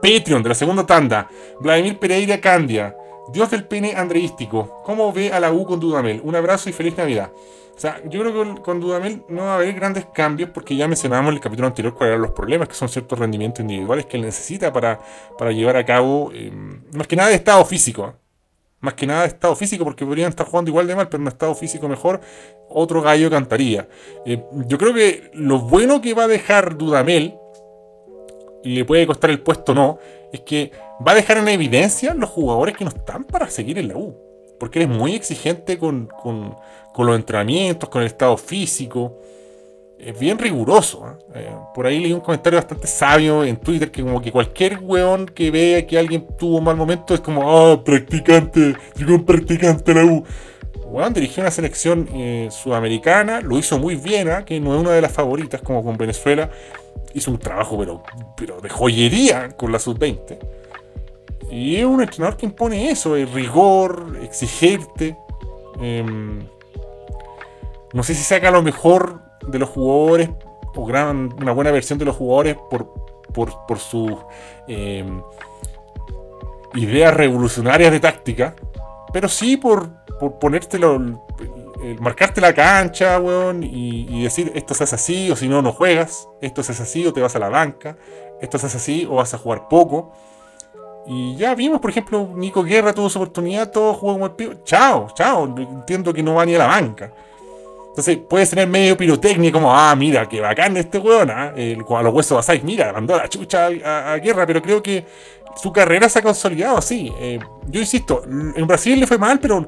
Patreon 0.00 0.42
de 0.42 0.48
la 0.48 0.54
segunda 0.54 0.86
tanda. 0.86 1.28
Vladimir 1.60 1.98
Pereira 1.98 2.40
Candia. 2.40 2.96
Dios 3.30 3.50
del 3.50 3.64
pene 3.64 3.94
andreístico. 3.94 4.80
¿Cómo 4.86 5.12
ve 5.12 5.34
a 5.34 5.38
la 5.38 5.52
U 5.52 5.66
con 5.66 5.78
Dudamel? 5.78 6.22
Un 6.24 6.34
abrazo 6.34 6.70
y 6.70 6.72
feliz 6.72 6.96
Navidad. 6.96 7.30
O 7.76 7.78
sea, 7.78 8.00
yo 8.08 8.20
creo 8.20 8.54
que 8.54 8.62
con 8.62 8.80
Dudamel 8.80 9.22
no 9.28 9.42
va 9.42 9.52
a 9.52 9.56
haber 9.56 9.74
grandes 9.74 10.06
cambios 10.06 10.48
porque 10.50 10.74
ya 10.74 10.88
mencionábamos 10.88 11.30
en 11.30 11.34
el 11.34 11.40
capítulo 11.42 11.68
anterior 11.68 11.94
cuáles 11.94 12.12
eran 12.12 12.22
los 12.22 12.30
problemas, 12.30 12.68
que 12.68 12.74
son 12.74 12.88
ciertos 12.88 13.18
rendimientos 13.18 13.60
individuales 13.60 14.06
que 14.06 14.16
él 14.16 14.22
necesita 14.22 14.72
para, 14.72 14.98
para 15.36 15.52
llevar 15.52 15.76
a 15.76 15.84
cabo, 15.84 16.30
eh, 16.32 16.50
más 16.94 17.06
que 17.06 17.16
nada 17.16 17.28
de 17.28 17.34
estado 17.34 17.64
físico. 17.66 18.14
Más 18.80 18.94
que 18.94 19.06
nada 19.06 19.22
de 19.22 19.28
estado 19.28 19.56
físico, 19.56 19.84
porque 19.84 20.06
podrían 20.06 20.30
estar 20.30 20.46
jugando 20.46 20.70
igual 20.70 20.86
de 20.86 20.94
mal, 20.94 21.08
pero 21.08 21.16
en 21.16 21.22
un 21.22 21.28
estado 21.28 21.54
físico 21.54 21.88
mejor, 21.88 22.20
otro 22.68 23.02
gallo 23.02 23.30
cantaría. 23.30 23.88
Eh, 24.24 24.42
yo 24.66 24.78
creo 24.78 24.94
que 24.94 25.30
lo 25.34 25.60
bueno 25.60 26.00
que 26.00 26.14
va 26.14 26.24
a 26.24 26.28
dejar 26.28 26.76
Dudamel, 26.76 27.34
y 28.66 28.74
le 28.74 28.84
puede 28.84 29.06
costar 29.06 29.30
el 29.30 29.40
puesto 29.40 29.74
no, 29.74 29.98
es 30.32 30.40
que 30.40 30.72
va 31.06 31.12
a 31.12 31.14
dejar 31.14 31.38
en 31.38 31.48
evidencia 31.48 32.14
los 32.14 32.30
jugadores 32.30 32.76
que 32.76 32.84
no 32.84 32.90
están 32.90 33.24
para 33.24 33.48
seguir 33.48 33.78
en 33.78 33.88
la 33.88 33.96
U. 33.96 34.16
Porque 34.58 34.82
eres 34.82 34.96
muy 34.96 35.14
exigente 35.14 35.78
con, 35.78 36.08
los 37.04 37.16
entrenamientos, 37.16 37.88
con 37.88 38.02
el 38.02 38.06
estado 38.06 38.36
físico. 38.36 39.18
Es 39.98 40.18
bien 40.18 40.38
riguroso. 40.38 41.06
¿eh? 41.06 41.24
Eh, 41.34 41.56
por 41.74 41.86
ahí 41.86 41.98
leí 41.98 42.12
un 42.12 42.20
comentario 42.20 42.58
bastante 42.58 42.86
sabio 42.86 43.44
en 43.44 43.56
Twitter 43.56 43.90
que 43.90 44.02
como 44.02 44.22
que 44.22 44.30
cualquier 44.30 44.78
weón 44.80 45.26
que 45.26 45.50
vea 45.50 45.86
que 45.86 45.98
alguien 45.98 46.26
tuvo 46.38 46.58
un 46.58 46.64
mal 46.64 46.76
momento 46.76 47.12
es 47.14 47.20
como, 47.20 47.50
ah, 47.50 47.82
practicante, 47.82 48.76
llegó 48.96 49.14
un 49.14 49.24
practicante 49.24 49.92
a 49.92 49.94
la 49.96 50.04
U. 50.04 50.24
Weón 50.86 51.12
dirigió 51.12 51.42
una 51.42 51.50
selección 51.50 52.08
eh, 52.14 52.48
sudamericana, 52.50 53.40
lo 53.40 53.58
hizo 53.58 53.78
muy 53.78 53.96
bien, 53.96 54.28
que 54.46 54.60
no 54.60 54.74
es 54.74 54.80
una 54.80 54.92
de 54.92 55.00
las 55.00 55.12
favoritas 55.12 55.60
como 55.60 55.82
con 55.82 55.96
Venezuela. 55.96 56.48
Hizo 57.12 57.30
un 57.30 57.38
trabajo 57.38 57.78
pero, 57.78 58.02
pero 58.36 58.60
de 58.60 58.68
joyería 58.68 59.48
con 59.56 59.72
la 59.72 59.78
sub-20 59.78 60.38
y 61.50 61.76
es 61.76 61.84
un 61.84 62.02
entrenador 62.02 62.36
que 62.36 62.46
impone 62.46 62.90
eso, 62.90 63.16
el 63.16 63.30
rigor, 63.32 64.18
exigirte. 64.22 65.16
Em, 65.80 66.46
no 67.92 68.02
sé 68.02 68.14
si 68.14 68.22
saca 68.22 68.50
lo 68.50 68.62
mejor 68.62 69.20
de 69.46 69.58
los 69.58 69.68
jugadores 69.68 70.30
o 70.74 70.84
gran, 70.84 71.34
una 71.40 71.52
buena 71.52 71.70
versión 71.70 71.98
de 71.98 72.04
los 72.04 72.16
jugadores 72.16 72.56
por, 72.70 72.92
por, 73.32 73.78
sus 73.78 74.12
em, 74.68 75.22
ideas 76.74 77.14
revolucionarias 77.14 77.92
de 77.92 78.00
táctica, 78.00 78.54
pero 79.12 79.28
sí 79.28 79.56
por, 79.56 79.88
por 80.18 80.38
ponértelo, 80.38 81.22
marcarte 82.00 82.40
la 82.40 82.54
cancha, 82.54 83.18
weón, 83.20 83.62
y, 83.62 84.06
y, 84.08 84.22
decir 84.24 84.52
esto 84.54 84.74
se 84.74 84.84
hace 84.84 84.94
así 84.94 85.30
o 85.30 85.36
si 85.36 85.48
no, 85.48 85.62
no 85.62 85.72
juegas, 85.72 86.28
esto 86.40 86.62
se 86.62 86.72
hace 86.72 86.82
así 86.82 87.06
o 87.06 87.12
te 87.12 87.20
vas 87.20 87.36
a 87.36 87.38
la 87.38 87.48
banca, 87.48 87.96
esto 88.40 88.58
se 88.58 88.66
hace 88.66 88.76
así 88.76 89.06
o 89.08 89.16
vas 89.16 89.32
a 89.34 89.38
jugar 89.38 89.68
poco. 89.68 90.12
Y 91.06 91.36
ya 91.36 91.54
vimos, 91.54 91.80
por 91.80 91.90
ejemplo, 91.90 92.28
Nico 92.34 92.64
Guerra 92.64 92.92
tuvo 92.92 93.08
su 93.08 93.18
oportunidad, 93.18 93.70
todo 93.70 93.94
jugó 93.94 94.14
como 94.14 94.26
el 94.26 94.32
pivo. 94.32 94.54
Chao, 94.64 95.08
chao. 95.14 95.44
Entiendo 95.56 96.12
que 96.12 96.22
no 96.22 96.34
va 96.34 96.44
ni 96.44 96.56
a 96.56 96.58
la 96.58 96.66
banca. 96.66 97.12
Entonces 97.96 98.18
puedes 98.28 98.50
tener 98.50 98.68
medio 98.68 98.94
pirotecnia 98.94 99.50
como, 99.50 99.74
ah, 99.74 99.96
mira, 99.96 100.28
qué 100.28 100.38
bacán 100.38 100.76
este 100.76 100.98
weón, 100.98 101.30
¿ah? 101.30 101.54
El, 101.56 101.82
a 101.88 102.02
los 102.02 102.12
huesos 102.12 102.36
basáis, 102.36 102.62
mira, 102.62 102.92
mandó 102.92 103.16
la 103.16 103.26
chucha 103.26 103.68
a, 103.68 104.18
Guerra, 104.18 104.46
pero 104.46 104.60
creo 104.60 104.82
que 104.82 105.02
su 105.56 105.72
carrera 105.72 106.06
se 106.10 106.18
ha 106.18 106.22
consolidado 106.22 106.76
así. 106.76 107.10
Eh, 107.18 107.38
yo 107.68 107.80
insisto, 107.80 108.22
en 108.26 108.66
Brasil 108.66 109.00
le 109.00 109.06
fue 109.06 109.16
mal, 109.16 109.40
pero 109.40 109.66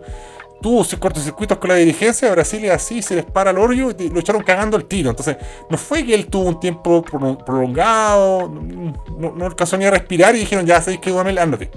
tuvo 0.60 0.84
cortocircuitos 0.98 1.56
con 1.56 1.68
la 1.70 1.76
dirigencia, 1.76 2.30
Brasil 2.30 2.62
es 2.66 2.72
así, 2.72 3.00
se 3.00 3.14
les 3.14 3.24
para 3.24 3.50
el 3.50 3.56
hoyo 3.56 3.92
y 3.98 4.10
lo 4.10 4.20
echaron 4.20 4.42
cagando 4.42 4.76
el 4.76 4.84
tiro. 4.84 5.08
Entonces, 5.08 5.38
no 5.70 5.78
fue 5.78 6.04
que 6.04 6.14
él 6.14 6.26
tuvo 6.26 6.50
un 6.50 6.60
tiempo 6.60 7.02
prolongado, 7.02 8.46
no, 8.50 9.46
alcanzó 9.46 9.78
ni 9.78 9.86
a 9.86 9.90
respirar 9.90 10.36
y 10.36 10.40
dijeron, 10.40 10.66
ya 10.66 10.82
sabéis 10.82 11.00
que 11.00 11.08
Dudamel, 11.08 11.38
ándate. 11.38 11.70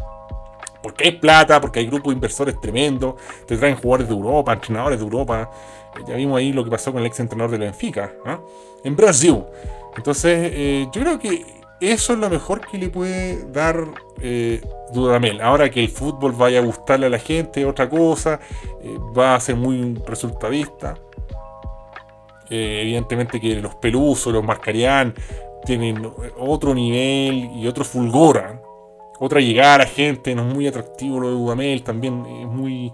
Porque 0.83 1.05
hay 1.05 1.11
plata, 1.13 1.61
porque 1.61 1.79
hay 1.79 1.85
grupos 1.85 2.11
de 2.11 2.15
inversores 2.15 2.59
tremendos, 2.59 3.15
te 3.47 3.55
traen 3.55 3.77
jugadores 3.77 4.09
de 4.09 4.13
Europa, 4.15 4.51
entrenadores 4.51 4.99
de 4.99 5.05
Europa. 5.05 5.49
Ya 6.07 6.15
vimos 6.15 6.37
ahí 6.37 6.53
lo 6.53 6.63
que 6.63 6.71
pasó 6.71 6.91
con 6.91 7.01
el 7.01 7.07
ex 7.07 7.19
entrenador 7.19 7.51
de 7.51 7.57
Benfica, 7.57 8.13
¿ah? 8.25 8.39
en 8.83 8.95
Brasil. 8.95 9.43
Entonces, 9.95 10.51
eh, 10.53 10.87
yo 10.93 11.01
creo 11.01 11.19
que 11.19 11.45
eso 11.81 12.13
es 12.13 12.19
lo 12.19 12.29
mejor 12.29 12.61
que 12.61 12.77
le 12.77 12.89
puede 12.89 13.43
dar 13.51 13.87
eh, 14.21 14.61
Dudamel. 14.93 15.41
Ahora 15.41 15.71
que 15.71 15.83
el 15.83 15.89
fútbol 15.89 16.33
vaya 16.33 16.59
a 16.59 16.61
gustarle 16.61 17.07
a 17.07 17.09
la 17.09 17.17
gente, 17.17 17.65
otra 17.65 17.89
cosa, 17.89 18.39
eh, 18.83 18.99
va 19.17 19.33
a 19.33 19.39
ser 19.39 19.55
muy 19.55 19.95
resultadista. 20.05 20.93
Eh, 22.51 22.81
evidentemente 22.83 23.41
que 23.41 23.55
los 23.55 23.73
Pelusos, 23.75 24.31
los 24.31 24.43
Marcarián, 24.43 25.15
tienen 25.65 26.07
otro 26.37 26.75
nivel 26.75 27.49
y 27.55 27.65
otro 27.65 27.83
fulgora. 27.83 28.61
Otra 29.19 29.39
llegada 29.39 29.75
a 29.75 29.77
la 29.79 29.85
gente, 29.87 30.35
no 30.35 30.47
es 30.47 30.53
muy 30.53 30.67
atractivo 30.67 31.19
lo 31.19 31.29
de 31.29 31.33
Dudamel, 31.33 31.83
también 31.83 32.25
es 32.25 32.47
muy, 32.47 32.91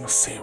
no 0.00 0.08
sé, 0.08 0.40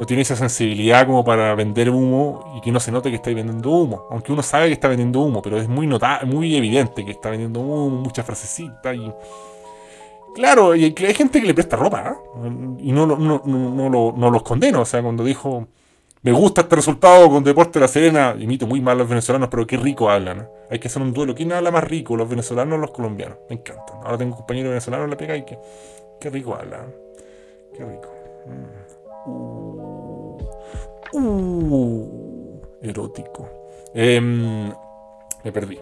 no 0.00 0.06
tiene 0.06 0.22
esa 0.22 0.34
sensibilidad 0.34 1.06
como 1.06 1.22
para 1.22 1.54
vender 1.54 1.90
humo 1.90 2.54
y 2.56 2.62
que 2.62 2.72
no 2.72 2.80
se 2.80 2.90
note 2.90 3.10
que 3.10 3.16
está 3.16 3.28
vendiendo 3.34 3.68
humo. 3.70 4.06
Aunque 4.10 4.32
uno 4.32 4.42
sabe 4.42 4.68
que 4.68 4.72
está 4.72 4.88
vendiendo 4.88 5.20
humo, 5.20 5.42
pero 5.42 5.58
es 5.58 5.68
muy 5.68 5.86
notable, 5.86 6.26
muy 6.26 6.56
evidente 6.56 7.04
que 7.04 7.10
está 7.10 7.28
vendiendo 7.28 7.60
humo, 7.60 7.90
muchas 7.90 8.24
frasecitas 8.24 8.96
y. 8.96 9.12
Claro, 10.34 10.74
y 10.74 10.84
hay 10.84 11.14
gente 11.14 11.40
que 11.40 11.46
le 11.46 11.52
presta 11.52 11.76
ropa, 11.76 12.16
¿eh? 12.16 12.48
y 12.78 12.92
no, 12.92 13.04
no, 13.04 13.42
no, 13.44 14.30
los 14.30 14.42
condeno. 14.42 14.80
O 14.80 14.84
sea, 14.86 15.02
cuando 15.02 15.22
dijo, 15.22 15.66
me 16.22 16.32
gusta 16.32 16.62
este 16.62 16.76
resultado 16.76 17.28
con 17.28 17.44
Deporte 17.44 17.78
de 17.78 17.80
la 17.80 17.88
Serena, 17.88 18.34
imito 18.38 18.66
muy 18.66 18.80
mal 18.80 18.94
a 18.94 19.00
los 19.00 19.08
venezolanos, 19.08 19.50
pero 19.50 19.66
qué 19.66 19.76
rico 19.76 20.08
hablan. 20.08 20.40
¿eh? 20.40 20.48
Hay 20.70 20.78
que 20.78 20.88
hacer 20.88 21.02
un 21.02 21.12
duelo. 21.12 21.34
¿Quién 21.34 21.52
habla 21.52 21.70
más 21.70 21.84
rico, 21.84 22.16
los 22.16 22.28
venezolanos 22.28 22.78
o 22.78 22.80
los 22.80 22.92
colombianos? 22.92 23.36
Me 23.50 23.56
encantan. 23.56 23.96
Ahora 24.02 24.16
tengo 24.16 24.34
compañeros 24.36 24.70
venezolanos 24.70 25.04
en 25.04 25.10
la 25.10 25.16
pega 25.18 25.36
y 25.36 25.44
que, 25.44 25.58
qué 26.18 26.30
rico 26.30 26.54
hablan. 26.54 26.86
Qué 27.76 27.84
rico. 27.84 28.08
Mm. 28.46 28.90
Uh, 29.26 29.59
uh, 31.12 32.60
erótico. 32.82 33.48
Em, 33.94 34.72
me 35.44 35.52
perdí. 35.52 35.78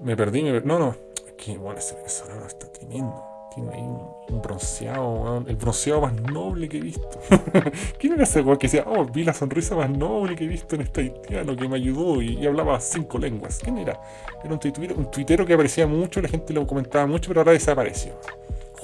Me 0.00 0.16
perdí, 0.16 0.42
me 0.42 0.60
No, 0.60 0.78
no. 0.78 0.96
Que 1.36 1.56
bueno, 1.56 1.78
ese 1.78 1.96
venezolano 1.96 2.46
está 2.46 2.70
tremendo. 2.70 3.22
Tiene 3.54 3.74
ahí 3.74 3.82
un, 3.82 4.40
bronceado, 4.40 5.44
el 5.46 5.56
bronceado 5.56 6.00
más 6.00 6.14
noble 6.14 6.68
que 6.68 6.78
he 6.78 6.80
visto. 6.80 7.20
¿Quién 7.98 8.14
era 8.14 8.22
ese 8.22 8.40
weón 8.40 8.56
que 8.56 8.66
decía, 8.66 8.84
oh, 8.86 9.04
vi 9.04 9.24
la 9.24 9.34
sonrisa 9.34 9.76
más 9.76 9.90
noble 9.90 10.34
que 10.34 10.44
he 10.44 10.46
visto 10.46 10.74
en 10.74 10.82
este 10.82 11.02
haitiano 11.02 11.54
que 11.54 11.68
me 11.68 11.76
ayudó 11.76 12.22
y, 12.22 12.46
hablaba 12.46 12.80
cinco 12.80 13.18
lenguas? 13.18 13.58
¿Quién 13.62 13.76
era? 13.76 14.00
Era 14.42 14.54
un 14.54 14.58
tuitero, 14.58 14.94
un 14.94 15.10
tuitero 15.10 15.44
que 15.44 15.52
aparecía 15.52 15.86
mucho, 15.86 16.22
la 16.22 16.28
gente 16.28 16.54
lo 16.54 16.66
comentaba 16.66 17.06
mucho, 17.06 17.28
pero 17.28 17.40
ahora 17.40 17.52
desapareció. 17.52 18.14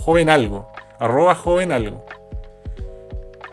Joven 0.05 0.29
algo. 0.29 0.69
Arroba 0.99 1.35
joven 1.35 1.73
algo. 1.73 2.05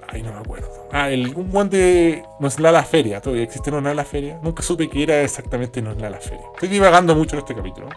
Ay, 0.10 0.22
no 0.22 0.34
me 0.34 0.40
acuerdo. 0.40 0.85
Ah, 0.98 1.12
el, 1.12 1.36
un 1.36 1.52
guante 1.52 2.24
no 2.40 2.48
es 2.48 2.58
la 2.58 2.82
feria. 2.84 3.20
Todavía 3.20 3.44
existe 3.44 3.70
no 3.70 3.80
es 3.80 3.96
la 3.98 4.06
feria. 4.06 4.40
Nunca 4.42 4.64
supe 4.64 4.88
que 4.88 5.04
era 5.04 5.24
exactamente 5.24 5.82
no 5.82 5.92
es 5.92 5.98
la 5.98 6.22
feria. 6.22 6.46
Estoy 6.54 6.70
divagando 6.70 7.14
mucho 7.14 7.36
en 7.36 7.40
este 7.40 7.54
capítulo. 7.54 7.90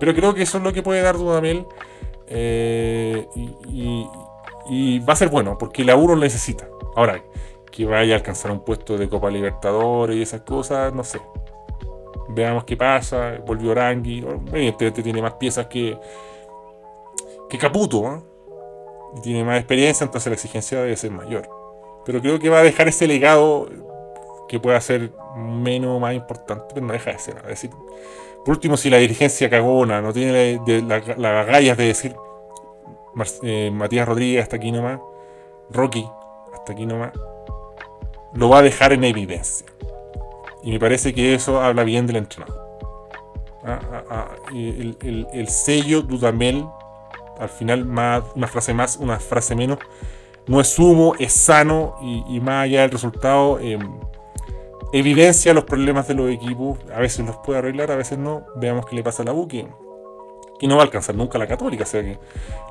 Pero 0.00 0.12
creo 0.12 0.34
que 0.34 0.42
eso 0.42 0.58
es 0.58 0.64
lo 0.64 0.72
que 0.72 0.82
puede 0.82 1.00
dar 1.00 1.16
Dudamel. 1.16 1.64
Eh, 2.26 3.24
y, 3.68 4.98
va 4.98 5.12
a 5.12 5.16
ser 5.16 5.28
bueno, 5.28 5.56
porque 5.58 5.84
la 5.84 5.94
U 5.94 6.08
lo 6.08 6.16
necesita. 6.16 6.68
Ahora, 6.96 7.22
que 7.70 7.84
vaya 7.84 8.14
a 8.14 8.16
alcanzar 8.16 8.50
un 8.50 8.64
puesto 8.64 8.98
de 8.98 9.08
Copa 9.08 9.30
Libertadores 9.30 10.16
y 10.16 10.22
esas 10.22 10.40
cosas, 10.40 10.92
no 10.92 11.04
sé. 11.04 11.20
Veamos 12.30 12.64
qué 12.64 12.76
pasa. 12.76 13.38
Volvió 13.46 13.70
Orangui. 13.70 14.26
Evidentemente 14.52 15.04
tiene 15.04 15.22
más 15.22 15.34
piezas 15.34 15.66
que, 15.66 15.96
que 17.48 17.58
Caputo. 17.58 18.12
¿eh? 18.12 18.20
Y 19.18 19.20
tiene 19.20 19.44
más 19.44 19.58
experiencia, 19.58 20.04
entonces 20.04 20.26
la 20.26 20.34
exigencia 20.34 20.80
debe 20.80 20.96
ser 20.96 21.12
mayor. 21.12 21.57
Pero 22.08 22.22
creo 22.22 22.38
que 22.38 22.48
va 22.48 22.60
a 22.60 22.62
dejar 22.62 22.88
ese 22.88 23.06
legado 23.06 23.68
que 24.48 24.58
pueda 24.58 24.80
ser 24.80 25.12
menos 25.36 26.00
más 26.00 26.14
importante, 26.14 26.64
pero 26.72 26.86
no 26.86 26.94
deja 26.94 27.12
de 27.12 27.18
ser. 27.18 27.36
Es 27.50 27.68
por 27.68 28.54
último, 28.54 28.78
si 28.78 28.88
la 28.88 28.96
dirigencia 28.96 29.50
cagona 29.50 30.00
no 30.00 30.10
tiene 30.14 30.58
las 30.86 31.18
la, 31.18 31.44
gallas 31.44 31.76
de 31.76 31.84
decir 31.84 32.16
eh, 33.42 33.70
Matías 33.70 34.08
Rodríguez 34.08 34.42
hasta 34.42 34.56
aquí 34.56 34.72
nomás, 34.72 35.00
Rocky 35.68 36.08
hasta 36.54 36.72
aquí 36.72 36.86
nomás, 36.86 37.12
lo 38.32 38.48
va 38.48 38.60
a 38.60 38.62
dejar 38.62 38.94
en 38.94 39.04
evidencia. 39.04 39.66
Y 40.62 40.70
me 40.70 40.80
parece 40.80 41.12
que 41.12 41.34
eso 41.34 41.60
habla 41.60 41.84
bien 41.84 42.06
del 42.06 42.16
entrenador. 42.16 42.58
Ah, 43.64 43.80
ah, 43.92 44.04
ah, 44.08 44.28
el, 44.54 44.96
el, 45.02 45.26
el, 45.34 45.48
sello 45.48 46.00
Dudamel, 46.00 46.66
al 47.38 47.50
final, 47.50 47.84
más, 47.84 48.22
una 48.34 48.46
frase 48.46 48.72
más, 48.72 48.96
una 48.96 49.20
frase 49.20 49.54
menos, 49.54 49.78
no 50.48 50.60
es 50.60 50.78
humo, 50.78 51.14
es 51.18 51.32
sano 51.34 51.96
y, 52.00 52.40
más 52.40 52.64
allá 52.64 52.80
del 52.80 52.90
resultado, 52.90 53.60
em, 53.60 53.80
evidencia 54.92 55.52
los 55.52 55.64
problemas 55.64 56.08
de 56.08 56.14
los 56.14 56.30
equipos. 56.30 56.78
A 56.94 57.00
veces 57.00 57.24
los 57.26 57.36
puede 57.36 57.58
arreglar, 57.58 57.90
a 57.90 57.96
veces 57.96 58.18
no. 58.18 58.46
Veamos 58.56 58.86
qué 58.86 58.96
le 58.96 59.02
pasa 59.02 59.22
a 59.22 59.26
la 59.26 59.32
U, 59.34 59.46
que, 59.46 59.68
no 60.62 60.76
va 60.76 60.82
a 60.82 60.84
alcanzar 60.84 61.14
nunca 61.14 61.38
la 61.38 61.46
Católica. 61.46 61.84
O 61.84 61.86
sea 61.86 62.02
que 62.02 62.18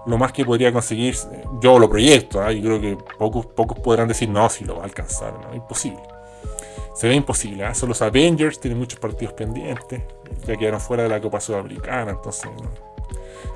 lo 0.07 0.17
más 0.17 0.32
que 0.32 0.43
podría 0.43 0.73
conseguir, 0.73 1.15
yo 1.61 1.78
lo 1.78 1.88
proyecto, 1.88 2.41
¿ah? 2.41 2.51
y 2.51 2.61
creo 2.61 2.82
que 2.82 2.97
pocos, 3.17 3.45
pocos 3.45 3.80
podrán 3.80 4.07
decir, 4.07 4.28
no, 4.28 4.49
si 4.49 4.65
lo 4.65 4.78
va 4.78 4.82
a 4.82 4.86
alcanzar, 4.86 5.34
¿no? 5.39 5.55
imposible. 5.55 6.01
Se 6.95 7.07
ve 7.07 7.13
imposible, 7.13 7.63
¿eh? 7.63 7.75
son 7.75 7.89
los 7.89 8.01
Avengers, 8.01 8.59
tienen 8.59 8.80
muchos 8.80 8.99
partidos 8.99 9.36
pendientes, 9.36 10.01
ya 10.47 10.55
quedaron 10.55 10.82
fuera 10.82 11.03
de 11.03 11.09
la 11.09 11.21
Copa 11.21 11.39
Sudamericana, 11.39 12.09
entonces, 12.09 12.49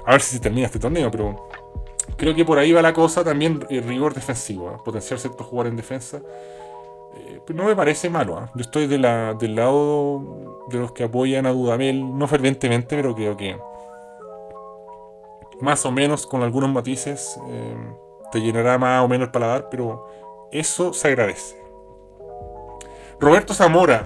a 0.05 0.11
ver 0.11 0.21
si 0.21 0.35
se 0.35 0.39
termina 0.39 0.67
este 0.67 0.77
torneo, 0.77 1.09
pero 1.09 1.49
creo 2.17 2.35
que 2.35 2.45
por 2.45 2.57
ahí 2.57 2.71
va 2.71 2.81
la 2.81 2.93
cosa 2.93 3.23
también, 3.23 3.65
el 3.69 3.83
rigor 3.83 4.13
defensivo, 4.13 4.71
¿eh? 4.71 4.77
potenciar 4.83 5.19
ciertos 5.19 5.45
jugadores 5.47 5.71
en 5.71 5.77
defensa 5.77 6.21
eh, 7.13 7.41
no 7.53 7.65
me 7.65 7.75
parece 7.75 8.09
malo. 8.09 8.49
Yo 8.55 8.61
estoy 8.61 8.87
del 8.87 9.01
lado 9.01 10.65
de 10.69 10.79
los 10.79 10.91
que 10.93 11.03
apoyan 11.03 11.45
a 11.45 11.51
Dudamel, 11.51 12.17
no 12.17 12.27
fervientemente, 12.27 12.95
pero 12.95 13.13
creo 13.15 13.35
que 13.35 13.57
más 15.59 15.85
o 15.85 15.91
menos 15.91 16.25
con 16.25 16.41
algunos 16.41 16.71
matices 16.71 17.39
eh, 17.49 17.75
te 18.31 18.39
llenará 18.39 18.77
más 18.77 19.03
o 19.03 19.07
menos 19.07 19.27
el 19.27 19.31
paladar, 19.31 19.67
pero 19.69 20.07
eso 20.51 20.93
se 20.93 21.09
agradece. 21.09 21.55
Roberto 23.19 23.53
Zamora, 23.53 24.05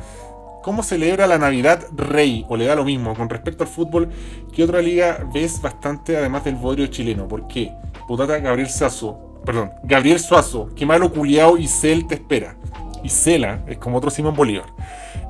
¿cómo 0.63 0.83
celebra 0.83 1.27
la 1.27 1.37
Navidad 1.37 1.85
Rey? 1.95 2.45
¿O 2.49 2.57
le 2.57 2.65
da 2.65 2.75
lo 2.75 2.83
mismo? 2.83 3.15
Con 3.15 3.29
respecto 3.29 3.63
al 3.63 3.69
fútbol, 3.69 4.09
¿qué 4.53 4.63
otra 4.63 4.81
liga 4.81 5.25
ves 5.33 5.61
bastante 5.61 6.17
además 6.17 6.43
del 6.43 6.55
bodrio 6.55 6.87
chileno? 6.87 7.27
¿Por 7.27 7.47
qué? 7.47 7.71
Putata 8.07 8.37
Gabriel 8.39 8.69
Sazo, 8.69 9.41
perdón, 9.45 9.71
Gabriel 9.83 10.19
Suazo, 10.19 10.69
qué 10.75 10.85
malo 10.85 11.11
culiao 11.11 11.57
y 11.57 11.67
Cel 11.67 12.07
te 12.07 12.15
espera 12.15 12.55
y 13.03 13.09
Cela, 13.09 13.59
es 13.67 13.77
como 13.77 13.97
otro 13.97 14.09
Simón 14.09 14.35
Bolívar. 14.35 14.65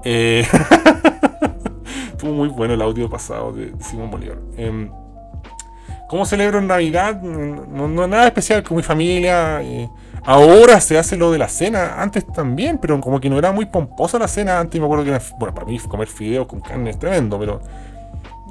Eh, 0.04 0.48
estuvo 2.12 2.32
muy 2.32 2.48
bueno 2.48 2.74
el 2.74 2.82
audio 2.82 3.10
pasado 3.10 3.52
de 3.52 3.74
Simón 3.82 4.10
Bolívar. 4.10 4.38
Eh, 4.58 4.90
¿Cómo 6.08 6.26
celebro 6.26 6.62
Navidad? 6.62 7.22
No, 7.22 7.88
no, 7.88 8.08
nada 8.08 8.28
especial 8.28 8.64
con 8.64 8.78
mi 8.78 8.84
familia. 8.84 9.62
Eh, 9.62 9.90
ahora 10.24 10.80
se 10.80 10.98
hace 10.98 11.18
lo 11.18 11.32
de 11.32 11.40
la 11.40 11.50
cena, 11.50 12.02
antes 12.02 12.26
también, 12.32 12.78
pero 12.78 13.02
como 13.02 13.20
que 13.20 13.30
no 13.30 13.38
era 13.38 13.52
muy 13.52 13.66
pomposa 13.66 14.20
la 14.20 14.28
cena. 14.28 14.60
Antes 14.60 14.80
me 14.80 14.86
acuerdo 14.86 15.04
que, 15.04 15.20
bueno, 15.38 15.54
para 15.54 15.68
mí 15.68 15.78
comer 15.80 16.08
fideos 16.08 16.48
con 16.48 16.62
carne 16.62 16.92
es 16.92 17.00
tremendo, 17.00 17.40
pero 17.40 17.60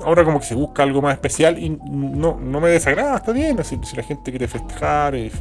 ahora 0.02 0.24
como 0.24 0.40
que 0.40 0.46
se 0.46 0.54
busca 0.54 0.82
algo 0.82 1.00
más 1.00 1.14
especial 1.14 1.58
y 1.58 1.70
no, 1.70 2.38
no 2.40 2.60
me 2.60 2.68
desagrada, 2.68 3.16
está 3.16 3.32
bien. 3.32 3.62
Si, 3.64 3.78
la 3.94 4.02
gente 4.02 4.30
quiere 4.30 4.48
festejar, 4.48 5.14
es, 5.14 5.32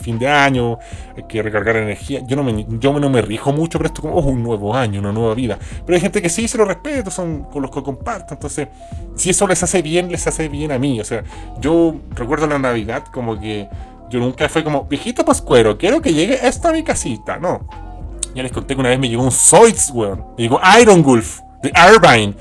fin 0.00 0.18
de 0.18 0.28
año, 0.28 0.78
hay 1.16 1.24
que 1.24 1.42
recargar 1.42 1.76
energía. 1.76 2.20
Yo 2.26 2.36
no 2.36 2.42
me, 2.42 2.64
yo 2.68 2.98
no 2.98 3.10
me 3.10 3.20
rijo 3.20 3.52
mucho 3.52 3.78
pero 3.78 3.88
esto 3.88 4.02
como 4.02 4.14
oh, 4.14 4.22
un 4.22 4.42
nuevo 4.42 4.74
año, 4.74 5.00
una 5.00 5.12
nueva 5.12 5.34
vida. 5.34 5.58
Pero 5.84 5.94
hay 5.94 6.00
gente 6.00 6.22
que 6.22 6.28
sí 6.28 6.48
se 6.48 6.56
lo 6.56 6.64
respeto, 6.64 7.10
son 7.10 7.44
con 7.44 7.62
los 7.62 7.70
que 7.70 7.82
comparto. 7.82 8.34
Entonces, 8.34 8.68
si 9.16 9.30
eso 9.30 9.46
les 9.46 9.62
hace 9.62 9.82
bien, 9.82 10.10
les 10.10 10.26
hace 10.26 10.48
bien 10.48 10.72
a 10.72 10.78
mí. 10.78 11.00
O 11.00 11.04
sea, 11.04 11.22
yo 11.60 11.94
recuerdo 12.10 12.46
la 12.46 12.58
Navidad 12.58 13.04
como 13.12 13.38
que 13.38 13.68
yo 14.08 14.20
nunca 14.20 14.48
fue 14.48 14.64
como, 14.64 14.84
viejito 14.84 15.24
pascuero, 15.24 15.76
quiero 15.76 16.00
que 16.00 16.12
llegue 16.12 16.46
esta 16.46 16.70
a 16.70 16.72
mi 16.72 16.82
casita. 16.82 17.38
No. 17.38 17.66
Ya 18.34 18.42
les 18.42 18.52
conté 18.52 18.74
que 18.74 18.80
una 18.80 18.88
vez 18.88 18.98
me 18.98 19.08
llegó 19.08 19.22
un 19.22 19.32
Zoids, 19.32 19.90
weón. 19.90 20.24
Me 20.38 20.44
llegó 20.44 20.60
Iron 20.80 21.02
Wolf 21.02 21.40
de 21.62 21.70
Irvine 21.70 22.34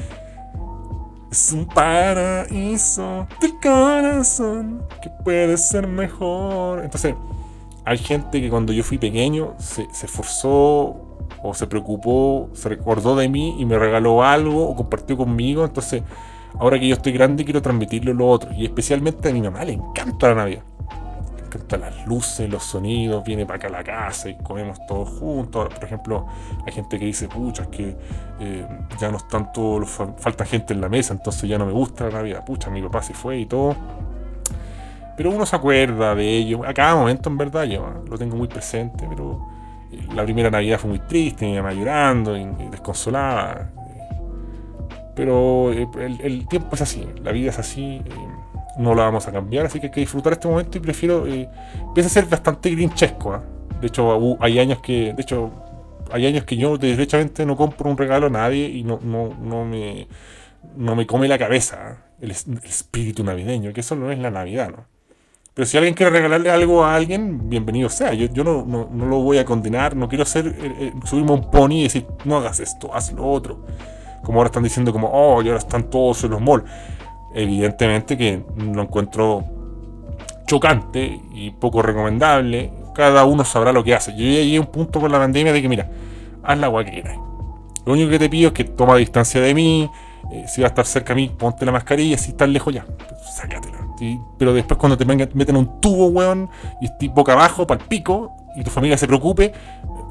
es 1.32 1.53
un 1.53 1.65
paraíso 1.65 3.25
del 3.39 3.53
corazón 3.61 4.84
que 5.01 5.09
puede 5.23 5.57
ser 5.57 5.88
mejor. 5.88 6.84
Entonces, 6.84 7.15
hay 7.86 7.97
gente 7.97 8.41
que 8.41 8.49
cuando 8.49 8.73
yo 8.73 8.84
fui 8.84 8.97
pequeño 8.97 9.55
se, 9.57 9.84
esforzó 9.84 11.17
o 11.41 11.53
se 11.53 11.67
preocupó, 11.67 12.49
se 12.53 12.67
recordó 12.67 13.15
de 13.15 13.29
mí 13.29 13.55
y 13.57 13.65
me 13.65 13.79
regaló 13.79 14.23
algo 14.23 14.67
o 14.67 14.75
compartió 14.75 15.15
conmigo. 15.15 15.63
Entonces, 15.63 16.03
ahora 16.59 16.77
que 16.77 16.89
yo 16.89 16.95
estoy 16.95 17.13
grande, 17.13 17.45
quiero 17.45 17.61
transmitirlo 17.61 18.11
a 18.11 18.15
los 18.15 18.36
otros. 18.36 18.53
Y 18.57 18.65
especialmente 18.65 19.29
a 19.29 19.34
mi 19.34 19.41
mamá 19.41 19.63
le 19.63 19.73
encanta 19.73 20.27
la 20.27 20.36
Navidad 20.36 20.63
encantan 21.51 21.81
las 21.81 22.07
luces, 22.07 22.49
los 22.49 22.63
sonidos, 22.63 23.23
viene 23.23 23.45
para 23.45 23.57
acá 23.57 23.67
a 23.67 23.71
la 23.71 23.83
casa 23.83 24.29
y 24.29 24.35
comemos 24.35 24.79
todos 24.87 25.09
juntos. 25.09 25.73
por 25.73 25.83
ejemplo, 25.83 26.25
hay 26.65 26.73
gente 26.73 26.97
que 26.97 27.05
dice, 27.05 27.27
pucha, 27.27 27.63
es 27.63 27.67
que 27.69 27.97
eh, 28.39 28.65
ya 28.99 29.11
no 29.11 29.17
están 29.17 29.51
todos, 29.51 29.89
falta 29.89 30.45
gente 30.45 30.73
en 30.73 30.81
la 30.81 30.89
mesa, 30.89 31.13
entonces 31.13 31.49
ya 31.49 31.57
no 31.57 31.65
me 31.65 31.73
gusta 31.73 32.05
la 32.05 32.11
Navidad. 32.11 32.45
Pucha, 32.45 32.69
mi 32.69 32.81
papá 32.81 33.03
se 33.03 33.13
fue 33.13 33.39
y 33.39 33.45
todo. 33.45 33.75
Pero 35.17 35.29
uno 35.31 35.45
se 35.45 35.55
acuerda 35.55 36.15
de 36.15 36.27
ello. 36.37 36.65
A 36.65 36.73
cada 36.73 36.95
momento, 36.95 37.29
en 37.29 37.37
verdad, 37.37 37.63
yo 37.65 38.03
lo 38.09 38.17
tengo 38.17 38.35
muy 38.35 38.47
presente, 38.47 39.05
pero 39.09 39.45
eh, 39.91 40.07
la 40.15 40.23
primera 40.23 40.49
Navidad 40.49 40.79
fue 40.79 40.89
muy 40.89 40.99
triste, 40.99 41.45
mi 41.45 41.55
mamá 41.55 41.73
llorando 41.73 42.37
y, 42.37 42.45
desconsolada. 42.69 43.71
Pero 45.15 45.73
eh, 45.73 45.87
el, 46.23 46.47
tiempo 46.47 46.75
es 46.75 46.81
así, 46.81 47.05
la 47.21 47.31
vida 47.31 47.49
es 47.49 47.59
así 47.59 48.01
no 48.82 48.95
la 48.95 49.03
vamos 49.03 49.27
a 49.27 49.32
cambiar, 49.32 49.67
así 49.67 49.79
que 49.79 49.88
hay 49.88 49.91
que 49.91 50.01
disfrutar 50.01 50.34
este 50.34 50.47
momento 50.47 50.77
y 50.77 50.82
prefiero. 50.82 51.27
Eh, 51.27 51.47
empieza 51.79 52.07
a 52.07 52.11
ser 52.11 52.25
bastante 52.25 52.69
grinchesco. 52.71 53.34
¿ah? 53.34 53.43
De 53.79 53.88
hecho, 53.88 54.38
hay 54.39 54.59
años 54.59 54.79
que. 54.79 55.13
De 55.13 55.21
hecho, 55.21 55.51
hay 56.11 56.25
años 56.25 56.43
que 56.43 56.57
yo 56.57 56.77
derechamente 56.77 57.45
no 57.45 57.55
compro 57.55 57.89
un 57.89 57.97
regalo 57.97 58.27
a 58.27 58.29
nadie 58.29 58.67
y 58.67 58.84
no, 58.84 58.99
no, 59.01 59.34
no 59.39 59.65
me. 59.65 60.07
No 60.75 60.95
me 60.95 61.07
come 61.07 61.27
la 61.27 61.39
cabeza 61.39 61.77
¿ah? 61.82 62.11
el, 62.21 62.32
espíritu 62.32 63.23
navideño, 63.23 63.73
que 63.73 63.82
eso 63.82 63.95
no 63.95 64.11
es 64.11 64.19
la 64.19 64.29
Navidad, 64.29 64.69
¿no? 64.69 64.86
Pero 65.53 65.65
si 65.65 65.75
alguien 65.75 65.95
quiere 65.95 66.11
regalarle 66.11 66.49
algo 66.49 66.86
a 66.86 66.95
alguien, 66.95 67.49
bienvenido 67.49 67.89
sea. 67.89 68.13
Yo, 68.13 68.27
yo 68.27 68.43
no, 68.43 68.63
no, 68.65 68.88
no, 68.89 69.05
lo 69.05 69.21
voy 69.21 69.38
a 69.38 69.43
condenar, 69.43 69.95
no 69.97 70.07
quiero 70.07 70.23
hacer, 70.23 70.47
eh, 70.47 70.75
eh, 70.79 70.93
subirme 71.03 71.32
a 71.32 71.34
un 71.34 71.51
pony 71.51 71.79
y 71.79 71.84
decir, 71.84 72.05
no 72.23 72.38
hagas 72.38 72.59
esto, 72.61 72.93
haz 72.93 73.11
lo 73.11 73.27
otro. 73.27 73.65
Como 74.23 74.38
ahora 74.38 74.47
están 74.47 74.63
diciendo 74.63 74.93
como, 74.93 75.09
oh, 75.11 75.41
y 75.41 75.47
ahora 75.47 75.57
están 75.57 75.89
todos 75.89 76.23
en 76.23 76.32
los 76.32 76.41
malls 76.41 76.63
evidentemente 77.34 78.17
que 78.17 78.43
lo 78.57 78.82
encuentro 78.82 79.43
chocante 80.45 81.19
y 81.34 81.51
poco 81.51 81.82
recomendable. 81.82 82.71
Cada 82.93 83.25
uno 83.25 83.45
sabrá 83.45 83.71
lo 83.71 83.84
que 83.84 83.95
hace. 83.95 84.11
Yo 84.11 84.19
llegué 84.19 84.57
a 84.57 84.59
un 84.59 84.67
punto 84.67 84.99
con 84.99 85.11
la 85.11 85.17
pandemia 85.17 85.53
de 85.53 85.61
que, 85.61 85.69
mira, 85.69 85.89
haz 86.43 86.57
la 86.57 86.67
agua 86.67 86.84
que 86.84 86.91
quieras. 86.91 87.17
Lo 87.86 87.93
único 87.93 88.09
que 88.09 88.19
te 88.19 88.29
pido 88.29 88.49
es 88.49 88.53
que 88.53 88.65
toma 88.65 88.95
distancia 88.97 89.41
de 89.41 89.53
mí. 89.53 89.89
Eh, 90.32 90.45
si 90.47 90.61
va 90.61 90.67
a 90.67 90.69
estar 90.69 90.86
cerca 90.86 91.13
a 91.13 91.15
mí, 91.15 91.29
ponte 91.29 91.65
la 91.65 91.71
mascarilla. 91.71 92.17
Si 92.17 92.32
estás 92.32 92.49
lejos, 92.49 92.73
ya, 92.73 92.86
sácatela. 93.34 93.82
Pero 94.38 94.53
después, 94.53 94.77
cuando 94.79 94.97
te 94.97 95.05
meten 95.05 95.55
un 95.55 95.79
tubo, 95.79 96.07
weón, 96.07 96.49
y 96.82 96.86
estés 96.86 97.13
boca 97.13 97.34
abajo, 97.34 97.67
para 97.67 97.82
el 97.82 97.88
pico, 97.88 98.32
y 98.55 98.63
tu 98.63 98.71
familia 98.71 98.97
se 98.97 99.07
preocupe, 99.07 99.53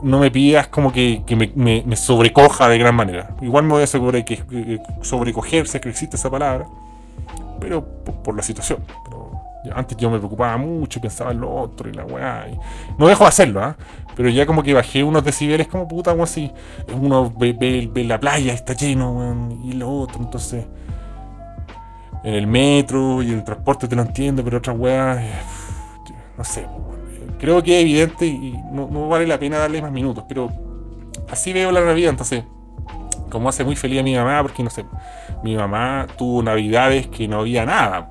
no 0.03 0.19
me 0.21 0.31
pidas 0.31 0.69
como 0.69 0.93
que, 0.93 1.23
me, 1.57 1.97
sobrecoja 1.97 2.69
de 2.69 2.79
gran 2.79 2.95
manera. 2.95 3.35
Igual 3.41 3.65
me 3.65 3.73
voy 3.73 3.81
a 3.81 3.85
asegurar 3.85 4.25
que, 4.25 4.39
que 4.39 5.81
que 5.81 5.89
existe 5.89 6.17
esa 6.17 6.31
palabra, 6.31 6.67
pero 7.61 7.85
por, 7.85 8.35
la 8.35 8.43
situación. 8.43 8.83
antes 9.75 9.97
yo 9.97 10.11
me 10.11 10.19
preocupaba 10.19 10.57
mucho 10.57 10.99
y 10.99 11.03
pensaba 11.03 11.33
en 11.33 11.41
lo 11.41 11.55
otro 11.55 11.89
y 11.89 11.93
la 11.93 12.05
weá. 12.05 12.47
no 12.99 13.09
dejo 13.09 13.25
de 13.25 13.29
hacerlo, 13.29 13.63
¿ah? 13.63 13.77
Pero 14.17 14.29
ya 14.29 14.47
como 14.47 14.63
que 14.63 14.75
bajé 14.75 15.05
unos 15.05 15.25
decibeles 15.25 15.69
como 15.69 15.87
puta, 15.87 16.11
algo 16.11 16.25
así. 16.25 16.51
Uno 16.93 17.33
ve, 17.39 17.91
la 18.07 18.19
playa, 18.19 18.53
está 18.53 18.75
lleno, 18.75 19.49
y 19.65 19.73
lo 19.73 19.91
otro, 19.91 20.21
entonces. 20.21 20.67
En 22.23 22.35
el 22.35 22.47
metro 22.47 23.23
y 23.23 23.29
en 23.29 23.39
el 23.39 23.45
transporte 23.45 23.89
te 23.89 23.97
lo 23.97 24.03
entiendo, 24.03 24.45
pero 24.45 24.59
otra 24.59 24.75
weá. 24.75 25.25
Eh, 25.25 25.33
no 26.37 26.45
sé, 26.45 26.67
creo 27.41 27.63
que 27.63 27.77
es 27.77 27.83
evidente 27.83 28.27
y 28.27 28.55
no, 28.71 29.09
vale 29.09 29.27
la 29.27 29.39
pena 29.39 29.59
darle 29.59 29.83
más 29.83 29.91
minutos, 29.91 30.25
pero 30.29 30.51
así 31.31 31.53
veo 31.53 31.73
la 31.73 31.81
Navidad, 31.81 32.11
entonces, 32.11 32.45
como 33.31 33.49
hace 33.49 33.65
muy 33.65 33.77
feliz 33.77 34.01
a 34.01 34.03
mi 34.03 34.15
mamá, 34.15 34.43
porque 34.43 34.63
no 34.63 34.71
sé, 34.71 34.85
mi 35.43 35.57
mamá 35.57 36.07
tuvo 36.19 36.43
navidades 36.43 37.07
que 37.09 37.27
no 37.29 37.41
había 37.41 37.65
nada. 37.65 38.11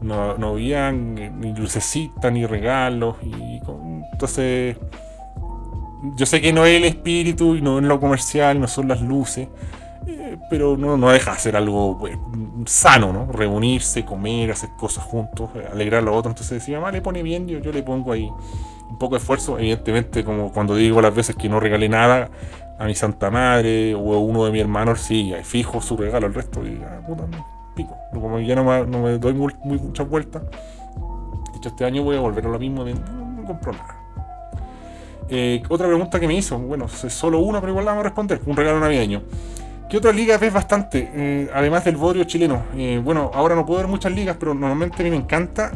No, 0.00 0.36
no 0.36 0.50
había 0.50 0.92
ni 0.92 1.54
lucecitas 1.54 2.30
ni 2.30 2.44
regalos. 2.46 3.16
Y 3.22 3.60
entonces, 4.12 4.76
yo 6.16 6.26
sé 6.26 6.40
que 6.40 6.52
no 6.52 6.66
es 6.66 6.76
el 6.76 6.84
espíritu 6.84 7.56
y 7.56 7.62
no 7.62 7.78
es 7.78 7.84
lo 7.84 7.98
comercial, 8.00 8.60
no 8.60 8.68
son 8.68 8.88
las 8.88 9.00
luces. 9.00 9.48
Eh, 10.06 10.36
pero 10.50 10.76
no, 10.76 10.98
no 10.98 11.08
deja 11.08 11.32
de 11.32 11.38
ser 11.38 11.56
algo 11.56 11.96
pues, 11.98 12.18
sano, 12.66 13.12
¿no? 13.12 13.32
Reunirse, 13.32 14.04
comer, 14.04 14.50
hacer 14.50 14.68
cosas 14.78 15.04
juntos, 15.04 15.48
alegrar 15.72 16.02
a 16.02 16.04
los 16.04 16.14
otros. 16.14 16.32
Entonces, 16.32 16.62
si 16.62 16.72
mamá 16.72 16.92
le 16.92 17.00
pone 17.00 17.22
bien, 17.22 17.48
yo, 17.48 17.58
yo 17.60 17.72
le 17.72 17.82
pongo 17.82 18.12
ahí 18.12 18.30
un 18.90 18.98
poco 18.98 19.14
de 19.14 19.20
esfuerzo. 19.20 19.58
Evidentemente, 19.58 20.22
como 20.22 20.52
cuando 20.52 20.76
digo 20.76 21.00
las 21.00 21.14
veces 21.14 21.36
que 21.36 21.48
no 21.48 21.58
regalé 21.58 21.88
nada 21.88 22.30
a 22.78 22.86
mi 22.86 22.94
santa 22.94 23.30
madre 23.30 23.94
o 23.94 24.14
a 24.14 24.18
uno 24.18 24.44
de 24.44 24.52
mis 24.52 24.60
hermanos, 24.60 25.00
sí, 25.00 25.32
fijo 25.42 25.80
su 25.80 25.96
regalo, 25.96 26.26
el 26.26 26.34
resto, 26.34 26.66
y 26.66 26.80
ah, 26.84 27.00
puta, 27.06 27.24
pico. 27.74 27.96
Como 28.12 28.40
ya 28.40 28.54
no 28.54 28.64
me, 28.64 28.86
no 28.86 29.02
me 29.02 29.18
doy 29.18 29.34
muy, 29.34 29.54
muchas 29.64 30.08
vueltas, 30.08 30.42
dicho 31.52 31.68
este 31.68 31.84
año 31.84 32.02
voy 32.02 32.16
a 32.16 32.20
volver 32.20 32.46
a 32.46 32.48
lo 32.48 32.58
mismo, 32.58 32.84
no, 32.84 32.94
no 32.94 33.44
compro 33.44 33.72
nada. 33.72 34.00
Eh, 35.28 35.62
otra 35.68 35.86
pregunta 35.86 36.20
que 36.20 36.28
me 36.28 36.34
hizo, 36.34 36.58
bueno, 36.58 36.86
es 36.86 37.12
solo 37.12 37.38
una, 37.38 37.60
pero 37.60 37.70
igual 37.70 37.84
la 37.84 37.92
vamos 37.92 38.02
a 38.02 38.08
responder, 38.08 38.40
un 38.46 38.56
regalo 38.56 38.80
navideño. 38.80 39.22
¿Qué 39.88 39.98
otra 39.98 40.12
liga 40.12 40.38
ves 40.38 40.52
bastante? 40.52 41.10
Eh, 41.14 41.50
además 41.54 41.84
del 41.84 41.96
bodrio 41.96 42.24
chileno. 42.24 42.64
Eh, 42.76 43.00
bueno, 43.02 43.30
ahora 43.34 43.54
no 43.54 43.64
puedo 43.64 43.80
ver 43.80 43.88
muchas 43.88 44.12
ligas, 44.12 44.36
pero 44.38 44.54
normalmente 44.54 45.00
a 45.00 45.04
mí 45.04 45.10
me 45.10 45.16
encanta 45.16 45.70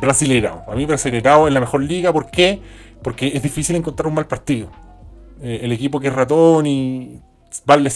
Brasileirao. 0.00 0.64
A 0.68 0.74
mí 0.74 0.84
Brasileirao 0.86 1.48
es 1.48 1.54
la 1.54 1.60
mejor 1.60 1.82
liga. 1.82 2.12
¿Por 2.12 2.30
qué? 2.30 2.60
Porque 3.02 3.28
es 3.34 3.42
difícil 3.42 3.76
encontrar 3.76 4.06
un 4.06 4.14
mal 4.14 4.26
partido. 4.26 4.68
Eh, 5.42 5.60
el 5.62 5.72
equipo 5.72 6.00
que 6.00 6.08
es 6.08 6.14
ratón 6.14 6.66
y 6.66 7.20
va 7.68 7.74
al 7.74 7.86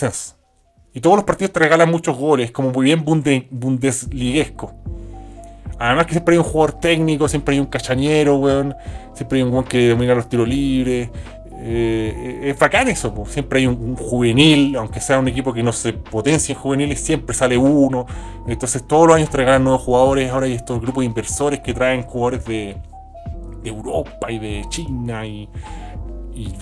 Y 0.93 1.01
todos 1.01 1.16
los 1.16 1.24
partidos 1.24 1.53
te 1.53 1.61
regalan 1.61 1.91
muchos 1.91 2.16
goles, 2.16 2.51
como 2.51 2.70
muy 2.70 2.84
bien 2.84 3.05
bundesliguesco. 3.05 4.74
Además 5.78 6.07
que 6.07 6.12
siempre 6.12 6.34
hay 6.34 6.39
un 6.39 6.45
jugador 6.45 6.80
técnico, 6.80 7.28
siempre 7.28 7.55
hay 7.55 7.61
un 7.61 7.66
cachañero, 7.66 8.36
weón. 8.36 8.74
Siempre 9.14 9.39
hay 9.39 9.45
un 9.45 9.53
weón 9.53 9.64
que 9.64 9.91
domina 9.91 10.14
los 10.14 10.28
tiros 10.28 10.49
libres. 10.49 11.11
Eh, 11.61 12.41
es 12.45 12.59
bacán 12.59 12.86
eso, 12.86 13.12
siempre 13.26 13.59
hay 13.59 13.66
un, 13.66 13.97
juvenil, 13.97 14.76
aunque 14.76 15.01
sea 15.01 15.18
un 15.18 15.26
equipo 15.26 15.53
que 15.53 15.62
no 15.64 15.72
se 15.72 15.93
potencia 15.93 16.53
en 16.53 16.61
juveniles, 16.61 17.01
siempre 17.01 17.34
sale 17.34 17.59
uno. 17.59 18.07
Entonces 18.47 18.86
todos 18.86 19.09
los 19.09 19.16
años 19.16 19.28
traen 19.28 19.64
nuevos 19.64 19.82
jugadores, 19.82 20.30
ahora 20.30 20.47
hay 20.47 20.53
estos 20.53 20.80
grupos 20.80 21.03
de 21.03 21.07
inversores 21.07 21.61
que 21.61 21.74
traen 21.74 22.03
jugadores 22.03 22.45
de, 22.45 22.76
Europa 23.64 24.30
y 24.30 24.39
de 24.39 24.64
China 24.70 25.26
y, 25.26 25.49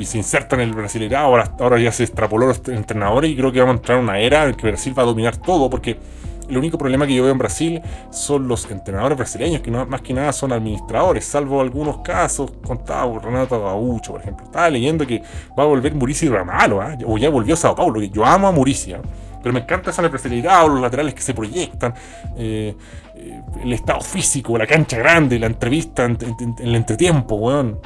se 0.05 0.18
insertan 0.18 0.61
en 0.61 0.68
el 0.70 0.74
Brasileirao, 0.74 1.27
ahora, 1.27 1.53
ahora 1.59 1.79
ya 1.79 1.93
se 1.93 2.05
extrapoló 2.05 2.47
los 2.47 2.61
entrenadores 2.68 3.31
y 3.31 3.37
creo 3.37 3.53
que 3.53 3.61
vamos 3.61 3.74
a 3.74 3.77
entrar 3.79 3.99
en 3.99 4.05
una 4.05 4.18
era 4.18 4.45
en 4.45 4.55
que 4.55 4.66
Brasil 4.66 4.99
va 4.99 5.03
a 5.03 5.07
dominar 5.07 5.37
todo 5.37 5.68
porque 5.70 5.99
el 6.49 6.57
único 6.57 6.79
problema 6.79 7.07
que 7.07 7.14
yo 7.14 7.22
veo 7.24 7.33
en 7.33 7.39
Brasil 7.39 7.83
son 8.11 8.47
los 8.47 8.70
entrenadores 8.70 9.18
brasileños, 9.18 9.61
que 9.62 9.70
no, 9.70 9.85
más 9.87 10.01
que 10.01 10.14
nada 10.14 10.33
son 10.33 10.53
administradores, 10.53 11.24
salvo 11.24 11.61
algunos 11.61 11.99
casos 11.99 12.53
contados, 12.64 13.22
Renato 13.22 13.61
Gaucho, 13.61 14.12
por 14.12 14.20
ejemplo. 14.20 14.47
Estaba 14.47 14.70
leyendo 14.70 15.07
que 15.07 15.22
va 15.59 15.64
a 15.64 15.66
volver 15.66 15.95
Murici 15.95 16.29
Ramalo, 16.29 16.83
¿eh? 16.83 16.99
o 17.05 17.18
ya 17.18 17.31
volvió 17.31 17.55
a 17.55 17.57
Sao 17.57 17.74
Paulo, 17.74 18.01
yo 18.01 18.24
amo 18.24 18.49
a 18.49 18.53
Murici, 18.53 18.93
¿ah? 18.93 19.01
pero 19.43 19.53
me 19.53 19.61
encanta 19.61 19.91
esa 19.91 20.03
empresarialidad, 20.03 20.66
los 20.66 20.81
laterales 20.81 21.14
que 21.14 21.22
se 21.22 21.35
proyectan, 21.35 21.95
eh, 22.37 22.74
eh, 23.14 23.43
el 23.62 23.72
estado 23.72 24.01
físico, 24.01 24.57
la 24.57 24.66
cancha 24.66 24.99
grande, 24.99 25.39
la 25.39 25.47
entrevista 25.47 26.05
en, 26.05 26.18
el 26.59 26.74
entretiempo, 26.74 27.37
weón. 27.37 27.79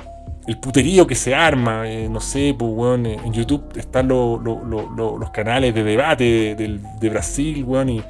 El 0.50 0.58
puterío 0.58 1.06
que 1.06 1.14
se 1.14 1.32
arma, 1.32 1.88
eh, 1.88 2.08
no 2.08 2.18
sé, 2.18 2.56
pues, 2.58 2.72
weón, 2.74 3.06
en 3.06 3.32
YouTube 3.32 3.70
están 3.76 4.08
los 4.08 5.30
canales 5.32 5.72
de 5.72 5.84
debate 5.84 6.24
de, 6.56 6.80
de 6.98 7.08
Brasil, 7.08 7.62
weón, 7.64 7.88
y 7.88 8.02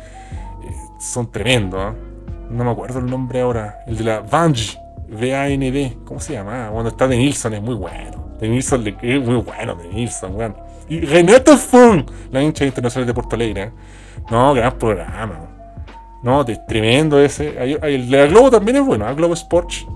son 0.98 1.30
tremendos. 1.30 1.78
¿ah? 1.78 1.94
No 2.48 2.64
me 2.64 2.70
acuerdo 2.70 3.00
el 3.00 3.04
nombre 3.04 3.42
ahora. 3.42 3.84
El 3.86 3.98
de 3.98 4.04
la 4.04 4.20
Vange, 4.20 4.78
V-A-N-D. 5.10 5.98
¿Cómo 6.06 6.18
se 6.18 6.32
llama? 6.32 6.70
Cuando 6.72 6.88
está 6.88 7.06
de 7.06 7.18
Nilsson 7.18 7.52
es 7.52 7.60
muy 7.60 7.74
bueno. 7.74 8.30
De 8.40 8.48
Nilsson 8.48 8.86
es 8.86 9.20
muy 9.20 9.36
bueno, 9.36 9.74
de 9.74 9.88
Nilsson, 9.88 10.34
weón. 10.34 10.56
Y 10.88 11.00
Renato 11.00 11.58
Fung, 11.58 12.10
la 12.32 12.42
hincha 12.42 12.64
internacional 12.64 13.06
de 13.06 13.12
Porto 13.12 13.36
Alegre. 13.36 13.64
¿eh? 13.64 13.72
No, 14.30 14.54
gran 14.54 14.78
programa. 14.78 15.40
No, 16.22 16.42
de, 16.42 16.56
tremendo 16.66 17.20
esse. 17.20 17.54
El 17.82 18.08
de 18.08 18.16
la 18.16 18.24
Globo 18.28 18.50
también 18.50 18.78
es 18.78 18.82
bueno, 18.86 19.04
a 19.04 19.10
¿ah? 19.10 19.12
Globo 19.12 19.34
Sports. 19.34 19.86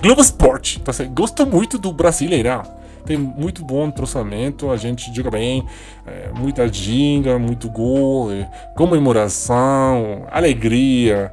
Globo 0.00 0.20
Sports. 0.22 0.76
Entonces, 0.80 1.08
gosto 1.08 1.46
muito 1.46 1.78
do 1.78 1.92
Brasileirão. 1.92 2.62
Tem 3.04 3.16
muito 3.16 3.64
bom 3.64 3.90
treinamento, 3.90 4.70
a 4.70 4.76
gente 4.76 5.14
joga 5.14 5.30
bem, 5.30 5.64
é, 6.06 6.30
muita 6.34 6.68
ginga, 6.68 7.38
muito 7.38 7.70
gol, 7.70 8.30
é, 8.30 8.44
comemoração, 8.76 10.26
alegria. 10.30 11.32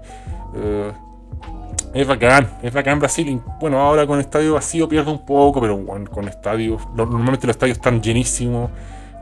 É, 1.93 2.05
bacán, 2.05 2.49
es 2.61 2.73
bacán 2.73 2.99
Brasil. 2.99 3.41
Bueno, 3.59 3.79
ahora 3.79 4.07
con 4.07 4.19
estadio 4.19 4.53
vacío 4.53 4.87
pierde 4.87 5.11
un 5.11 5.25
poco, 5.25 5.61
pero 5.61 5.77
bueno, 5.77 6.09
con 6.09 6.27
estadios, 6.27 6.81
normalmente 6.93 7.47
los 7.47 7.55
estadios 7.55 7.77
están 7.77 8.01
llenísimos, 8.01 8.69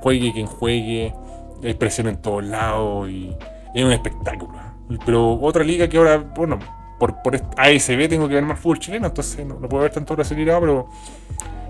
juegue 0.02 0.32
quien 0.32 0.48
juegue, 0.48 1.14
hay 1.64 1.74
presión 1.74 2.08
en 2.08 2.18
todos 2.18 2.44
lados 2.44 3.10
y 3.10 3.36
es 3.74 3.84
un 3.84 3.91
espectáculo. 3.91 4.54
Pero 5.06 5.39
otra 5.41 5.64
liga 5.64 5.88
que 5.88 5.98
ahora, 5.98 6.18
bueno, 6.18 6.60
por, 7.12 7.36
ASB 7.36 8.08
tengo 8.08 8.28
que 8.28 8.36
ver 8.36 8.43
más 8.43 8.60
fútbol 8.60 8.80
chileno, 8.80 9.08
entonces 9.08 9.45
no, 9.45 9.58
puedo 9.60 9.84
ver 9.84 9.91
tanto 9.91 10.16
brasileño, 10.16 10.60
pero 10.60 10.89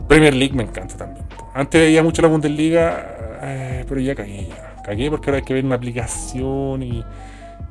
Premier 0.07 0.33
League 0.33 0.53
me 0.53 0.63
encanta 0.63 0.95
también. 0.97 1.25
Antes 1.53 1.81
veía 1.81 2.03
mucho 2.03 2.21
la 2.21 2.27
Bundesliga, 2.27 3.39
eh, 3.41 3.85
pero 3.87 4.01
ya 4.01 4.15
cagué, 4.15 4.47
ya. 4.47 4.75
Cagué 4.83 5.09
porque 5.09 5.29
ahora 5.29 5.37
hay 5.37 5.45
que 5.45 5.53
ver 5.53 5.63
una 5.63 5.75
aplicación 5.75 6.83
y, 6.83 7.03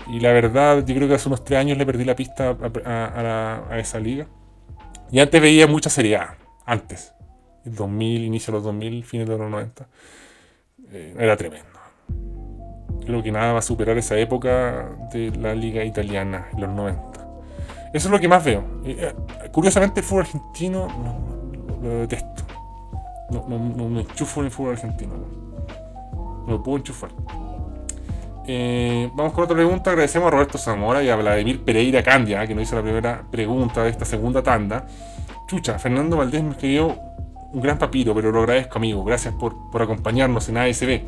y 0.09 0.21
la 0.21 0.33
verdad, 0.33 0.85
yo 0.85 0.95
creo 0.95 1.09
que 1.09 1.15
hace 1.15 1.29
unos 1.29 1.45
tres 1.45 1.59
años 1.59 1.79
le 1.79 1.87
perdí 1.87 2.05
la 2.05 2.17
pista 2.17 2.57
a, 2.85 3.79
esa 3.79 3.99
liga. 3.99 4.27
Y 5.11 5.21
antes 5.21 5.41
veía 5.41 5.67
mucha 5.67 5.91
Serie 5.91 6.17
A, 6.17 6.37
antes. 6.65 7.15
2000, 7.65 8.25
inicio 8.25 8.53
de 8.53 8.59
los 8.59 8.65
2000, 8.65 9.05
fines 9.05 9.29
de 9.29 9.39
los 9.39 9.51
90. 9.51 9.87
Eh, 10.91 11.15
era 11.19 11.37
tremendo. 11.37 11.69
Creo 13.05 13.23
que 13.23 13.33
nada 13.33 13.53
va 13.53 13.59
a 13.59 13.63
superar 13.63 13.97
esa 13.99 14.17
época 14.19 14.97
de 15.13 15.31
la 15.37 15.55
liga 15.55 15.85
italiana, 15.85 16.49
en 16.53 16.61
los 16.61 16.71
90. 16.71 17.12
Eso 17.93 18.09
es 18.09 18.11
lo 18.11 18.19
que 18.19 18.29
más 18.29 18.45
veo. 18.45 18.65
Eh, 18.85 19.15
curiosamente 19.53 20.01
el 20.01 20.07
fútbol 20.07 20.23
argentino 20.23 20.89
lo 21.83 21.89
detesto. 22.01 22.45
No, 23.31 23.47
no, 23.49 23.59
no 23.59 23.89
me 23.89 24.01
enchufo 24.01 24.41
en 24.41 24.47
el 24.47 24.53
fútbol 24.53 24.73
argentino. 24.73 25.15
No 26.47 26.53
lo 26.53 26.63
puedo 26.63 26.79
enchufar. 26.79 27.11
Eh, 28.47 29.11
vamos 29.15 29.33
con 29.33 29.45
otra 29.45 29.57
pregunta. 29.57 29.91
Agradecemos 29.91 30.29
a 30.29 30.31
Roberto 30.31 30.59
Zamora 30.59 31.03
y 31.03 31.09
a 31.09 31.17
Vladimir 31.17 31.65
Pereira 31.65 32.03
Candia, 32.03 32.47
que 32.47 32.55
nos 32.55 32.65
hizo 32.65 32.77
la 32.77 32.83
primera 32.83 33.25
pregunta 33.31 33.83
de 33.85 33.91
esta 33.91 34.05
segunda 34.05 34.43
tanda. 34.43 34.87
Chucha, 35.47 35.79
Fernando 35.79 36.17
Valdés 36.17 36.43
me 36.43 36.51
escribió 36.51 36.97
un 37.53 37.61
gran 37.61 37.79
papiro, 37.79 38.15
pero 38.15 38.33
lo 38.33 38.41
agradezco, 38.41 38.79
amigo. 38.79 39.05
Gracias 39.05 39.35
por, 39.35 39.71
por 39.71 39.83
acompañarnos 39.83 40.49
en 40.49 40.57
ASB. 40.57 41.03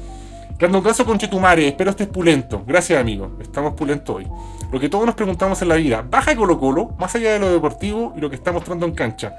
Caso 0.82 1.04
con 1.04 1.18
Chetumare, 1.18 1.68
espero 1.68 1.90
estés 1.90 2.08
pulento. 2.08 2.62
Gracias, 2.66 3.00
amigo. 3.00 3.38
Estamos 3.40 3.74
pulentos 3.74 4.16
hoy. 4.16 4.26
Lo 4.72 4.80
que 4.80 4.88
todos 4.88 5.06
nos 5.06 5.14
preguntamos 5.14 5.60
en 5.62 5.68
la 5.68 5.76
vida, 5.76 6.04
¿baja 6.08 6.34
Colo 6.34 6.58
Colo, 6.58 6.94
más 6.98 7.14
allá 7.14 7.32
de 7.32 7.38
lo 7.38 7.52
deportivo 7.52 8.12
y 8.16 8.20
lo 8.20 8.28
que 8.28 8.36
está 8.36 8.52
mostrando 8.52 8.86
en 8.86 8.92
cancha? 8.92 9.34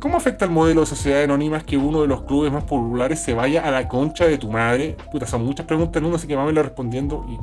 ¿Cómo 0.00 0.16
afecta 0.16 0.44
el 0.44 0.50
modelo 0.50 0.80
de 0.80 0.86
sociedad 0.86 1.22
anónima 1.22 1.60
que 1.60 1.76
uno 1.76 2.02
de 2.02 2.08
los 2.08 2.22
clubes 2.22 2.50
más 2.50 2.64
populares 2.64 3.20
se 3.20 3.34
vaya 3.34 3.66
a 3.66 3.70
la 3.70 3.86
concha 3.86 4.26
de 4.26 4.36
tu 4.38 4.50
madre? 4.50 4.96
Puta, 5.12 5.26
son 5.26 5.44
muchas 5.44 5.64
preguntas 5.66 6.00
en 6.00 6.06
uno, 6.06 6.16
así 6.16 6.26
que 6.26 6.34
a 6.34 6.44
ir 6.44 6.54
respondiendo. 6.54 7.24
Y 7.28 7.38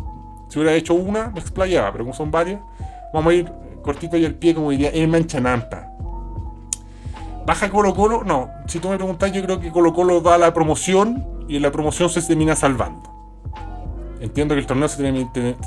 si 0.52 0.60
hubiera 0.60 0.76
hecho 0.76 0.94
una, 0.94 1.30
me 1.30 1.40
explayaba, 1.40 1.92
pero 1.92 2.04
como 2.04 2.14
son 2.14 2.32
varias, 2.32 2.60
vamos 3.14 3.32
a 3.32 3.36
ir 3.36 3.52
cortito 3.82 4.18
y 4.18 4.26
al 4.26 4.34
pie, 4.34 4.54
como 4.54 4.72
diría 4.72 4.90
el 4.90 5.08
Manchanampa. 5.08 5.88
¿Baja 7.46 7.70
Colo 7.70 7.96
Colo? 7.96 8.24
No. 8.24 8.50
Si 8.68 8.80
tú 8.80 8.90
me 8.90 8.98
preguntas, 8.98 9.32
yo 9.32 9.42
creo 9.42 9.60
que 9.60 9.72
Colo 9.72 9.94
Colo 9.94 10.20
da 10.20 10.38
la 10.38 10.54
promoción 10.54 11.39
y 11.50 11.60
la 11.60 11.72
promoción 11.72 12.10
se 12.10 12.22
termina 12.22 12.56
salvando. 12.56 13.10
Entiendo 14.22 14.54
que 14.54 14.62
el 14.62 14.68
torneo 14.68 14.88
se 14.88 14.98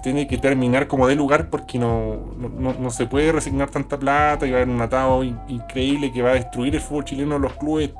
tiene, 0.02 0.26
que 0.28 0.38
terminar 0.38 0.86
como 0.86 1.08
de 1.08 1.16
lugar 1.16 1.50
porque 1.50 1.78
no, 1.78 2.16
no, 2.36 2.90
se 2.90 3.06
puede 3.06 3.32
resignar 3.32 3.70
tanta 3.70 3.98
plata 3.98 4.46
y 4.46 4.50
va 4.50 4.58
a 4.58 4.62
haber 4.62 4.74
un 4.74 4.80
atado 4.80 5.24
increíble 5.24 6.12
que 6.12 6.22
va 6.22 6.30
a 6.30 6.34
destruir 6.34 6.74
el 6.74 6.80
fútbol 6.80 7.04
chileno, 7.04 7.38
los 7.38 7.54
clubes 7.54 7.90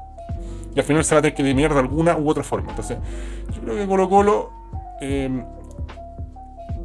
y 0.74 0.78
al 0.78 0.85
final 0.85 1.05
se 1.05 1.14
va 1.14 1.18
a 1.18 1.22
tener 1.22 1.35
que 1.35 1.43
eliminar 1.43 1.72
de 1.72 1.80
alguna 1.80 2.16
u 2.16 2.28
otra 2.28 2.45
forma. 2.45 2.70
Entonces, 2.70 2.99
yo 3.55 3.62
creo 3.62 3.76
que 3.76 3.87
Colo 3.87 4.09
Colo, 4.09 4.51
eh, 5.01 5.45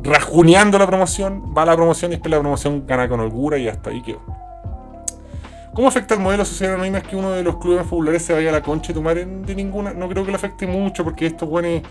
rajuneando 0.01 0.79
la 0.79 0.87
promoción, 0.87 1.53
va 1.55 1.63
a 1.63 1.65
la 1.65 1.75
promoción 1.75 2.11
y 2.11 2.15
después 2.15 2.31
la 2.31 2.39
promoción 2.39 2.85
gana 2.87 3.07
con 3.07 3.19
holgura 3.19 3.57
y 3.57 3.67
hasta 3.67 3.89
ahí 3.89 4.01
quedó. 4.01 4.21
¿Cómo 5.77 5.89
afecta 5.89 6.15
el 6.15 6.21
modelo 6.21 6.43
social 6.43 6.73
anónimo 6.73 6.99
que 7.07 7.15
uno 7.15 7.33
de 7.33 7.43
los 7.43 7.57
clubes 7.57 7.81
más 7.81 7.87
populares 7.87 8.23
se 8.23 8.33
vaya 8.33 8.49
a 8.49 8.51
la 8.51 8.63
concha 8.63 8.91
y 8.91 8.95
tomar 8.95 9.15
de 9.15 9.53
ninguna? 9.53 9.93
No 9.93 10.09
creo 10.09 10.25
que 10.25 10.31
le 10.31 10.35
afecte 10.35 10.65
mucho 10.65 11.03
porque 11.03 11.27
estos 11.27 11.47
buenos 11.47 11.83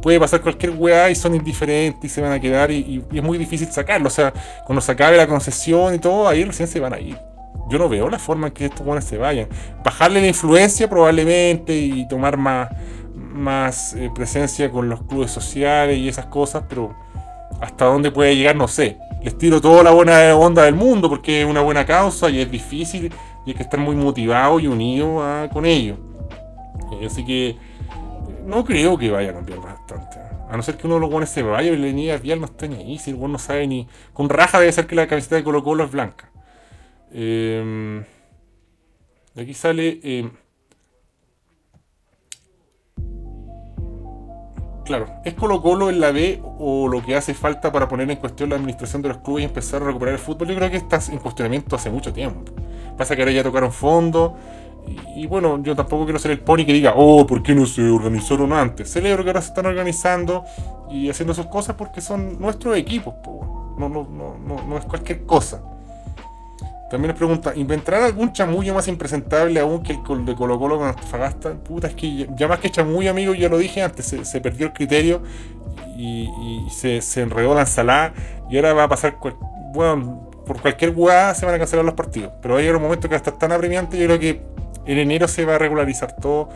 puede 0.00 0.18
pasar 0.18 0.40
cualquier 0.40 0.70
weá 0.70 1.10
y 1.10 1.14
son 1.14 1.34
indiferentes 1.34 2.02
y 2.02 2.08
se 2.08 2.22
van 2.22 2.32
a 2.32 2.40
quedar 2.40 2.70
y, 2.70 3.04
es 3.12 3.22
muy 3.22 3.36
difícil 3.36 3.70
sacarlo. 3.70 4.06
O 4.06 4.10
sea, 4.10 4.32
cuando 4.64 4.80
se 4.80 4.90
acabe 4.90 5.18
la 5.18 5.26
concesión 5.26 5.94
y 5.94 5.98
todo, 5.98 6.26
ahí 6.26 6.44
recién 6.44 6.66
se 6.66 6.80
van 6.80 6.94
a 6.94 6.98
ir. 6.98 7.18
Yo 7.68 7.78
no 7.78 7.90
veo 7.90 8.08
la 8.08 8.18
forma 8.18 8.46
en 8.46 8.54
que 8.54 8.64
estos 8.64 8.86
buenos 8.86 9.04
se 9.04 9.18
vayan. 9.18 9.50
Bajarle 9.84 10.22
la 10.22 10.28
influencia 10.28 10.88
probablemente 10.88 11.76
y 11.76 12.08
tomar 12.08 12.38
más, 12.38 12.70
más 13.14 13.92
eh, 13.92 14.10
presencia 14.14 14.70
con 14.70 14.88
los 14.88 15.02
clubes 15.02 15.30
sociales 15.30 15.98
y 15.98 16.08
esas 16.08 16.24
cosas, 16.24 16.64
pero 16.70 16.96
hasta 17.60 17.86
dónde 17.86 18.10
puede 18.10 18.36
llegar 18.36 18.56
no 18.56 18.68
sé. 18.68 18.98
Les 19.22 19.36
tiro 19.38 19.60
toda 19.60 19.82
la 19.82 19.90
buena 19.90 20.36
onda 20.36 20.64
del 20.64 20.74
mundo 20.74 21.08
porque 21.08 21.42
es 21.42 21.46
una 21.46 21.62
buena 21.62 21.86
causa 21.86 22.28
y 22.28 22.40
es 22.40 22.50
difícil 22.50 23.12
y 23.46 23.50
hay 23.50 23.56
que 23.56 23.62
estar 23.62 23.80
muy 23.80 23.96
motivado 23.96 24.60
y 24.60 24.66
unido 24.66 25.22
ah, 25.22 25.48
con 25.52 25.64
ello. 25.64 25.96
Eh, 26.92 27.06
así 27.06 27.24
que 27.24 27.56
no 28.44 28.64
creo 28.64 28.98
que 28.98 29.10
vaya 29.10 29.30
a 29.30 29.34
cambiar 29.34 29.60
bastante. 29.60 30.18
A 30.50 30.56
no 30.56 30.62
ser 30.62 30.76
que 30.76 30.86
uno 30.86 30.96
de 30.96 31.00
los 31.00 31.10
buenos 31.10 31.30
se 31.30 31.42
vaya 31.42 31.72
y 31.72 31.76
la 31.76 31.86
línea 31.86 32.18
vial 32.18 32.40
no 32.40 32.46
esté 32.46 32.68
ni. 32.68 32.98
Si 32.98 33.10
el 33.10 33.16
bueno 33.16 33.32
no 33.32 33.38
sabe 33.38 33.66
ni. 33.66 33.88
Con 34.12 34.28
raja 34.28 34.60
debe 34.60 34.72
ser 34.72 34.86
que 34.86 34.94
la 34.94 35.06
camiseta 35.06 35.36
de 35.36 35.44
Colo 35.44 35.64
Colo 35.64 35.84
es 35.84 35.90
blanca. 35.90 36.30
Eh, 37.12 38.04
aquí 39.36 39.54
sale. 39.54 40.00
Eh, 40.02 40.30
claro, 44.84 45.06
¿es 45.24 45.34
Colo 45.34 45.60
Colo 45.62 45.90
en 45.90 46.00
la 46.00 46.12
B 46.12 46.40
o 46.58 46.88
lo 46.88 47.02
que 47.02 47.16
hace 47.16 47.34
falta 47.34 47.72
para 47.72 47.88
poner 47.88 48.10
en 48.10 48.16
cuestión 48.16 48.50
la 48.50 48.56
administración 48.56 49.02
de 49.02 49.08
los 49.08 49.18
clubes 49.18 49.42
y 49.42 49.44
empezar 49.46 49.82
a 49.82 49.86
recuperar 49.86 50.14
el 50.14 50.20
fútbol? 50.20 50.48
Yo 50.48 50.56
creo 50.56 50.70
que 50.70 50.76
está 50.76 51.00
en 51.10 51.18
cuestionamiento 51.18 51.76
hace 51.76 51.90
mucho 51.90 52.12
tiempo. 52.12 52.52
Pasa 52.96 53.16
que 53.16 53.22
ahora 53.22 53.32
ya 53.32 53.42
tocaron 53.42 53.72
fondo 53.72 54.36
y, 55.16 55.26
bueno, 55.26 55.62
yo 55.62 55.74
tampoco 55.74 56.04
quiero 56.04 56.18
ser 56.18 56.32
el 56.32 56.40
pony 56.40 56.64
que 56.66 56.72
diga, 56.72 56.92
oh, 56.96 57.26
¿por 57.26 57.42
qué 57.42 57.54
no 57.54 57.66
se 57.66 57.82
organizaron 57.82 58.52
antes? 58.52 58.92
Celebro 58.92 59.24
que 59.24 59.30
ahora 59.30 59.40
se 59.40 59.48
están 59.48 59.66
organizando 59.66 60.44
y 60.90 61.08
haciendo 61.08 61.34
sus 61.34 61.46
cosas 61.46 61.74
porque 61.76 62.00
son 62.00 62.38
nuestros 62.38 62.76
equipos, 62.76 63.14
no, 63.78 63.88
no, 63.88 64.04
no, 64.04 64.62
no, 64.68 64.78
es 64.78 64.84
cualquier 64.84 65.24
cosa. 65.24 65.62
También 66.90 67.08
les 67.08 67.16
pregunta, 67.16 67.52
¿inventarán 67.56 68.04
algún 68.04 68.32
chamullo 68.32 68.74
más 68.74 68.86
impresentable 68.88 69.58
aún 69.58 69.82
que 69.82 69.92
el 69.92 70.24
de 70.24 70.34
Colo 70.34 70.58
Colo 70.58 70.78
con 70.78 70.88
Antofagasta? 70.88 71.54
Puta, 71.54 71.88
es 71.88 71.94
que 71.94 72.28
ya 72.36 72.46
más 72.46 72.58
que 72.58 72.70
chamullo, 72.70 73.10
amigo, 73.10 73.34
ya 73.34 73.48
lo 73.48 73.58
dije 73.58 73.82
antes, 73.82 74.14
se, 74.22 74.40
perdió 74.40 74.66
el 74.66 74.72
criterio 74.72 75.22
y, 75.96 76.28
se, 76.70 77.00
enredó 77.20 77.54
la 77.54 77.62
ensalada 77.62 78.12
y 78.50 78.56
ahora 78.56 78.74
va 78.74 78.84
a 78.84 78.88
pasar, 78.88 79.16
bueno, 79.72 80.30
por 80.46 80.60
cualquier 80.60 80.90
weá 80.94 81.34
se 81.34 81.46
van 81.46 81.54
a 81.54 81.58
cancelar 81.58 81.84
los 81.84 81.94
partidos. 81.94 82.32
Pero 82.42 82.56
hay 82.56 82.68
un 82.68 82.82
momento 82.82 83.08
que 83.08 83.14
hasta 83.14 83.32
tan 83.32 83.52
apremiante, 83.52 83.98
yo 83.98 84.04
creo 84.06 84.18
que 84.18 84.42
en 84.86 84.98
enero 84.98 85.26
se 85.26 85.44
va 85.44 85.54
a 85.54 85.58
regularizar 85.58 86.14
todo 86.16 86.50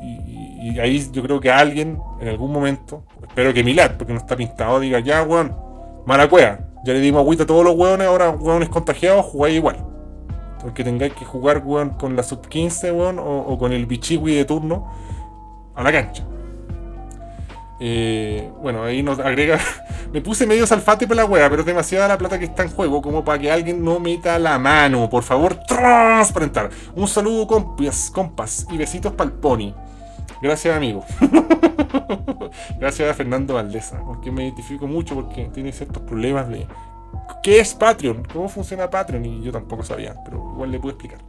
y, 0.00 0.80
ahí 0.80 1.08
yo 1.12 1.22
creo 1.22 1.38
que 1.38 1.50
alguien 1.50 1.98
en 2.20 2.28
algún 2.28 2.52
momento, 2.52 3.04
espero 3.22 3.54
que 3.54 3.62
Milad, 3.62 3.92
porque 3.96 4.12
no 4.12 4.18
está 4.18 4.36
pintado, 4.36 4.80
diga, 4.80 4.98
ya, 5.00 5.22
weón, 5.22 5.56
mala 6.06 6.28
cueva, 6.28 6.58
ya 6.86 6.92
le 6.92 7.00
dimos 7.00 7.20
agüita 7.20 7.42
a 7.42 7.46
todos 7.46 7.64
los 7.64 7.74
weones, 7.74 8.06
ahora 8.06 8.30
weones 8.30 8.68
contagiados, 8.68 9.26
jugáis 9.26 9.56
igual. 9.56 9.76
Porque 10.62 10.84
tengáis 10.84 11.12
que 11.14 11.24
jugar, 11.24 11.64
con 11.64 12.14
la 12.14 12.22
sub 12.22 12.46
15, 12.46 12.92
weón, 12.92 13.18
o, 13.18 13.58
con 13.58 13.72
el 13.72 13.86
bichigui 13.86 14.36
de 14.36 14.44
turno 14.44 14.86
a 15.74 15.82
la 15.82 15.90
cancha. 15.90 16.24
Eh, 17.80 18.50
bueno, 18.62 18.84
ahí 18.84 19.02
nos 19.02 19.18
agrega. 19.18 19.58
Me 20.12 20.20
puse 20.20 20.46
medio 20.46 20.64
salfate 20.64 21.08
para 21.08 21.22
la 21.22 21.28
wea, 21.28 21.50
pero 21.50 21.62
es 21.62 21.66
demasiada 21.66 22.06
la 22.06 22.16
plata 22.16 22.38
que 22.38 22.44
está 22.44 22.62
en 22.62 22.70
juego 22.70 23.02
como 23.02 23.24
para 23.24 23.38
que 23.40 23.50
alguien 23.50 23.84
no 23.84 23.98
meta 23.98 24.38
la 24.38 24.56
mano. 24.58 25.10
Por 25.10 25.24
favor, 25.24 25.56
transparentar. 25.66 26.70
Un 26.94 27.08
saludo, 27.08 27.48
compas, 27.48 28.10
compas 28.10 28.66
y 28.70 28.76
besitos 28.76 29.12
para 29.12 29.30
el 29.30 29.36
pony. 29.36 29.74
Gracias, 30.40 30.76
amigo. 30.76 31.04
Gracias 32.78 33.10
a 33.10 33.14
Fernando 33.14 33.54
Valdesa, 33.54 34.00
porque 34.04 34.30
me 34.30 34.44
identifico 34.44 34.86
mucho 34.86 35.14
porque 35.14 35.46
tiene 35.52 35.72
ciertos 35.72 36.02
problemas 36.02 36.48
de. 36.48 36.66
¿Qué 37.42 37.60
es 37.60 37.74
Patreon? 37.74 38.24
¿Cómo 38.32 38.48
funciona 38.48 38.90
Patreon? 38.90 39.24
Y 39.24 39.42
yo 39.42 39.52
tampoco 39.52 39.82
sabía, 39.82 40.14
pero 40.24 40.52
igual 40.54 40.70
le 40.70 40.78
puedo 40.78 40.94
explicar. 40.94 41.20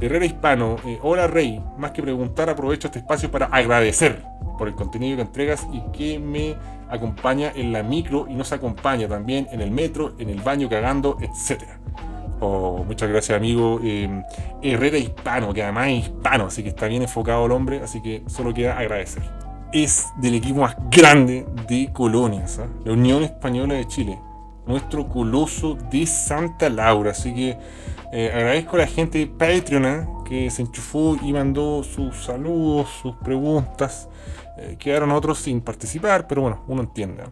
Herrera 0.00 0.26
Hispano, 0.26 0.76
eh, 0.84 0.98
hola 1.02 1.28
Rey, 1.28 1.62
más 1.78 1.92
que 1.92 2.02
preguntar 2.02 2.50
aprovecho 2.50 2.88
este 2.88 2.98
espacio 2.98 3.30
para 3.30 3.46
agradecer 3.46 4.22
por 4.58 4.68
el 4.68 4.74
contenido 4.74 5.16
que 5.16 5.22
entregas 5.22 5.66
y 5.72 5.80
que 5.96 6.18
me 6.18 6.56
acompaña 6.90 7.52
en 7.54 7.72
la 7.72 7.82
micro 7.82 8.26
y 8.28 8.34
nos 8.34 8.52
acompaña 8.52 9.08
también 9.08 9.48
en 9.50 9.60
el 9.60 9.70
metro, 9.70 10.14
en 10.18 10.30
el 10.30 10.40
baño 10.40 10.68
cagando, 10.68 11.16
etc. 11.20 11.62
Oh, 12.46 12.84
muchas 12.86 13.08
gracias 13.08 13.34
amigo 13.38 13.80
eh, 13.82 14.22
Herrera 14.60 14.98
Hispano, 14.98 15.54
que 15.54 15.62
además 15.62 15.88
es 15.88 16.04
hispano, 16.04 16.44
así 16.44 16.62
que 16.62 16.68
está 16.68 16.86
bien 16.88 17.00
enfocado 17.00 17.46
el 17.46 17.52
hombre, 17.52 17.80
así 17.82 18.02
que 18.02 18.22
solo 18.26 18.52
queda 18.52 18.76
agradecer. 18.76 19.22
Es 19.72 20.08
del 20.18 20.34
equipo 20.34 20.60
más 20.60 20.76
grande 20.90 21.46
de 21.66 21.90
colonias, 21.90 22.60
la 22.84 22.92
Unión 22.92 23.22
Española 23.22 23.76
de 23.76 23.88
Chile, 23.88 24.20
nuestro 24.66 25.08
coloso 25.08 25.78
de 25.90 26.04
Santa 26.04 26.68
Laura, 26.68 27.12
así 27.12 27.34
que 27.34 27.56
eh, 28.12 28.30
agradezco 28.34 28.76
a 28.76 28.80
la 28.80 28.86
gente 28.88 29.20
de 29.20 29.26
Patreon 29.26 29.86
¿ah? 29.86 30.06
que 30.26 30.50
se 30.50 30.60
enchufó 30.60 31.16
y 31.22 31.32
mandó 31.32 31.82
sus 31.82 32.26
saludos, 32.26 32.90
sus 33.00 33.16
preguntas. 33.16 34.10
Eh, 34.58 34.76
quedaron 34.78 35.12
otros 35.12 35.38
sin 35.38 35.62
participar, 35.62 36.26
pero 36.28 36.42
bueno, 36.42 36.62
uno 36.68 36.82
entiende. 36.82 37.24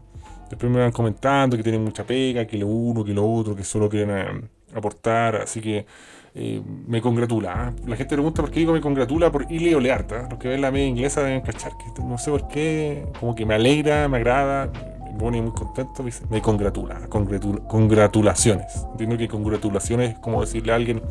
Después 0.49 0.73
me 0.73 0.81
van 0.81 0.93
comentando 0.93 1.55
que 1.57 1.63
tienen 1.63 1.85
mucha 1.85 2.03
pega, 2.03 2.47
que 2.47 2.57
lo 2.57 2.67
uno, 2.67 3.05
que 3.05 3.13
lo 3.13 3.31
otro, 3.31 3.55
que 3.55 3.63
solo 3.63 3.91
quieren 3.91 4.17
eh, 4.17 4.49
aportar, 4.75 5.37
así 5.37 5.61
que 5.61 5.87
eh, 6.35 6.63
me 6.87 7.03
congratula. 7.03 7.75
La 7.87 7.97
gente 7.97 8.15
pregunta 8.15 8.43
por 8.43 8.51
qué 8.51 8.61
digo 8.61 8.73
me 8.73 8.81
congratula 8.81 9.31
por 9.31 9.51
Ile 9.51 9.75
Olearta. 9.75 10.29
Los 10.31 10.39
que 10.39 10.49
ven 10.49 10.63
la 10.63 10.71
media 10.71 10.87
inglesa 10.87 11.23
deben 11.23 11.43
cachar 11.43 11.73
que 11.77 12.03
no 12.03 12.17
sé 12.17 12.31
por 12.31 12.49
qué, 12.49 13.07
como 13.21 13.35
que 13.35 13.45
me 13.45 13.55
alegra, 13.55 14.09
me 14.09 14.17
agrada, 14.17 14.71
me 15.13 15.19
pone 15.19 15.43
muy 15.43 15.53
contento, 15.53 16.05
me 16.31 16.41
congratula. 16.41 17.01
congratulaciones. 17.09 18.87
Entiendo 18.93 19.19
que 19.19 19.29
congratulaciones 19.29 20.13
es 20.13 20.19
como 20.19 20.41
decirle 20.41 20.73
a 20.73 20.77
alguien 20.77 21.03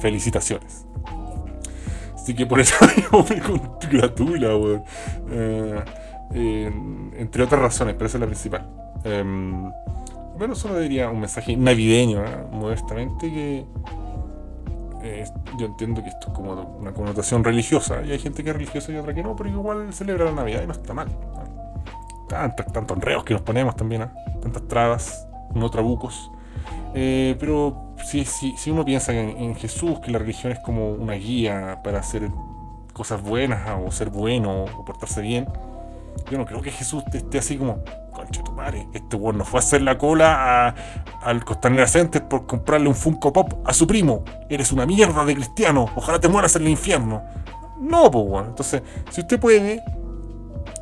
felicitaciones. 0.00 0.86
Así 2.14 2.34
que 2.34 2.46
por 2.46 2.58
eso 2.58 2.74
me 3.28 3.40
congratula, 3.40 4.56
weón. 4.56 4.84
Eh, 5.30 6.72
entre 7.18 7.42
otras 7.42 7.60
razones, 7.60 7.94
pero 7.96 8.06
esa 8.06 8.16
es 8.16 8.20
la 8.20 8.26
principal. 8.26 8.66
Bueno, 10.36 10.54
solo 10.54 10.78
diría 10.78 11.10
un 11.10 11.20
mensaje 11.20 11.56
navideño, 11.56 12.24
¿eh? 12.24 12.44
modestamente, 12.50 13.30
que 13.30 13.64
eh, 15.02 15.24
yo 15.58 15.66
entiendo 15.66 16.02
que 16.02 16.08
esto 16.08 16.28
es 16.28 16.34
como 16.34 16.52
una 16.52 16.92
connotación 16.92 17.44
religiosa, 17.44 18.02
y 18.04 18.10
hay 18.10 18.18
gente 18.18 18.42
que 18.42 18.50
es 18.50 18.56
religiosa 18.56 18.90
y 18.90 18.96
otra 18.96 19.14
que 19.14 19.22
no, 19.22 19.36
pero 19.36 19.48
igual 19.48 19.92
celebra 19.92 20.24
la 20.24 20.32
Navidad 20.32 20.62
y 20.62 20.66
no 20.66 20.72
está 20.72 20.92
mal. 20.92 21.08
Tantos, 22.28 22.66
tantos 22.72 22.96
enredos 22.96 23.22
que 23.24 23.34
nos 23.34 23.42
ponemos 23.42 23.76
también, 23.76 24.10
tantas 24.42 24.66
trabas, 24.66 25.28
no 25.54 25.70
trabucos. 25.70 26.30
Eh, 26.94 27.36
pero 27.38 27.94
si, 28.04 28.24
si, 28.24 28.70
uno 28.70 28.84
piensa 28.84 29.12
en, 29.12 29.54
Jesús, 29.56 30.00
que 30.00 30.10
la 30.10 30.18
religión 30.18 30.52
es 30.52 30.58
como 30.60 30.92
una 30.92 31.14
guía 31.14 31.80
para 31.84 32.00
hacer 32.00 32.30
cosas 32.92 33.22
buenas 33.22 33.60
o 33.84 33.90
ser 33.90 34.10
bueno 34.10 34.64
o 34.64 34.84
portarse 34.84 35.20
bien, 35.20 35.46
yo 36.30 36.38
no 36.38 36.46
creo 36.46 36.60
que 36.60 36.70
Jesús 36.70 37.04
esté 37.12 37.38
así 37.38 37.56
como, 37.56 37.82
concha 38.12 38.42
tu 38.42 38.52
madre, 38.52 38.86
este 38.94 39.16
weón 39.16 39.38
no 39.38 39.44
fue 39.44 39.58
a 39.58 39.62
hacer 39.62 39.82
la 39.82 39.98
cola 39.98 40.74
al 41.22 41.44
Costanera 41.44 41.86
Center 41.86 42.26
por 42.26 42.46
comprarle 42.46 42.88
un 42.88 42.94
Funko 42.94 43.32
Pop 43.32 43.54
a 43.64 43.72
su 43.72 43.86
primo. 43.86 44.24
Eres 44.48 44.72
una 44.72 44.86
mierda 44.86 45.24
de 45.24 45.34
cristiano, 45.34 45.90
ojalá 45.96 46.18
te 46.18 46.28
mueras 46.28 46.56
en 46.56 46.62
el 46.62 46.68
infierno. 46.68 47.22
No, 47.80 48.10
pues 48.10 48.24
weón. 48.26 48.46
Entonces, 48.46 48.82
si 49.10 49.20
usted 49.20 49.38
puede, 49.38 49.82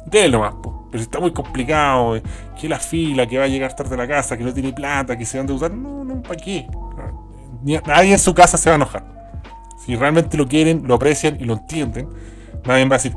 délo 0.06 0.40
más, 0.40 0.54
pues. 0.62 0.76
Pero 0.90 1.02
si 1.02 1.04
está 1.04 1.20
muy 1.20 1.32
complicado, 1.32 2.16
eh, 2.16 2.22
que 2.60 2.68
la 2.68 2.78
fila, 2.78 3.26
que 3.26 3.38
va 3.38 3.44
a 3.44 3.48
llegar 3.48 3.74
tarde 3.74 3.94
a 3.94 3.98
la 3.98 4.06
casa, 4.06 4.36
que 4.36 4.44
no 4.44 4.52
tiene 4.52 4.72
plata, 4.72 5.16
que 5.16 5.24
se 5.24 5.38
van 5.38 5.48
a 5.48 5.52
usar, 5.54 5.70
no, 5.72 6.04
no, 6.04 6.22
¿para 6.22 6.36
qué? 6.36 6.68
Nadie 7.62 8.12
en 8.12 8.18
su 8.18 8.34
casa 8.34 8.58
se 8.58 8.68
va 8.68 8.74
a 8.74 8.76
enojar. 8.76 9.04
Si 9.84 9.96
realmente 9.96 10.36
lo 10.36 10.46
quieren, 10.46 10.86
lo 10.86 10.94
aprecian 10.94 11.40
y 11.40 11.44
lo 11.44 11.54
entienden, 11.54 12.08
nadie 12.66 12.84
va 12.84 12.96
a 12.96 12.98
decir, 12.98 13.16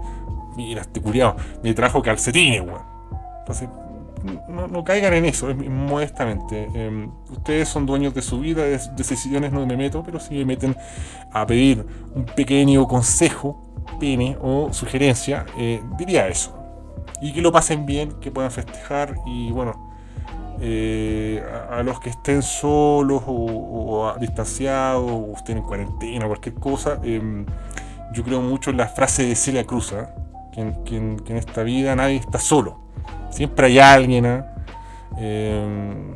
mira, 0.55 0.81
este 0.81 1.01
curiado 1.01 1.35
me 1.63 1.73
trajo 1.73 2.01
calcetines, 2.01 2.61
weón. 2.61 2.81
Entonces, 3.39 3.69
no, 4.47 4.83
caigan 4.83 5.13
en 5.13 5.25
eso, 5.25 5.53
modestamente. 5.53 6.67
Em, 6.73 7.11
ustedes 7.29 7.69
son 7.69 7.85
dueños 7.85 8.13
de 8.13 8.21
su 8.21 8.39
vida, 8.39 8.63
de, 8.63 8.79
decisiones 8.95 9.51
no 9.51 9.65
me 9.65 9.77
meto, 9.77 10.01
pero 10.03 10.19
si 10.19 10.35
me 10.35 10.45
meten 10.45 10.75
a 11.31 11.45
pedir 11.45 11.85
un 12.15 12.25
pequeño 12.25 12.87
consejo, 12.87 13.61
pene 13.99 14.35
o 14.41 14.73
sugerencia, 14.73 15.45
eh, 15.57 15.81
diría 15.97 16.27
eso 16.27 16.65
y 17.21 17.33
que 17.33 17.41
lo 17.41 17.51
pasen 17.51 17.85
bien, 17.85 18.13
que 18.19 18.31
puedan 18.31 18.51
festejar 18.51 19.15
y 19.25 19.51
bueno, 19.51 19.91
eh, 20.61 21.43
a, 21.69 21.83
los 21.83 21.99
que 21.99 22.09
estén 22.09 22.41
solos 22.41 23.23
o, 23.25 24.13
distanciados 24.19 25.11
o 25.11 25.33
estén 25.35 25.57
en 25.57 25.63
cuarentena 25.63 26.25
o 26.25 26.29
cualquier 26.29 26.55
cosa, 26.55 26.99
em, 27.03 27.45
yo 28.13 28.23
creo 28.23 28.41
mucho 28.41 28.69
en 28.69 28.77
la 28.77 28.87
frase 28.87 29.25
de 29.25 29.35
Celia 29.35 29.65
Cruz, 29.65 29.93
que, 30.55 30.95
en, 30.97 31.37
esta 31.37 31.63
vida 31.63 31.95
nadie 31.95 32.17
está 32.17 32.39
solo. 32.39 32.79
Siempre 33.29 33.67
hay 33.67 33.79
alguien, 33.79 34.25
¿ah? 34.25 34.55
em, 35.17 36.15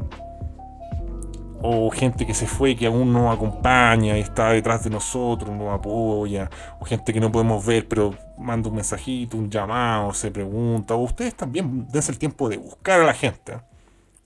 o 1.62 1.90
gente 1.92 2.26
que 2.26 2.34
se 2.34 2.48
fue 2.48 2.76
que 2.76 2.88
aún 2.88 3.12
nos 3.12 3.36
acompaña 3.36 4.18
y 4.18 4.22
está 4.22 4.52
detrás 4.52 4.84
de 4.84 4.90
nosotros, 4.90 5.54
nos 5.56 5.74
apoya, 5.74 6.50
o 6.80 6.86
gente 6.86 7.12
que 7.12 7.20
no 7.20 7.32
podemos 7.32 7.66
ver, 7.66 7.88
pero 7.88 8.16
manda 8.38 8.70
un 8.70 8.76
mensajito, 8.76 9.38
un 9.38 9.50
llamado, 9.50 10.14
se 10.14 10.32
pregunta, 10.32 10.96
o 10.96 11.00
ustedes 11.00 11.36
también 11.36 11.86
dense 11.92 12.12
el 12.12 12.18
tiempo 12.18 12.48
de 12.48 12.58
buscar 12.58 13.02
a 13.02 13.04
la 13.04 13.14
gente. 13.14 13.54
¿ah? 13.54 13.66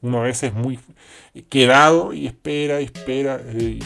Uno 0.04 0.20
a 0.20 0.24
veces 0.24 0.52
es 0.52 0.54
muy 0.54 0.80
quedado 1.50 2.14
y 2.14 2.28
espera 2.28 2.82
y 2.82 2.86
espera. 2.86 3.40
Eh, 3.42 3.80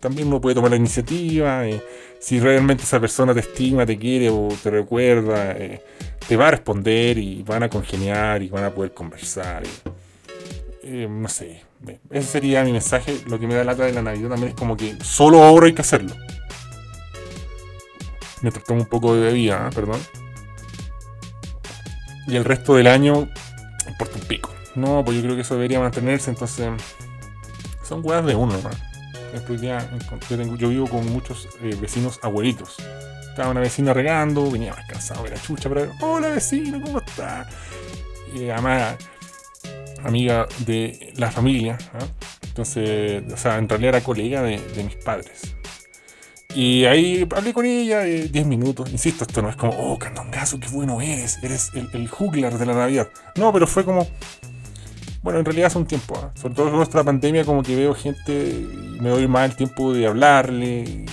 también 0.00 0.28
uno 0.28 0.40
puede 0.40 0.54
tomar 0.54 0.70
la 0.70 0.76
iniciativa. 0.76 1.66
Eh, 1.66 1.82
si 2.20 2.40
realmente 2.40 2.82
esa 2.82 3.00
persona 3.00 3.34
te 3.34 3.40
estima, 3.40 3.86
te 3.86 3.98
quiere 3.98 4.30
o 4.30 4.48
te 4.62 4.70
recuerda, 4.70 5.52
eh, 5.52 5.82
te 6.26 6.36
va 6.36 6.48
a 6.48 6.50
responder 6.52 7.18
y 7.18 7.42
van 7.42 7.62
a 7.62 7.68
congeniar 7.68 8.42
y 8.42 8.48
van 8.48 8.64
a 8.64 8.70
poder 8.70 8.92
conversar. 8.92 9.62
no 10.82 11.28
sé, 11.28 11.62
ese 12.10 12.28
sería 12.28 12.64
mi 12.64 12.72
mensaje. 12.72 13.20
Lo 13.26 13.38
que 13.38 13.46
me 13.46 13.54
da 13.54 13.64
lata 13.64 13.84
de 13.84 13.92
la 13.92 14.02
Navidad 14.02 14.30
también 14.30 14.50
es 14.50 14.54
como 14.54 14.76
que 14.76 14.96
solo 15.02 15.42
ahora 15.42 15.66
hay 15.66 15.74
que 15.74 15.82
hacerlo. 15.82 16.14
Me 18.42 18.50
tomo 18.50 18.80
un 18.80 18.86
poco 18.86 19.14
de 19.14 19.20
bebida, 19.20 19.70
perdón. 19.74 20.00
Y 22.26 22.36
el 22.36 22.44
resto 22.44 22.74
del 22.74 22.86
año 22.86 23.28
importa 23.88 24.16
un 24.16 24.26
pico. 24.26 24.54
No, 24.74 25.04
pues 25.04 25.16
yo 25.16 25.22
creo 25.22 25.34
que 25.34 25.42
eso 25.42 25.54
debería 25.54 25.80
mantenerse, 25.80 26.30
entonces 26.30 26.70
son 27.82 28.02
weas 28.04 28.24
de 28.24 28.36
uno, 28.36 28.54
Yo, 30.28 30.56
yo 30.56 30.68
vivo 30.68 30.88
con 30.88 31.10
muchos 31.12 31.48
eh, 31.62 31.76
vecinos 31.80 32.18
abuelitos. 32.22 32.76
Estaba 33.28 33.50
una 33.50 33.60
vecina 33.60 33.92
regando, 33.92 34.50
venía 34.50 34.74
más 34.74 34.86
cansado 34.88 35.24
de 35.24 35.30
la 35.30 35.40
chucha, 35.40 35.68
pero 35.68 35.92
hola 36.00 36.28
vecino, 36.28 36.80
¿cómo 36.82 36.98
está? 36.98 37.48
Y 38.34 38.48
además, 38.48 38.96
amiga 40.02 40.46
de 40.66 41.12
la 41.16 41.30
familia, 41.30 41.78
¿ah? 41.94 42.04
entonces, 42.42 43.22
o 43.32 43.36
sea, 43.36 43.58
en 43.58 43.68
realidad 43.68 43.96
era 43.96 44.04
colega 44.04 44.42
de, 44.42 44.60
mis 44.82 44.96
padres. 44.96 45.54
Y 46.54 46.86
ahí 46.86 47.28
hablé 47.36 47.52
con 47.52 47.66
ella 47.66 48.00
10 48.02 48.34
eh, 48.34 48.44
minutos. 48.44 48.90
Insisto, 48.90 49.24
esto 49.24 49.42
no 49.42 49.50
es 49.50 49.56
como, 49.56 49.72
oh, 49.72 49.98
Candongazo, 49.98 50.58
qué 50.58 50.68
bueno 50.68 51.00
eres. 51.00 51.38
Eres 51.42 51.70
el 51.74 52.08
juglar 52.08 52.58
de 52.58 52.66
la 52.66 52.74
Navidad. 52.74 53.08
No, 53.36 53.52
pero 53.52 53.66
fue 53.66 53.84
como, 53.84 54.08
bueno, 55.22 55.40
en 55.40 55.44
realidad 55.44 55.66
hace 55.66 55.78
un 55.78 55.86
tiempo, 55.86 56.18
¿ah? 56.22 56.30
sobre 56.34 56.54
todo 56.54 56.66
con 56.66 56.76
nuestra 56.76 57.02
pandemia, 57.02 57.44
como 57.44 57.62
que 57.62 57.74
veo 57.74 57.94
gente 57.94 58.32
y 58.32 58.98
me 59.00 59.10
doy 59.10 59.26
más 59.26 59.50
el 59.50 59.56
tiempo 59.56 59.92
de 59.92 60.06
hablarle 60.06 61.04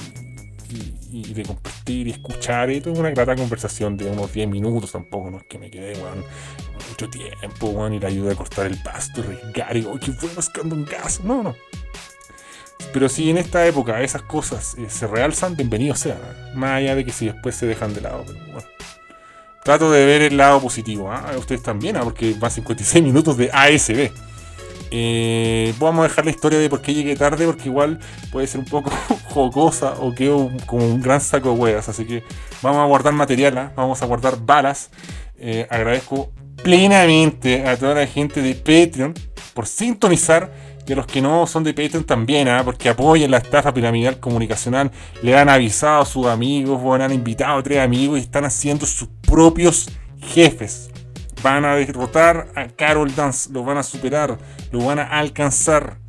y, 1.12 1.34
de 1.34 1.43
compartir 1.43 2.08
y 2.08 2.12
escuchar. 2.12 2.70
Y 2.70 2.82
tuve 2.82 2.99
una 2.99 3.10
grata 3.10 3.36
conversación 3.36 3.97
de 3.97 4.06
unos 4.10 4.32
10 4.34 4.49
minutos 4.49 4.91
tampoco, 4.91 5.32
no 5.32 5.38
es 5.38 5.45
que 5.45 5.58
me 5.58 5.72
quedé, 5.72 5.95
mucho 6.89 7.10
tiempo, 7.10 7.68
weón, 7.68 7.93
y 7.93 7.99
le 7.99 8.08
ayudé 8.08 8.34
a 8.34 8.36
cortar 8.36 8.68
el 8.68 8.82
pasto, 8.82 9.24
regar 9.24 9.76
y, 9.76 9.86
oh, 9.86 9.97
qué 9.99 10.12
bueno 10.12 10.36
buscando 10.36 10.76
un 10.76 10.86
gas. 10.86 11.22
No, 11.24 11.41
no. 11.41 11.56
Pero 12.93 13.10
si 13.10 13.30
en 13.30 13.38
esta 13.38 13.66
época 13.66 14.01
esas 14.01 14.22
cosas 14.22 14.76
eh, 14.78 14.89
se 14.89 15.08
realzan, 15.08 15.56
bienvenido 15.56 15.95
sea. 15.95 16.20
Más 16.53 16.72
allá 16.72 16.95
de 16.95 17.06
que 17.06 17.12
si 17.12 17.26
después 17.26 17.56
se 17.56 17.66
dejan 17.66 17.93
de 17.93 18.01
lado, 18.01 18.24
pero 18.28 18.39
bueno 18.51 18.74
trato 19.66 19.91
de 19.91 20.05
ver 20.05 20.22
el 20.22 20.38
lado 20.38 20.61
positivo. 20.61 21.11
¿ah? 21.11 21.32
Ustedes 21.39 21.63
también, 21.63 21.97
¿ah? 21.97 22.01
porque 22.03 22.36
van 22.39 22.51
56 22.51 23.03
minutos 23.03 23.36
de 23.36 23.49
ASB. 23.51 24.11
Eh, 24.91 25.74
vamos 25.80 26.05
a 26.05 26.07
dejar 26.07 26.24
la 26.24 26.30
historia 26.30 26.59
de 26.59 26.70
por 26.70 26.84
qué 26.84 26.93
llegué 26.93 27.16
tarde, 27.16 27.47
porque 27.47 27.68
igual 27.70 27.99
puede 28.32 28.45
ser 28.45 28.59
un 28.59 28.68
poco 28.68 28.91
jocosa 29.30 29.95
o 29.99 30.13
quedo 30.13 30.51
como 30.68 30.86
un 30.86 31.01
gran 31.01 31.20
saco 31.20 31.49
de 31.51 31.55
huevas. 31.55 31.89
Así 31.89 32.05
que 32.05 32.24
vamos 32.61 32.80
a 32.80 32.86
guardar 32.86 33.13
material, 33.13 33.57
¿ah? 33.57 33.74
vamos 33.76 34.03
a 34.03 34.05
guardar 34.05 34.38
balas. 34.39 34.91
Eh, 35.39 35.66
agradezco 35.72 36.32
plenamente 36.63 37.68
a 37.68 37.76
toda 37.76 37.95
la 37.95 38.05
gente 38.05 38.43
de 38.43 38.53
Patreon 38.53 39.16
por 39.55 39.66
sintonizar 39.66 40.53
a 40.94 40.96
los 40.96 41.08
que 41.08 41.22
no 41.22 41.48
son 41.48 41.64
de 41.64 41.74
Patreon 41.74 42.04
también, 42.04 42.48
¿ah? 42.48 42.62
porque 42.64 42.90
apoyan 42.90 43.32
la 43.32 43.38
estafa 43.38 43.74
piramidal 43.74 44.20
comunicacional, 44.20 44.92
le 45.22 45.38
han 45.38 45.50
avisado 45.50 46.02
a 46.02 46.06
sus 46.06 46.28
amigos, 46.28 46.80
o 46.84 46.94
han 46.94 47.12
invitado 47.12 47.58
a 47.58 47.64
tres 47.64 47.80
amigos 47.80 48.20
y 48.20 48.22
están 48.22 48.46
haciendo 48.46 48.86
sus 48.86 49.10
propios 49.28 49.90
jefes. 50.22 50.90
Van 51.42 51.66
a 51.66 51.76
derrotar 51.76 52.52
a 52.56 52.68
Carol 52.68 53.14
Dance, 53.14 53.52
lo 53.52 53.64
van 53.64 53.78
a 53.78 53.84
superar, 53.84 54.38
lo 54.72 54.86
van 54.86 55.00
a 55.00 55.04
alcanzar. 55.20 56.00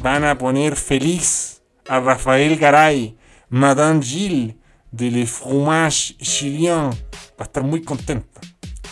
Van 0.00 0.24
a 0.24 0.36
poner 0.36 0.76
feliz 0.76 1.62
a 1.88 2.00
Rafael 2.00 2.58
Garay, 2.58 3.16
Madame 3.48 4.02
Gilles 4.02 4.56
de 4.90 5.10
Le 5.10 5.26
Fromage 5.26 6.16
Chilien. 6.18 6.90
Va 7.38 7.40
a 7.40 7.44
estar 7.44 7.62
muy 7.62 7.82
contenta. 7.82 8.40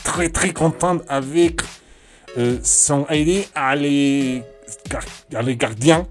Très 0.03 0.31
très 0.31 0.53
contente 0.53 1.05
avec 1.09 1.63
euh, 2.37 2.59
son 2.63 3.07
aide 3.11 3.47
à 3.55 3.77
les 3.77 4.43
les 5.43 5.57
gardiens 5.57 6.07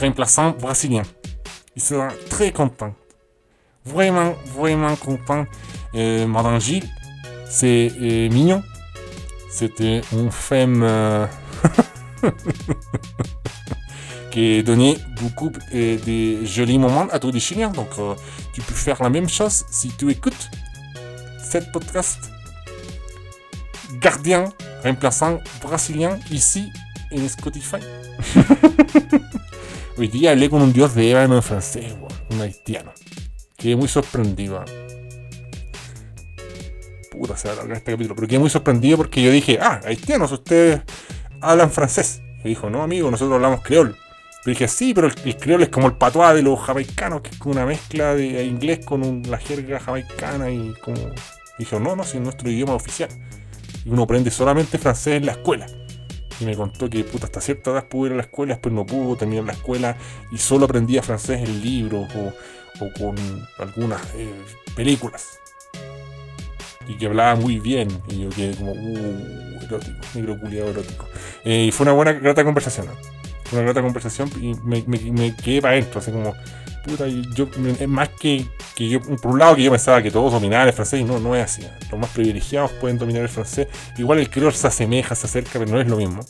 remplaçants 0.00 0.50
brésiliens. 0.50 1.02
Il 1.76 1.82
sera 1.82 2.08
très 2.28 2.52
content. 2.52 2.94
Vraiment, 3.84 4.34
vraiment 4.54 4.96
content. 4.96 5.46
Euh, 5.94 6.26
Madame 6.26 6.58
c'est 7.48 7.90
euh, 8.00 8.28
mignon. 8.28 8.62
C'était 9.50 10.02
une 10.12 10.30
femme 10.30 10.82
euh, 10.82 11.26
qui 14.30 14.58
a 14.58 14.62
donné 14.62 14.98
beaucoup 15.20 15.50
de 15.72 16.44
jolis 16.44 16.78
moments 16.78 17.06
à 17.10 17.18
tous 17.18 17.30
les 17.30 17.40
Chiliens. 17.40 17.70
Donc, 17.70 17.90
tu 18.52 18.60
peux 18.60 18.74
faire 18.74 19.02
la 19.02 19.08
même 19.08 19.28
chose 19.28 19.64
si 19.70 19.88
tu 19.96 20.10
écoutes 20.10 20.50
cette 21.42 21.72
podcast. 21.72 22.30
Gardien 24.00 24.44
remplaçant 24.84 25.38
brésilien 25.62 26.18
ici 26.30 26.70
en 27.10 27.24
Spotify. 27.24 27.78
Hoy 29.96 30.08
día 30.08 30.30
hablé 30.30 30.48
con 30.48 30.62
un 30.62 30.72
dios 30.72 30.94
de 30.94 31.10
ébano 31.10 31.36
en 31.36 31.42
francés, 31.42 31.94
un 32.30 32.40
haitiano. 32.40 32.92
Quedé 33.56 33.76
muy 33.76 33.88
sorprendido. 33.88 34.64
Puta, 37.10 37.36
se 37.36 37.48
va 37.48 37.54
a 37.54 37.56
alargar 37.56 37.78
este 37.78 37.92
capítulo. 37.92 38.14
Pero 38.14 38.28
quedé 38.28 38.38
muy 38.38 38.50
sorprendido 38.50 38.96
porque 38.96 39.22
yo 39.22 39.32
dije, 39.32 39.58
ah, 39.60 39.80
haitianos, 39.84 40.30
ustedes 40.30 40.82
hablan 41.40 41.70
francés. 41.70 42.22
Y 42.44 42.50
dijo, 42.50 42.70
no, 42.70 42.82
amigo, 42.82 43.10
nosotros 43.10 43.34
hablamos 43.34 43.62
creol. 43.62 43.96
Pero 44.44 44.54
dije, 44.54 44.68
sí, 44.68 44.94
pero 44.94 45.08
el, 45.08 45.36
creol 45.36 45.62
es 45.62 45.68
como 45.68 45.88
el 45.88 45.94
patois 45.94 46.34
de 46.34 46.42
los 46.42 46.60
jamaicanos, 46.60 47.22
que 47.22 47.30
es 47.30 47.38
como 47.38 47.52
una 47.52 47.66
mezcla 47.66 48.14
de 48.14 48.44
inglés 48.44 48.84
con 48.84 49.22
la 49.28 49.38
jerga 49.38 49.80
jamaicana 49.80 50.50
y 50.50 50.74
como. 50.80 51.00
Dijo, 51.58 51.80
no, 51.80 51.96
no, 51.96 52.04
es 52.04 52.14
nuestro 52.14 52.48
idioma 52.48 52.74
oficial. 52.74 53.08
Y 53.84 53.90
uno 53.90 54.04
aprende 54.04 54.30
solamente 54.30 54.78
francés 54.78 55.14
en 55.16 55.26
la 55.26 55.32
escuela 55.32 55.66
y 56.40 56.44
me 56.44 56.56
contó 56.56 56.88
que 56.88 57.04
puta, 57.04 57.26
hasta 57.26 57.40
cierta 57.40 57.70
edad 57.72 57.86
pudo 57.86 58.06
ir 58.06 58.12
a 58.12 58.16
la 58.16 58.22
escuela, 58.22 58.54
después 58.54 58.74
no 58.74 58.86
pudo 58.86 59.16
terminar 59.16 59.44
la 59.44 59.52
escuela 59.52 59.96
y 60.30 60.38
solo 60.38 60.66
aprendía 60.66 61.02
francés 61.02 61.40
en 61.48 61.62
libros 61.62 62.08
o, 62.14 62.32
con 62.98 63.16
algunas 63.58 64.00
eh, 64.14 64.32
películas. 64.76 65.40
Y 66.86 66.96
que 66.96 67.06
hablaba 67.06 67.34
muy 67.34 67.58
bien. 67.58 67.88
Y 68.08 68.20
yo 68.20 68.30
quedé 68.30 68.56
como, 68.56 68.72
uh, 68.72 69.58
erótico, 69.62 69.98
negro 70.14 70.40
culiado 70.40 70.70
erótico. 70.70 71.06
Eh, 71.44 71.66
y 71.66 71.72
fue 71.72 71.84
una 71.84 71.92
buena, 71.92 72.12
grata 72.12 72.44
conversación. 72.44 72.86
Una 73.52 73.62
grata 73.62 73.82
conversación 73.82 74.30
y 74.40 74.54
me, 74.64 74.82
me 74.86 75.34
quedé 75.36 75.60
para 75.60 75.74
adentro, 75.74 76.00
así 76.00 76.10
como, 76.10 76.34
yo, 77.34 77.48
es 77.78 77.88
más 77.88 78.08
que, 78.08 78.46
que 78.74 78.88
yo, 78.88 79.00
por 79.00 79.32
un 79.32 79.38
lado 79.38 79.56
que 79.56 79.62
yo 79.62 79.70
pensaba 79.70 80.02
que 80.02 80.10
todos 80.10 80.32
dominaban 80.32 80.66
el 80.68 80.72
francés 80.72 81.00
y 81.00 81.04
no, 81.04 81.18
no 81.18 81.36
es 81.36 81.44
así. 81.44 81.62
Los 81.90 82.00
más 82.00 82.10
privilegiados 82.10 82.72
pueden 82.72 82.98
dominar 82.98 83.22
el 83.22 83.28
francés. 83.28 83.68
Igual 83.96 84.18
el 84.18 84.30
creol 84.30 84.52
se 84.52 84.66
asemeja, 84.66 85.14
se 85.14 85.26
acerca, 85.26 85.58
pero 85.58 85.70
no 85.70 85.80
es 85.80 85.88
lo 85.88 85.96
mismo. 85.96 86.24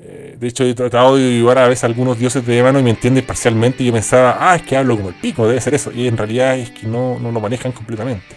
Eh, 0.00 0.36
de 0.38 0.48
hecho, 0.48 0.64
he 0.64 0.74
tratado 0.74 1.16
de 1.16 1.36
ayudar 1.36 1.58
a 1.58 1.68
veces 1.68 1.84
a 1.84 1.86
algunos 1.86 2.18
dioses 2.18 2.44
de 2.46 2.58
ébano 2.58 2.78
y 2.78 2.82
me 2.82 2.90
entienden 2.90 3.24
parcialmente. 3.24 3.82
Y 3.82 3.86
yo 3.86 3.92
pensaba, 3.92 4.38
ah, 4.40 4.56
es 4.56 4.62
que 4.62 4.76
hablo 4.76 4.96
como 4.96 5.08
el 5.10 5.14
pico, 5.14 5.46
debe 5.46 5.60
ser 5.60 5.74
eso. 5.74 5.92
Y 5.92 6.06
en 6.08 6.16
realidad 6.16 6.58
es 6.58 6.70
que 6.70 6.86
no, 6.86 7.18
no 7.18 7.30
lo 7.30 7.40
manejan 7.40 7.72
completamente. 7.72 8.36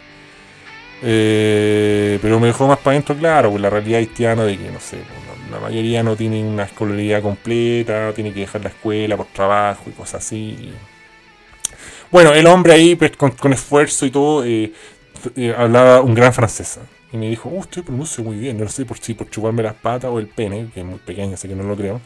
Eh, 1.03 2.17
pero 2.21 2.39
me 2.39 2.47
dejó 2.47 2.67
más 2.67 2.79
para 2.79 2.91
adentro, 2.95 3.15
claro, 3.15 3.51
pues 3.51 3.61
la 3.61 3.69
realidad 3.69 3.99
haitiana 3.99 4.43
de 4.43 4.57
que, 4.57 4.71
no 4.71 4.79
sé, 4.79 4.97
pues, 4.97 5.36
la 5.57 5.69
mayoría 5.69 6.03
no 6.03 6.15
tiene 6.15 6.43
una 6.43 6.63
escolaridad 6.63 7.21
completa, 7.21 8.13
tiene 8.13 8.31
que 8.31 8.41
dejar 8.41 8.61
la 8.61 8.69
escuela 8.69 9.17
por 9.17 9.25
trabajo 9.27 9.83
y 9.87 9.91
cosas 9.91 10.23
así. 10.23 10.71
Bueno, 12.11 12.33
el 12.33 12.45
hombre 12.47 12.73
ahí, 12.73 12.95
pues, 12.95 13.17
con, 13.17 13.53
esfuerzo 13.53 14.05
y 14.05 14.11
todo, 14.11 14.45
eh, 14.45 14.71
eh, 15.35 15.55
hablaba 15.57 16.01
un 16.01 16.13
gran 16.13 16.31
francés. 16.31 16.79
Y 17.11 17.17
me 17.17 17.27
dijo, 17.29 17.49
uh, 17.49 17.59
usted 17.59 17.83
pronuncia 17.83 18.23
muy 18.23 18.37
bien, 18.37 18.57
no 18.57 18.67
sé 18.69 18.85
por 18.85 18.99
si 18.99 19.13
por 19.13 19.29
chuparme 19.29 19.63
las 19.63 19.73
patas 19.73 20.11
o 20.11 20.19
el 20.19 20.27
pene, 20.27 20.67
que 20.73 20.81
es 20.81 20.85
muy 20.85 20.99
pequeño, 20.99 21.33
así 21.33 21.47
que 21.47 21.55
no 21.55 21.63
lo 21.63 21.75
creo. 21.75 21.99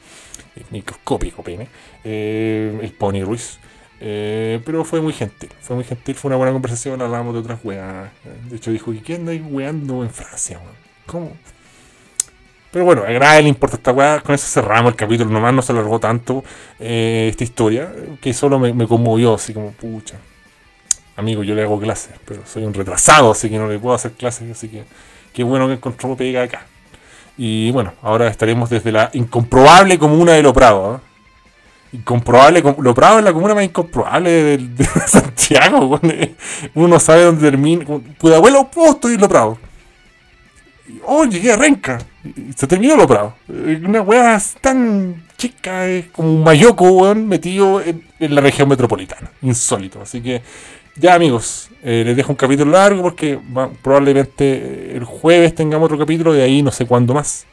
microscópico 0.70 1.44
pene. 1.44 1.68
Eh, 2.04 2.80
el 2.82 2.92
Pony 2.94 3.24
Ruiz. 3.24 3.60
pero 4.00 4.86
fue 4.86 5.02
muy 5.02 5.14
gentil, 5.14 5.50
fue 5.60 5.76
muy 5.76 5.86
gentil, 5.86 6.16
fue 6.16 6.30
una 6.30 6.38
buena 6.38 6.54
conversación, 6.54 7.02
hablábamos 7.02 7.34
de 7.34 7.40
otras 7.42 7.60
weas. 7.64 8.10
De 8.50 8.56
hecho 8.56 8.72
dijo, 8.72 8.94
¿y 8.94 9.00
qué 9.00 9.16
andáis 9.16 9.42
weando 9.44 10.04
en 10.04 10.10
Francia, 10.10 10.60
¿Cómo? 11.06 11.34
Pero 12.72 12.86
bueno, 12.86 13.04
a 13.04 13.12
nadie 13.12 13.44
le 13.44 13.50
importa 13.50 13.76
esta 13.76 13.92
weá. 13.92 14.22
Con 14.22 14.34
eso 14.34 14.48
cerramos 14.48 14.92
el 14.92 14.96
capítulo. 14.96 15.30
Nomás 15.30 15.54
no 15.54 15.62
se 15.62 15.74
alargó 15.74 16.00
tanto 16.00 16.44
eh, 16.80 17.28
esta 17.30 17.44
historia. 17.44 17.92
Que 18.22 18.34
solo 18.34 18.60
me, 18.60 18.88
conmovió, 18.88 19.34
así 19.36 19.54
como 19.54 19.72
pucha. 19.72 20.16
amigo, 21.18 21.44
yo 21.44 21.54
le 21.54 21.64
hago 21.64 21.80
clases, 21.80 22.14
pero 22.26 22.42
soy 22.46 22.64
un 22.64 22.74
retrasado, 22.74 23.32
así 23.32 23.50
que 23.50 23.58
no 23.58 23.68
le 23.68 23.78
puedo 23.78 23.94
hacer 23.94 24.14
clases, 24.14 24.50
así 24.52 24.70
que 24.70 24.84
qué 25.34 25.44
bueno 25.44 25.68
que 25.68 25.74
encontró 25.74 26.16
pega 26.16 26.44
acá. 26.44 26.66
Y 27.38 27.72
bueno, 27.72 27.94
ahora 28.02 28.28
estaremos 28.28 28.70
desde 28.70 28.92
la 28.92 29.10
incomprobable 29.14 30.00
comuna 30.00 30.34
de 30.34 30.44
Lo 30.44 30.54
Prado. 30.54 30.96
¿eh? 30.96 31.98
Incomprobable, 31.98 32.64
Lo 32.80 32.94
Prado 32.94 33.20
es 33.20 33.26
la 33.26 33.34
comuna 33.34 33.54
más 33.54 33.66
incomprobable 33.66 34.58
de, 34.58 34.86
Santiago. 35.08 36.00
Uno 36.76 36.88
no 36.88 37.00
sabe 37.00 37.24
dónde 37.24 37.50
termina. 37.50 37.86
abuelo 38.34 38.70
puedo 38.72 38.92
estoy 38.92 39.16
en 39.16 39.22
Lo 39.22 39.30
Prado. 39.30 39.58
Oh, 41.06 41.26
llegué 41.26 41.52
a. 41.52 41.58
Se 42.56 42.68
terminó 42.68 42.96
Lo 42.96 43.08
Prado. 43.08 43.36
Una 43.48 44.02
weá 44.02 44.42
tan 44.62 45.24
chica, 45.38 45.88
es 45.88 46.06
como 46.08 46.34
un 46.34 46.44
mayoco, 46.44 47.16
metido 47.16 47.82
en, 47.82 48.04
la 48.20 48.42
región 48.42 48.70
metropolitana. 48.70 49.32
Insólito. 49.42 50.02
Así 50.02 50.22
que, 50.22 50.42
ya 50.96 51.16
amigos, 51.16 51.70
eh, 51.84 52.04
les 52.06 52.16
dejo 52.16 52.32
un 52.32 52.36
capítulo 52.36 52.72
largo 52.72 53.02
porque 53.02 53.40
probablemente 53.82 54.96
el 54.96 55.04
jueves 55.04 55.56
tengamos 55.56 55.86
otro 55.86 55.98
capítulo, 55.98 56.34
de 56.34 56.44
ahí 56.44 56.62
no 56.62 56.72
sé 56.72 56.86
cuándo 56.86 57.14
más. 57.14 57.46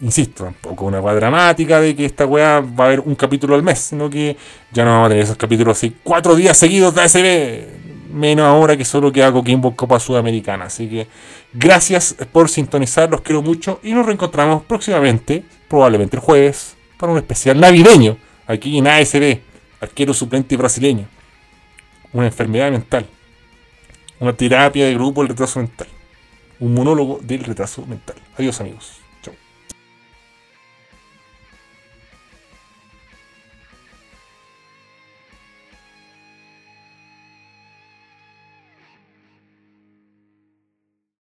Insisto, 0.00 0.44
tampoco 0.44 0.86
una 0.86 1.00
weá 1.00 1.14
dramática 1.14 1.80
de 1.80 1.94
que 1.96 2.04
esta 2.04 2.24
weá 2.24 2.60
va 2.60 2.84
a 2.84 2.86
haber 2.86 3.00
un 3.00 3.16
capítulo 3.16 3.56
al 3.56 3.64
mes, 3.64 3.80
sino 3.80 4.08
que 4.08 4.36
ya 4.72 4.84
no 4.84 4.92
vamos 4.92 5.06
a 5.06 5.08
tener 5.08 5.24
esos 5.24 5.36
capítulos 5.36 5.76
así 5.76 5.94
cuatro 6.04 6.36
días 6.36 6.56
seguidos 6.56 6.94
de 6.94 7.00
ASB 7.02 7.87
menos 8.10 8.46
ahora 8.46 8.76
que 8.76 8.84
solo 8.84 9.12
queda 9.12 9.32
Coquimbo 9.32 9.74
Copa 9.76 10.00
Sudamericana. 10.00 10.66
Así 10.66 10.88
que 10.88 11.06
gracias 11.52 12.16
por 12.32 12.48
sintonizar, 12.48 13.10
los 13.10 13.20
quiero 13.20 13.42
mucho 13.42 13.80
y 13.82 13.92
nos 13.92 14.06
reencontramos 14.06 14.64
próximamente, 14.64 15.44
probablemente 15.68 16.16
el 16.16 16.22
jueves, 16.22 16.76
para 16.98 17.12
un 17.12 17.18
especial 17.18 17.60
navideño 17.60 18.16
aquí 18.46 18.78
en 18.78 18.86
ASB, 18.86 19.40
arquero 19.80 20.14
suplente 20.14 20.56
brasileño. 20.56 21.06
Una 22.12 22.26
enfermedad 22.26 22.70
mental, 22.70 23.06
una 24.18 24.32
terapia 24.32 24.86
de 24.86 24.94
grupo 24.94 25.20
del 25.20 25.28
retraso 25.28 25.60
mental, 25.60 25.86
un 26.58 26.74
monólogo 26.74 27.20
del 27.22 27.44
retraso 27.44 27.84
mental. 27.86 28.16
Adiós 28.36 28.60
amigos. 28.60 28.97